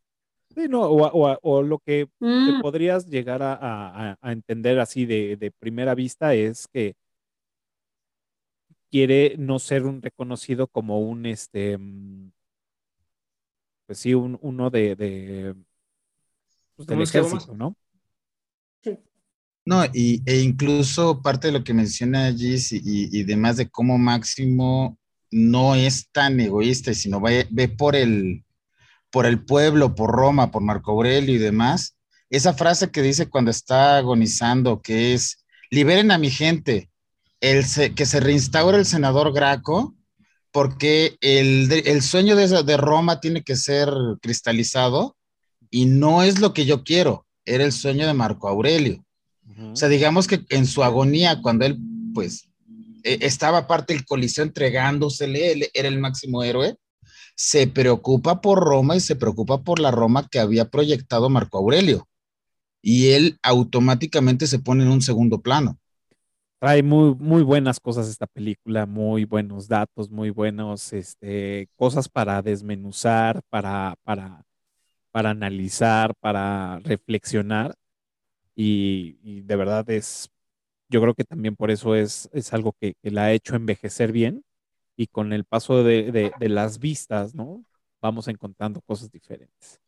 [0.55, 2.61] Sí, no, o, o, o lo que mm.
[2.61, 6.95] podrías llegar a, a, a entender así de, de, primera vista es que
[8.91, 12.33] quiere no ser un reconocido como un, este, mm,
[13.93, 15.55] pues sí, un, uno de, de
[16.77, 17.77] pues del ejército, ¿no?
[18.83, 18.99] Sí.
[19.67, 23.69] No, y, e incluso parte de lo que menciona Gis y, y, y demás de
[23.69, 24.97] cómo Máximo
[25.31, 28.47] no es tan egoísta, sino ve, ve por, el,
[29.11, 31.99] por el pueblo, por Roma, por Marco Aurelio y demás.
[32.31, 36.89] Esa frase que dice cuando está agonizando, que es, liberen a mi gente,
[37.41, 37.63] el,
[37.95, 39.95] que se reinstaure el senador Graco,
[40.53, 45.17] porque el, el sueño de, de Roma tiene que ser cristalizado
[45.71, 49.03] y no es lo que yo quiero, era el sueño de Marco Aurelio.
[49.47, 49.73] Uh -huh.
[49.73, 51.79] O sea, digamos que en su agonía, cuando él,
[52.15, 52.49] pues,
[53.03, 56.77] eh, estaba parte del coliseo entregándosele, él era el máximo héroe,
[57.35, 62.07] se preocupa por Roma y se preocupa por la Roma que había proyectado Marco Aurelio.
[62.83, 65.79] Y él automáticamente se pone en un segundo plano.
[66.63, 72.41] Trae muy, muy buenas cosas esta película, muy buenos datos, muy buenos este, cosas para
[72.41, 74.45] desmenuzar, para, para,
[75.11, 77.75] para analizar, para reflexionar.
[78.55, 80.31] Y, de verdad es
[80.89, 84.45] yo creo que también por eso es, es algo que, la ha hecho envejecer bien
[84.97, 87.65] y con el paso de, de, de, las vistas, ¿no?
[88.01, 89.81] Vamos encontrando cosas diferentes.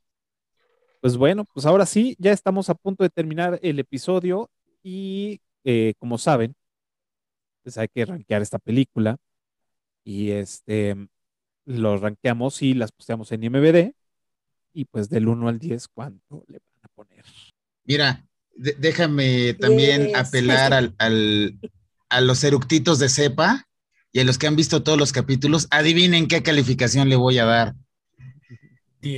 [1.01, 4.51] Pues bueno, pues ahora sí, ya estamos a punto de terminar el episodio
[4.83, 6.57] y eh, como saben,
[7.65, 9.17] pues hay que rankear esta película
[10.05, 10.95] y este
[11.65, 13.93] lo rankeamos y las posteamos en IMBD
[14.75, 17.25] y pues del 1 al 10, ¿cuánto le van a poner?
[17.85, 20.17] Mira, déjame también yes.
[20.17, 21.59] apelar al, al,
[22.11, 23.67] a los eructitos de cepa
[24.13, 27.47] y a los que han visto todos los capítulos, adivinen qué calificación le voy a
[27.47, 27.75] dar.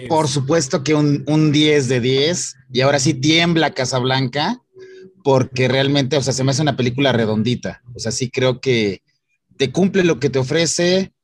[0.08, 2.56] Por supuesto que un, un 10 de 10.
[2.72, 4.60] Y ahora sí tiembla Casablanca,
[5.26, 7.82] porque realmente, o sea, se me hace una película redondita.
[7.96, 9.02] O sea, sí creo que
[9.56, 11.14] te cumple lo que te ofrece,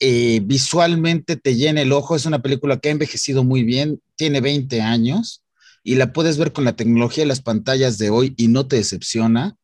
[0.00, 2.16] eh, visualmente te llena el ojo.
[2.16, 5.42] Es una película que ha envejecido muy bien, tiene 20 años
[5.84, 8.76] y la puedes ver con la tecnología de las pantallas de hoy y no te
[8.76, 9.58] decepciona.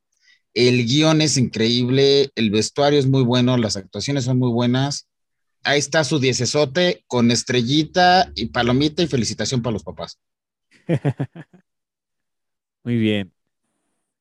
[0.53, 5.09] El guion es increíble, el vestuario es muy bueno, las actuaciones son muy buenas
[5.63, 10.21] ahí está su diecesote con estrellita y palomita y felicitación para los papás.
[12.85, 13.34] Muy bien.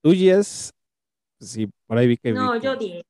[0.04, 0.74] ¿Tú, Jess?
[1.40, 2.32] Sí, por ahí vi que...
[2.32, 3.04] No, yo dije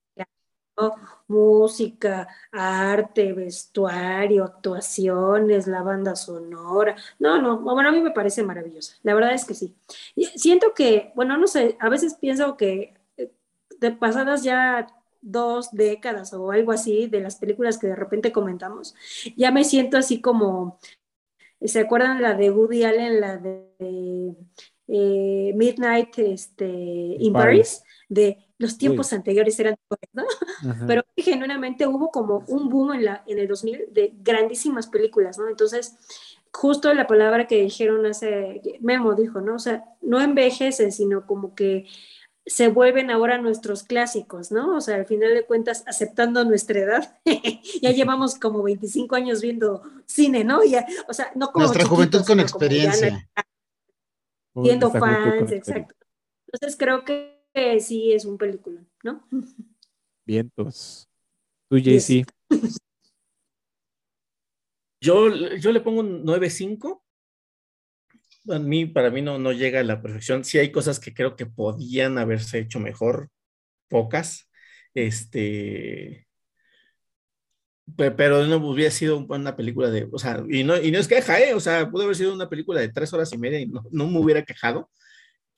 [1.28, 6.96] música, arte, vestuario, actuaciones, la banda sonora.
[7.20, 8.96] No, no, bueno, a mí me parece maravillosa.
[9.04, 9.76] La verdad es que sí.
[10.36, 13.32] Siento que, bueno, no sé, a veces pienso que eh,
[13.80, 14.88] de pasadas ya
[15.22, 18.94] dos décadas o algo así de las películas que de repente comentamos,
[19.38, 20.80] ya me siento así como,
[21.62, 24.36] ¿se acuerdan la de Woody Allen, la de
[24.88, 27.84] eh, Midnight este, in Paris?
[28.10, 29.76] De los tiempos anteriores eran,
[30.14, 30.24] ¿no?
[30.88, 35.50] Pero genuinamente hubo como un boom en, la, en el 2000 de grandísimas películas, ¿no?
[35.50, 35.96] Entonces,
[36.52, 39.56] justo la palabra que dijeron hace, Memo dijo, ¿no?
[39.56, 41.88] O sea, no envejece, sino como que
[42.46, 44.76] se vuelven ahora nuestros clásicos, ¿no?
[44.76, 47.18] O sea, al final de cuentas, aceptando nuestra edad,
[47.82, 50.64] ya llevamos como 25 años viendo cine, ¿no?
[50.64, 53.28] Ya, o sea, no como Nuestra juventud con experiencia.
[54.62, 55.96] Siendo fans, exacto.
[56.48, 59.28] Entonces creo que sí es un película, ¿no?
[60.26, 61.10] Vientos.
[61.70, 62.26] Tú, JC.
[65.02, 67.04] Yo, yo le pongo un 9.5
[68.50, 70.44] a mí, para mí no, no llega a la perfección.
[70.44, 73.30] Sí hay cosas que creo que podían haberse hecho mejor,
[73.88, 74.50] pocas.
[74.94, 76.28] Este,
[77.96, 81.40] pero no hubiera sido una película de, o sea, y no, y no es queja,
[81.40, 81.54] ¿eh?
[81.54, 84.08] O sea, pudo haber sido una película de tres horas y media y no, no
[84.08, 84.90] me hubiera quejado.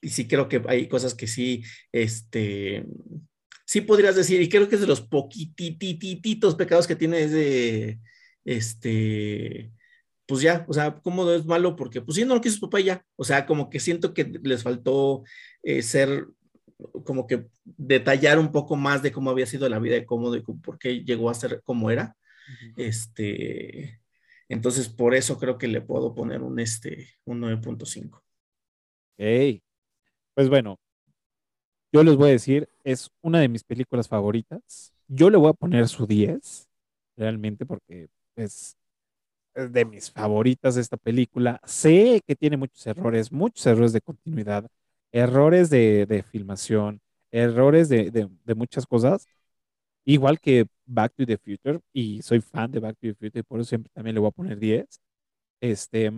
[0.01, 2.85] Y sí creo que hay cosas que sí, este,
[3.65, 7.99] sí podrías decir, y creo que es de los poquitititos pecados que tiene es de,
[8.45, 9.71] este,
[10.27, 11.75] pues ya, o sea, ¿cómo es malo?
[11.75, 13.03] Porque pues sí, no lo quiso su papá ya.
[13.15, 15.23] O sea, como que siento que les faltó
[15.63, 16.27] eh, ser,
[17.03, 20.41] como que detallar un poco más de cómo había sido la vida de Cómodo y
[20.41, 22.15] por qué llegó a ser como era.
[22.77, 24.01] Este,
[24.49, 28.21] entonces por eso creo que le puedo poner un, este, un 9.5.
[29.17, 29.63] Hey,
[30.33, 30.77] pues bueno,
[31.91, 34.93] yo les voy a decir, es una de mis películas favoritas.
[35.07, 36.67] Yo le voy a poner su 10,
[37.15, 38.75] realmente, porque es
[39.55, 41.61] de mis favoritas esta película.
[41.63, 44.67] Sé que tiene muchos errores, muchos errores de continuidad,
[45.15, 47.01] errores de, filmación,
[47.31, 49.27] errores de, muchas cosas,
[50.05, 53.59] igual que Back to the Future, y soy fan de Back to the Future, por
[53.61, 55.01] eso siempre también le voy a poner 10.
[55.61, 56.11] Este,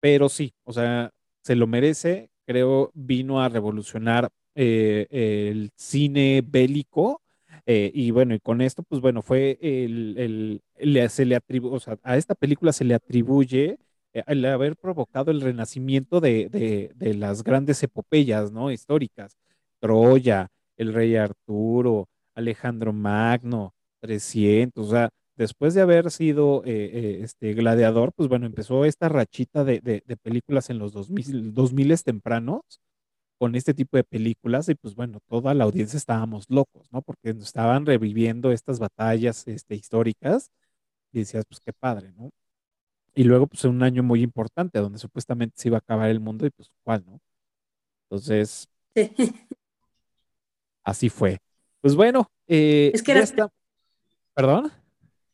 [0.00, 1.10] pero sí, o sea,
[1.42, 7.22] se lo merece, creo, vino a revolucionar eh, el cine bélico
[7.66, 10.62] eh, y bueno, y con esto, pues bueno, fue el,
[11.10, 13.78] se le atribuye, o sea, a esta película se le atribuye
[14.12, 18.70] el haber provocado el renacimiento de, las grandes epopeyas, ¿no?
[18.70, 19.36] Históricas.
[19.80, 27.54] Troya, el rey Arturo, Alejandro Magno, 300, o sea, después de haber sido eh, este
[27.54, 32.62] gladiador, pues bueno, empezó esta rachita de, películas en los 2000, 2000 tempranos
[33.38, 37.02] con este tipo de películas y pues bueno, toda la audiencia estábamos locos, ¿no?
[37.02, 40.50] Porque estaban reviviendo estas batallas este, históricas
[41.12, 42.30] y decías, pues qué padre, ¿no?
[43.18, 46.46] Y luego pues un año muy importante donde supuestamente se iba a acabar el mundo
[46.46, 47.20] y pues cuál, ¿no?
[48.04, 48.68] Entonces,
[50.84, 51.40] así fue.
[51.80, 53.52] Pues bueno, eh, es que era hasta...
[54.34, 54.70] ¿Perdón?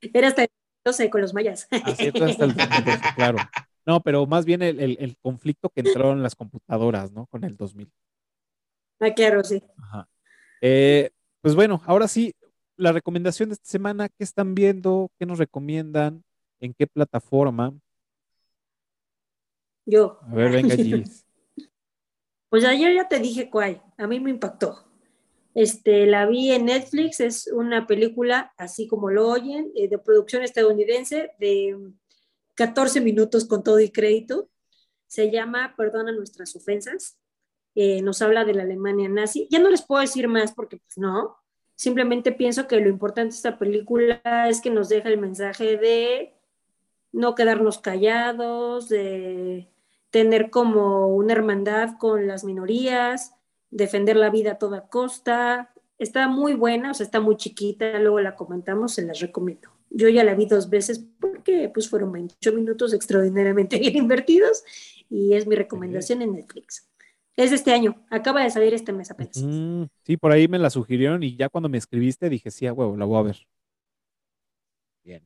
[0.00, 0.48] Era hasta el
[0.82, 1.68] 12 con los mayas.
[1.70, 2.54] Así es, hasta el
[3.16, 3.36] claro.
[3.84, 7.26] No, pero más bien el, conflicto que entraron las computadoras, ¿no?
[7.26, 7.92] Con el 2000.
[9.00, 9.62] Ah, claro, sí.
[9.76, 10.08] Ajá.
[10.62, 11.10] Eh,
[11.42, 12.34] pues bueno, ahora sí,
[12.78, 15.10] la recomendación de esta semana, ¿qué están viendo?
[15.18, 16.24] ¿Qué nos recomiendan?
[16.64, 17.74] ¿En qué plataforma?
[19.84, 20.18] Yo.
[20.22, 21.26] A ver, venga, Gis.
[22.48, 24.86] Pues ayer ya te dije cuál, a mí me impactó.
[25.54, 30.44] Este, la vi en Netflix, es una película, así como lo oyen, eh, de producción
[30.44, 31.76] estadounidense, de
[32.54, 34.48] 14 minutos con todo y crédito.
[35.08, 37.18] Se llama Perdona nuestras ofensas.
[37.74, 39.48] Eh, nos habla de la Alemania nazi.
[39.50, 41.36] Ya no les puedo decir más porque pues no.
[41.74, 46.33] Simplemente pienso que lo importante de esta película es que nos deja el mensaje de
[47.14, 49.68] no quedarnos callados, de
[50.10, 53.34] tener como una hermandad con las minorías,
[53.70, 55.72] defender la vida a toda costa.
[55.98, 59.70] Está muy buena, o sea, está muy chiquita, luego la comentamos, se las recomiendo.
[59.90, 64.64] Yo ya la vi dos veces porque pues fueron 28 minutos extraordinariamente bien invertidos
[65.08, 66.88] y es mi recomendación en Netflix.
[67.36, 69.42] Es de este año, acaba de salir este mes apenas.
[69.42, 72.72] Mm, sí, por ahí me la sugirieron y ya cuando me escribiste dije, sí, a
[72.72, 73.46] huevo, la voy a ver.
[75.02, 75.22] Bien.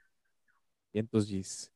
[0.92, 1.70] Bien, entonces,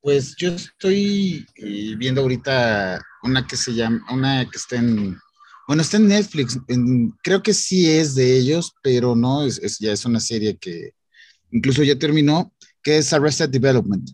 [0.00, 5.18] Pues yo estoy eh, viendo ahorita una que se llama, una que está en,
[5.66, 6.58] bueno, está en Netflix,
[7.22, 10.92] creo que sí es de ellos, pero no, es, ya es una serie que
[11.50, 12.52] incluso ya terminó,
[12.82, 14.08] que es Arrested Development.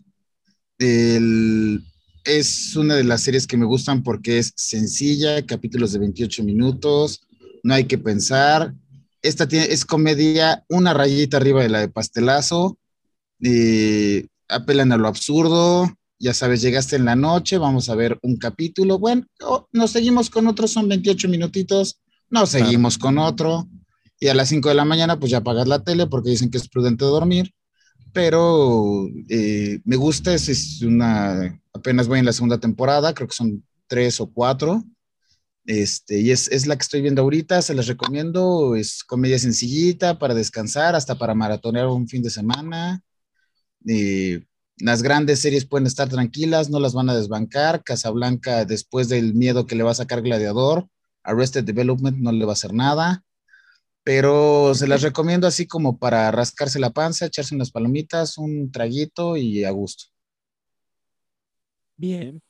[0.77, 7.21] es una de las series que me gustan porque es sencilla, capítulos de 28 minutos,
[7.63, 8.73] no hay que pensar.
[9.21, 12.77] Esta tiene, es comedia, una rayita arriba de la de pastelazo.
[13.41, 18.37] Eh, apelan a lo absurdo, ya sabes, llegaste en la noche, vamos a ver un
[18.37, 19.25] capítulo, bueno,
[19.71, 21.99] nos seguimos con otro, son 28 minutitos,
[22.29, 23.67] nos seguimos con otro,
[24.19, 26.57] y a las 5 de la mañana pues ya apagas la tele porque dicen que
[26.57, 27.53] es prudente dormir,
[28.13, 33.35] pero eh, me gusta, es, es, una, apenas voy en la segunda temporada, creo que
[33.35, 34.83] son tres o cuatro,
[35.65, 40.17] este, y es, es la que estoy viendo ahorita, se las recomiendo, es comedia sencillita
[40.19, 43.01] para descansar, hasta para maratonear un fin de semana,
[44.77, 47.83] las grandes series pueden estar tranquilas, no las van a desbancar.
[47.83, 50.87] Casablanca, después del miedo que le va a sacar Gladiador,
[51.23, 53.23] Arrested Development no le va a hacer nada.
[54.03, 59.35] Pero se las recomiendo así como para rascarse la panza, echarse unas palomitas, un traguito
[59.35, 60.05] y a gusto.
[61.97, 62.41] Bien.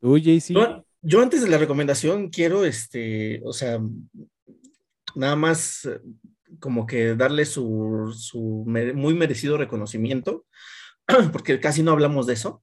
[0.00, 0.52] Tú, JC.
[0.52, 3.80] Yo, yo antes de la recomendación quiero, este, o sea,
[5.14, 5.88] nada más
[6.58, 8.14] como que darle su,
[8.94, 10.46] muy merecido reconocimiento,
[11.32, 12.62] porque casi no hablamos de eso,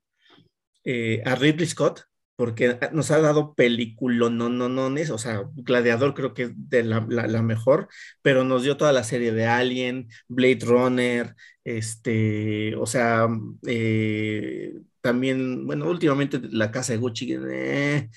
[0.84, 2.02] eh, a Ridley Scott,
[2.38, 6.84] porque nos ha dado películas, no, no, no, o sea, Gladiador creo que es de
[6.84, 7.02] la,
[7.42, 7.88] mejor,
[8.22, 13.28] pero nos dio toda la serie de Alien, Blade Runner, este, o sea,
[13.66, 18.10] eh, también, bueno, últimamente La Casa de Gucci, eh,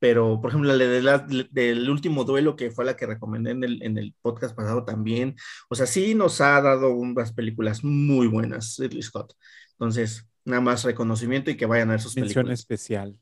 [0.00, 3.98] pero por ejemplo, la del último duelo, que fue la que recomendé en el, en
[3.98, 5.36] el, podcast pasado también,
[5.68, 9.34] o sea, sí nos ha dado unas películas muy buenas, Ridley Scott.
[9.72, 12.60] Entonces, nada más reconocimiento y que vayan a ver sus Mención películas.
[12.60, 13.16] especial.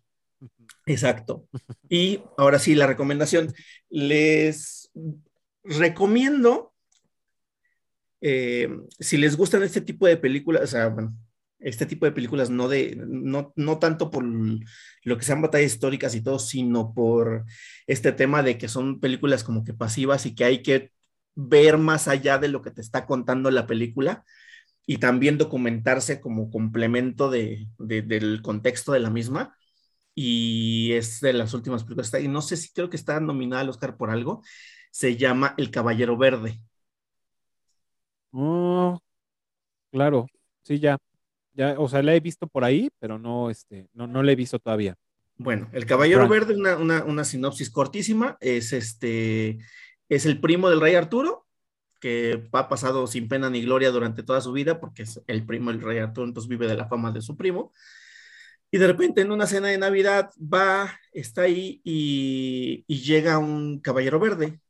[0.87, 1.47] Exacto.
[1.91, 3.53] Y ahora sí, la recomendación.
[3.89, 4.91] Les
[5.65, 6.75] recomiendo,
[8.21, 8.69] eh,
[9.01, 11.17] si les gustan este tipo de películas, o sea, bueno,
[11.61, 16.15] este tipo de películas, no, de, no, no tanto por lo que sean batallas históricas
[16.15, 17.45] y todo, sino por
[17.87, 20.93] este tema de que son películas como que pasivas y que hay que
[21.35, 24.25] ver más allá de lo que te está contando la película
[24.87, 29.55] y también documentarse como complemento de, del contexto de la misma.
[30.15, 33.69] Y es de las últimas películas, y no sé si creo que está nominada al
[33.69, 34.43] Oscar por algo,
[34.91, 36.61] se llama El Caballero Verde.
[38.33, 38.99] Oh,
[39.91, 40.27] claro,
[40.63, 40.99] sí, ya,
[41.59, 44.37] ya, o sea, la he visto por ahí, pero no, este, no, no la he
[44.37, 44.95] visto todavía.
[45.37, 49.59] Bueno, El Caballero Verde, una, una, una, sinopsis cortísima, es este,
[50.09, 51.49] es el primo del rey Arturo,
[52.01, 55.73] que ha pasado sin pena ni gloria durante toda su vida, porque es el primo
[55.73, 57.73] del rey Arturo, entonces vive de la fama de su primo.
[58.71, 63.81] Y de repente en una cena de Navidad va, está ahí y, y llega un
[63.81, 64.61] caballero verde,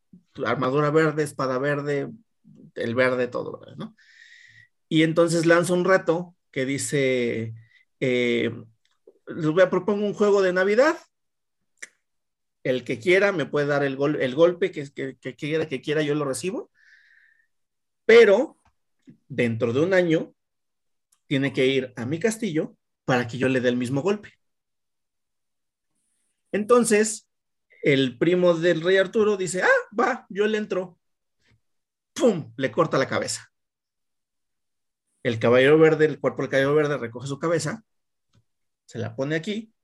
[0.42, 2.08] armadura verde, espada verde,
[2.76, 3.94] el verde, todo, ¿no?
[4.88, 7.54] Y entonces lanza un reto que dice,
[8.00, 8.50] eh,
[9.28, 10.98] les voy a proponer un juego de Navidad.
[12.64, 16.02] El que quiera me puede dar el, el golpe que, que, que, quiera, que quiera,
[16.02, 16.72] yo lo recibo.
[18.06, 18.58] Pero
[19.28, 20.34] dentro de un año
[21.28, 24.32] tiene que ir a mi castillo para que yo le dé el mismo golpe.
[26.50, 27.28] Entonces,
[27.84, 30.98] el primo del rey Arturo dice, ah, va, yo le entro.
[32.14, 32.52] ¡Pum!
[32.56, 33.48] Le corta la cabeza.
[35.28, 37.84] El caballero verde, el cuerpo del caballero verde recoge su cabeza,
[38.86, 39.74] se la pone aquí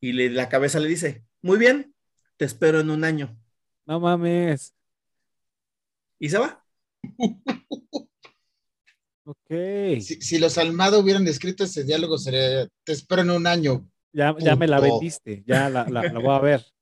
[0.00, 1.96] y la cabeza le dice, muy bien,
[2.36, 3.36] te espero en un año.
[3.86, 4.72] No mames.
[6.20, 6.64] Y se va.
[9.24, 9.50] ok.
[10.00, 13.84] Si, los Almado hubieran escrito ese diálogo, sería, te espero en un año.
[14.12, 16.64] Ya, ya me la vendiste, ya la, voy a ver.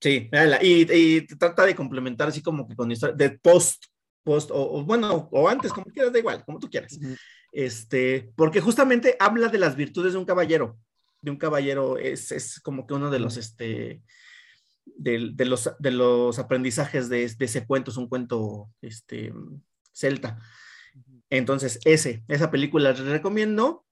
[0.00, 0.28] Sí,
[0.60, 3.86] y, y, trata de complementar así como que con historia de post
[4.24, 6.98] post, o, bueno, o antes, como quieras, da igual, como tú quieras.
[7.52, 10.76] Este, porque justamente habla de las virtudes de un caballero,
[11.20, 14.02] de un caballero, es, es como que uno de los, este,
[14.84, 19.32] de, de los, de los aprendizajes de, de, ese cuento, es un cuento, este,
[19.92, 20.38] celta.
[21.30, 23.83] Entonces, ese, esa película les recomiendo.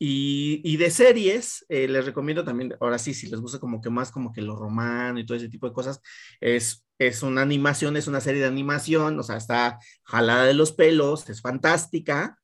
[0.00, 4.12] Y, de series, eh, les recomiendo también, ahora sí, si les gusta como que más
[4.12, 6.00] como que lo romano y todo ese tipo de cosas,
[6.40, 10.70] es, es una animación, es una serie de animación, o sea, está jalada de los
[10.70, 12.38] pelos, es fantástica,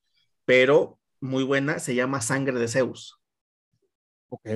[0.45, 3.21] pero muy buena, se llama Sangre de Zeus.
[4.31, 4.49] Ok.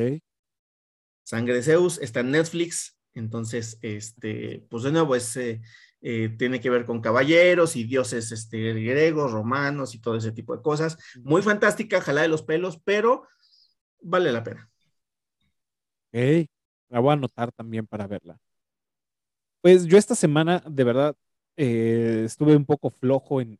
[1.22, 5.60] Sangre de Zeus está en Netflix, entonces, este, pues de nuevo, es, eh,
[6.00, 10.56] eh, tiene que ver con caballeros y dioses este, griegos, romanos y todo ese tipo
[10.56, 10.96] de cosas.
[11.22, 13.26] Muy fantástica, jala de los pelos, pero
[14.00, 14.70] vale la pena.
[16.08, 16.48] Ok,
[16.88, 18.38] la voy a anotar también para verla.
[19.60, 21.16] Pues yo esta semana, de verdad,
[21.56, 23.58] eh, estuve un poco flojo en,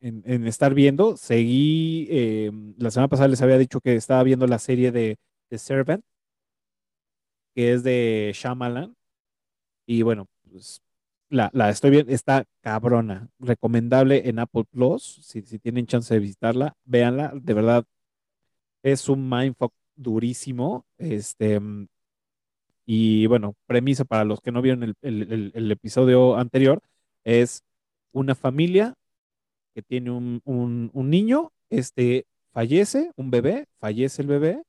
[0.00, 1.16] estar viendo.
[1.16, 5.18] Seguí, em, la semana pasada les había dicho que estaba viendo la serie de
[5.48, 6.04] The Servant,
[7.54, 8.94] que es de Shyamalan.
[9.86, 10.80] Y bueno, pues
[11.30, 13.28] la, estoy viendo, está cabrona.
[13.38, 15.20] Recomendable en Apple Plus.
[15.22, 17.32] Si, tienen chance de visitarla, véanla.
[17.34, 17.84] De verdad,
[18.82, 20.84] es un mindfuck durísimo.
[20.98, 21.60] Este,
[22.86, 26.80] y bueno, premisa para los que no vieron el, episodio anterior:
[27.24, 27.62] es
[28.12, 28.94] una familia
[29.74, 34.62] que tiene un, niño, este fallece, un bebé, fallece el bebé,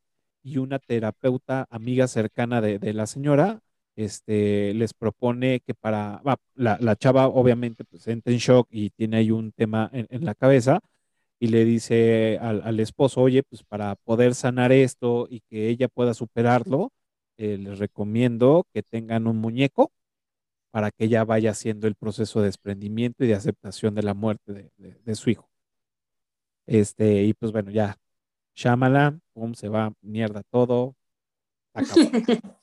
[0.44, 3.62] y una terapeuta amiga cercana de, de la señora
[3.96, 6.22] este, les propone que para,
[6.56, 10.80] la, chava obviamente pues entra en shock y tiene ahí un tema en, la cabeza
[11.40, 16.14] y le dice al, esposo, oye, pues para poder sanar esto y que ella pueda
[16.14, 16.92] superarlo,
[17.38, 19.92] eh, les recomiendo que tengan un muñeco
[20.72, 24.72] para que ella vaya haciendo el proceso de desprendimiento y de aceptación de la muerte
[24.78, 25.50] de, su hijo.
[26.66, 27.98] Este, y pues bueno, ya,
[28.56, 30.96] Shamala, pum, se va, mierda todo,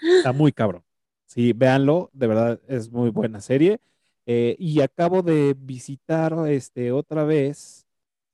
[0.00, 0.84] Está muy cabrón.
[1.26, 3.80] Sí, véanlo, de verdad es muy buena serie.
[4.26, 7.86] Eh, y acabo de visitar este, otra vez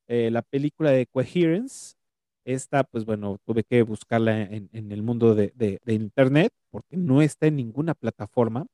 [0.09, 1.97] eh, la película de Coherence.
[2.45, 5.53] Esta, pues bueno, tuve que buscarla en, el mundo de,
[5.87, 8.67] Internet porque no está en ninguna plataforma.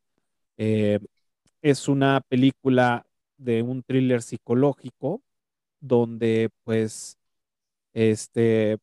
[0.59, 1.01] Eh,
[1.63, 3.07] es una película
[3.37, 5.23] de un thriller psicológico
[5.81, 7.19] donde pues,
[7.95, 8.79] este,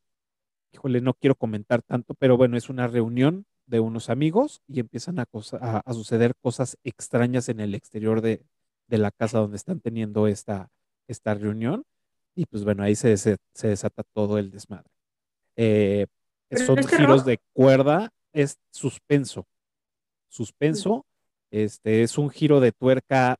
[0.73, 5.19] híjole, no quiero comentar tanto, pero bueno, es una reunión de unos amigos y empiezan
[5.19, 5.27] a,
[5.59, 8.43] a, suceder cosas extrañas en el exterior de,
[8.87, 10.69] la casa donde están teniendo esta,
[11.07, 11.83] esta reunión.
[12.35, 14.89] Y pues bueno, ahí se, se, desata todo el desmadre.
[15.55, 16.07] Eh,
[16.65, 19.45] son giros de cuerda, es suspenso.
[20.29, 21.05] Suspenso,
[21.49, 23.37] este, es un giro de tuerca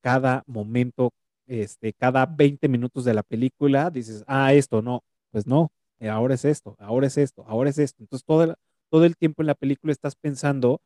[0.00, 1.12] cada momento,
[1.46, 5.70] este, cada 20 minutos de la película, dices, ah, esto no, pues no,
[6.00, 8.02] ahora es esto, ahora es esto, ahora es esto.
[8.02, 8.56] Entonces, toda
[8.92, 10.82] todo el tiempo en la película estás pensando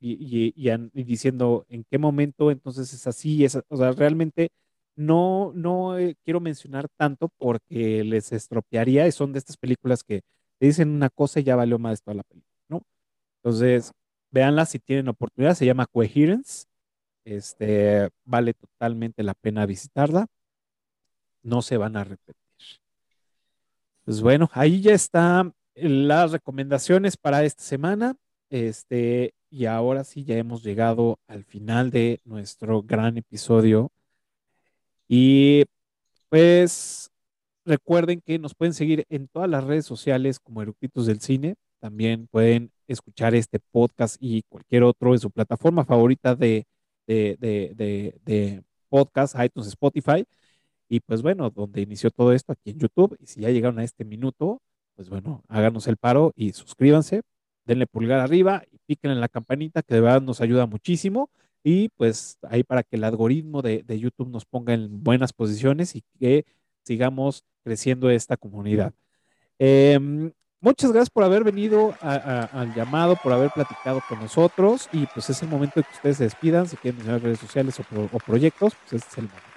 [0.00, 0.52] y,
[0.92, 4.50] diciendo en qué momento entonces es así, es, o sea, realmente
[4.94, 10.20] no, no eh, quiero mencionar tanto porque les estropearía y son de estas películas que
[10.58, 12.82] te dicen una cosa y ya valió más toda la película, ¿no?
[13.42, 13.90] Entonces,
[14.30, 16.66] véanla si tienen oportunidad, se llama Coherence,
[17.24, 20.28] este, vale totalmente la pena visitarla,
[21.42, 22.36] no se van a repetir.
[24.04, 25.52] Pues bueno, ahí ya está
[25.82, 28.16] las recomendaciones para esta semana.
[28.50, 33.90] Este, y ahora sí, ya hemos llegado al final de nuestro gran episodio.
[35.08, 35.64] Y
[36.28, 37.10] pues
[37.64, 41.56] recuerden que nos pueden seguir en todas las redes sociales como Eructitos del Cine.
[41.80, 46.66] También pueden escuchar este podcast y cualquier otro en su plataforma favorita de,
[47.06, 50.24] de, de, de podcast, iTunes, Spotify.
[50.88, 53.16] Y pues bueno, donde inició todo esto aquí en YouTube.
[53.20, 54.62] Y si ya llegaron a este minuto,
[54.98, 57.22] pues bueno, háganos el paro y suscríbanse,
[57.64, 61.30] denle pulgar arriba y piquen en la campanita que de verdad nos ayuda muchísimo
[61.62, 66.02] y pues ahí para que el algoritmo de, YouTube nos ponga en buenas posiciones y
[66.18, 66.46] que
[66.82, 68.92] sigamos creciendo esta comunidad.
[69.60, 75.30] Em, muchas gracias por haber venido al llamado, por haber platicado con nosotros y pues
[75.30, 78.74] es el momento de que ustedes se despidan, si quieren mencionar redes sociales o, proyectos,
[78.74, 79.48] pues este es el momento.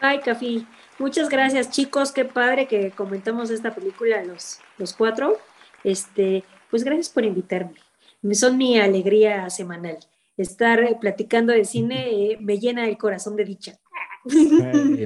[0.00, 0.64] Ay, Café,
[1.00, 5.36] muchas gracias chicos, qué padre que comentamos esta película los, los cuatro.
[5.82, 7.80] Este, pues gracias por invitarme.
[8.32, 9.98] Son mi alegría semanal.
[10.36, 13.78] Estar eh, platicando de cine eh, me llena el corazón de dicha.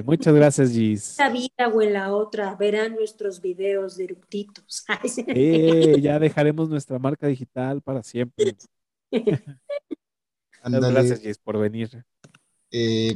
[0.05, 1.19] muchas gracias, Gis.
[1.19, 4.85] En vida o en la otra verán nuestros videos de eructitos.
[5.27, 8.55] Eh, ya dejaremos nuestra marca digital para siempre.
[10.65, 12.03] Muchas gracias, Gis, por venir.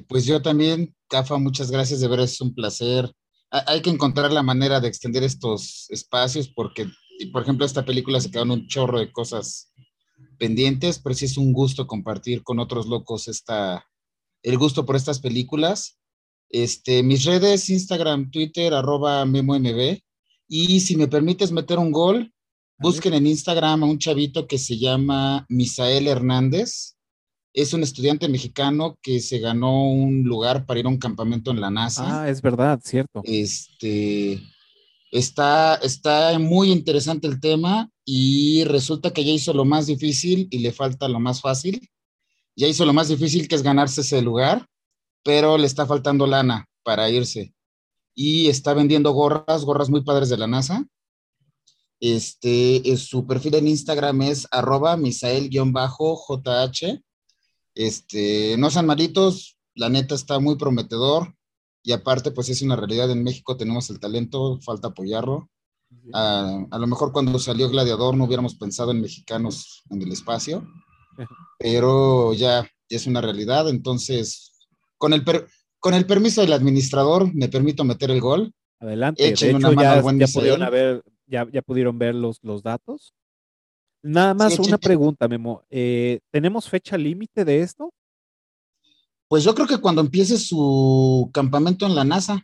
[0.07, 3.11] Pues yo también Cafa, muchas gracias, de verdad es un placer.
[3.49, 6.88] Hay que encontrar la manera de extender estos espacios porque,
[7.34, 9.73] por ejemplo, esta película se quedaron un chorro de cosas
[10.38, 13.86] pendientes, pero sí es un gusto compartir con otros locos esta,
[14.44, 15.99] el gusto por estas películas.
[16.49, 19.99] Este, mis redes, Instagram, Twitter, arroba MemoMB.
[20.48, 22.31] Y si me permites meter un gol,
[22.77, 26.98] busquen en Instagram a un chavito que se llama Misael Hernández.
[27.53, 31.61] Es un estudiante mexicano que se ganó un lugar para ir a un campamento en
[31.61, 32.21] la NASA.
[32.23, 33.21] Ah, es verdad, cierto.
[33.26, 34.41] Este
[35.11, 40.59] está, está muy interesante el tema y resulta que ya hizo lo más difícil y
[40.59, 41.89] le falta lo más fácil.
[42.55, 44.65] Ya hizo lo más difícil que es ganarse ese lugar,
[45.23, 47.53] pero le está faltando lana para irse.
[48.13, 50.85] Y está vendiendo gorras, gorras muy padres de la NASA.
[52.01, 55.61] Este, su perfil en Instagram es arroba misael-jh.
[57.80, 61.34] Este, no sean malitos, la neta está muy prometedor
[61.81, 65.49] y aparte pues es una realidad en México, tenemos el talento, falta apoyarlo.
[66.14, 70.68] A, a, lo mejor cuando salió Gladiador no hubiéramos pensado en mexicanos en el espacio,
[71.57, 75.47] pero ya, ya es una realidad, entonces con el, per,
[75.80, 78.51] con el permiso del administrador me permito meter el gol.
[78.81, 83.14] Adelante, de hecho ya, ya pudieron, ver, ya, ya pudieron ver los, los datos.
[84.01, 85.63] Nada más sí, una pregunta, Memo.
[85.69, 87.93] Eh, ¿Tenemos fecha límite de esto?
[89.27, 92.43] Pues yo creo que cuando empiece su campamento en la NASA.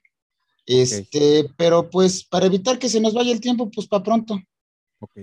[0.65, 1.53] Este, okay.
[1.56, 4.40] pero pues para evitar que se nos vaya el tiempo, pues para pronto.
[4.99, 5.18] Ok.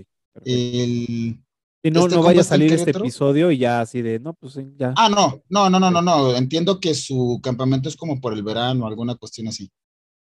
[0.45, 1.43] El,
[1.85, 4.57] y no, este no vaya a salir este episodio y ya así de, no, pues
[4.77, 4.95] ya.
[4.97, 6.37] Ah, no, no, no, no, no, no.
[6.37, 9.69] Entiendo que su campamento es como por el verano, alguna cuestión así.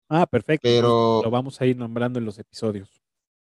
[0.08, 0.62] Ah, perfecto.
[0.62, 3.02] Pero lo vamos a ir nombrando en los episodios.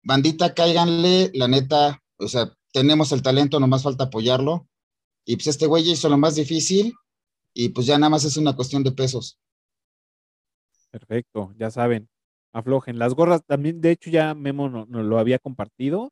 [0.01, 4.67] Bandita, cáiganle, la neta, o sea, tenemos el talento, nomás falta apoyarlo.
[5.25, 6.93] Y pues este güey hizo lo más difícil
[7.53, 9.39] y pues ya nada más es una cuestión de pesos.
[10.91, 12.09] Perfecto, ya saben,
[12.51, 12.97] aflojen.
[12.97, 16.11] Las gorras también, de hecho ya Memo nos no lo había compartido.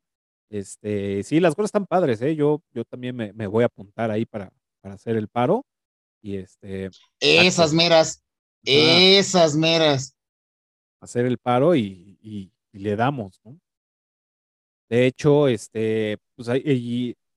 [0.50, 2.34] Este, sí, las gorras están padres, ¿eh?
[2.34, 5.66] Yo, yo también me, me voy a apuntar ahí para, para hacer el paro.
[6.22, 6.90] Y este.
[7.20, 8.22] Esas meras,
[8.64, 10.16] esas meras.
[11.00, 13.58] Hacer el paro y, y, y le damos, ¿no?
[14.88, 16.48] De hecho, este, pues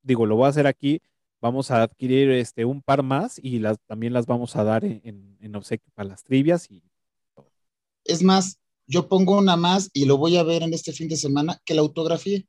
[0.03, 1.01] digo, lo voy a hacer aquí.
[1.41, 5.01] Vamos a adquirir este un par más y las también las vamos a dar en,
[5.03, 6.83] en, en obsequio para las trivias y
[8.05, 11.17] es más, yo pongo una más y lo voy a ver en este fin de
[11.17, 12.41] semana que la autografía.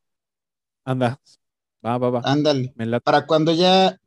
[0.85, 1.21] Anda,
[1.85, 2.21] va, va, va.
[2.25, 2.75] Ándale.
[3.05, 3.99] Para cuando ya,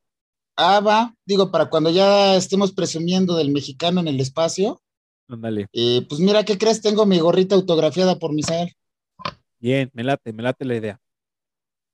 [0.56, 4.82] ah, va, digo, para cuando ya estemos presumiendo del mexicano en el espacio.
[5.28, 5.68] Ándale.
[5.74, 6.82] Eh, pues mira, ¿qué crees?
[6.82, 8.74] Tengo mi gorrita autografiada por Misael.
[9.66, 11.02] Bien, me late, me late la idea.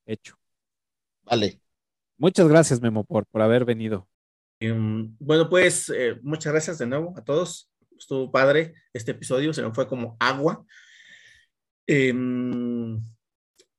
[0.04, 0.36] Hecho.
[1.22, 1.58] Vale.
[2.18, 4.06] Muchas gracias, Memo, por, por haber venido.
[4.60, 7.72] Um, bueno, pues eh, muchas gracias de nuevo a todos.
[7.98, 10.66] Estuvo padre este episodio, se me fue como agua.
[11.86, 12.12] Eh,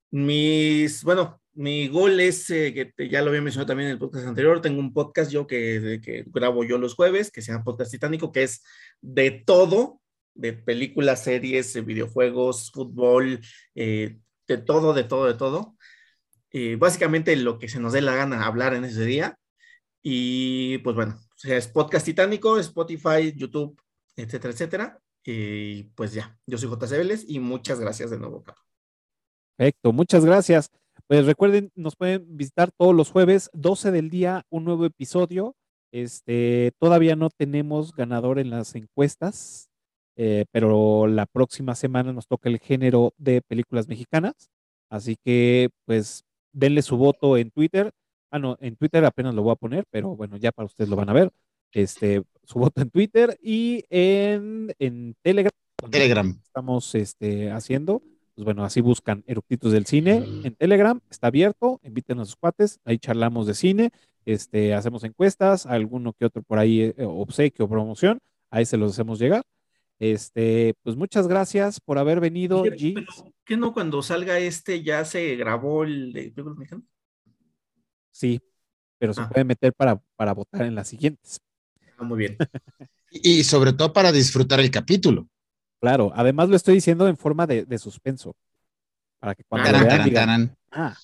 [0.09, 4.25] mis, bueno, mi gol es, eh, que ya lo había mencionado también en el podcast
[4.25, 7.91] anterior, tengo un podcast yo que, que grabo yo los jueves, que se llama Podcast
[7.91, 8.63] Titánico, que es
[9.01, 10.01] de todo,
[10.35, 13.39] de películas, series, videojuegos, fútbol,
[13.75, 15.75] eh, de todo, de todo, de todo.
[16.51, 19.37] Eh, básicamente lo que se nos dé la gana hablar en ese día.
[20.01, 23.81] Y pues bueno, o sea, es Podcast Titánico, Spotify, YouTube,
[24.15, 24.99] etcétera, etcétera.
[25.23, 28.63] Y pues ya, yo soy JC Vélez y muchas gracias de nuevo, Carlos.
[29.57, 30.69] Perfecto, muchas gracias.
[31.07, 35.55] Pues recuerden, nos pueden visitar todos los jueves, 12 del día, un nuevo episodio.
[35.91, 39.69] Este, todavía no tenemos ganador en las encuestas,
[40.15, 44.49] eh, pero la próxima semana nos toca el género de películas mexicanas.
[44.89, 47.91] Así que, pues, denle su voto en Twitter.
[48.31, 50.95] Ah, no, en Twitter apenas lo voy a poner, pero bueno, ya para ustedes lo
[50.95, 51.31] van a ver.
[51.71, 55.51] Este, su voto en Twitter y en, en Telegram.
[55.89, 56.39] Telegram.
[56.43, 58.01] Estamos este, haciendo
[58.35, 62.79] pues bueno, así buscan Eructitos del Cine en Telegram, está abierto, inviten a sus cuates,
[62.83, 63.91] ahí charlamos de cine,
[64.25, 68.19] este, hacemos encuestas, alguno que otro por ahí eh, obsequio o promoción,
[68.49, 69.43] ahí se los hacemos llegar.
[70.03, 73.07] Este, pues muchas gracias por haber venido, G.
[73.45, 76.33] ¿Qué no cuando salga este ya se grabó el de?
[78.11, 78.41] Sí,
[78.97, 79.29] pero se ah.
[79.29, 81.39] puede meter para, para votar en las siguientes.
[81.97, 82.37] Ah, muy bien.
[83.11, 85.29] y sobre todo para disfrutar el capítulo.
[85.79, 88.35] Claro, además lo estoy diciendo en forma de, de suspenso.
[89.19, 90.57] Para que cuando taran, vean, taran, digan, taran.
[90.69, 90.97] Ah.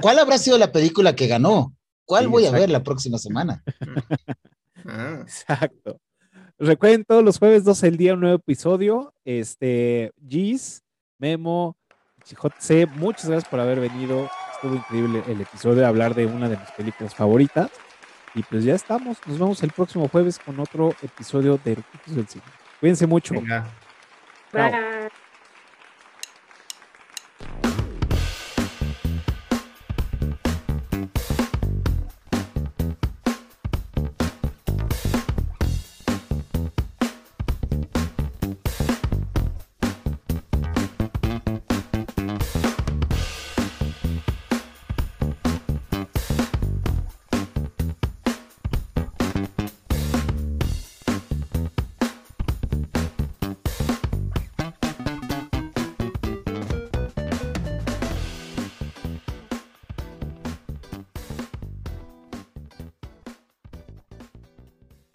[0.00, 1.72] ¿Cuál habrá sido la película que ganó?
[2.04, 2.56] ¿Cuál sí, voy exacto.
[2.56, 3.62] a ver la próxima semana?
[4.86, 5.18] ah.
[5.22, 6.00] Exacto.
[6.58, 9.12] Recuerden todos los jueves 12 del día un nuevo episodio.
[9.24, 10.82] Este, Gis,
[11.18, 11.76] Memo,
[12.24, 14.30] JC, muchas gracias por haber venido.
[14.54, 17.70] Estuvo increíble el episodio de hablar de una de mis películas favoritas.
[18.34, 19.18] Y pues ya estamos.
[19.26, 22.44] Nos vemos el próximo jueves con otro episodio de Eructitos del Cine.
[22.80, 23.34] Cuídense mucho.
[23.34, 23.66] Venga.
[24.52, 25.23] Bye.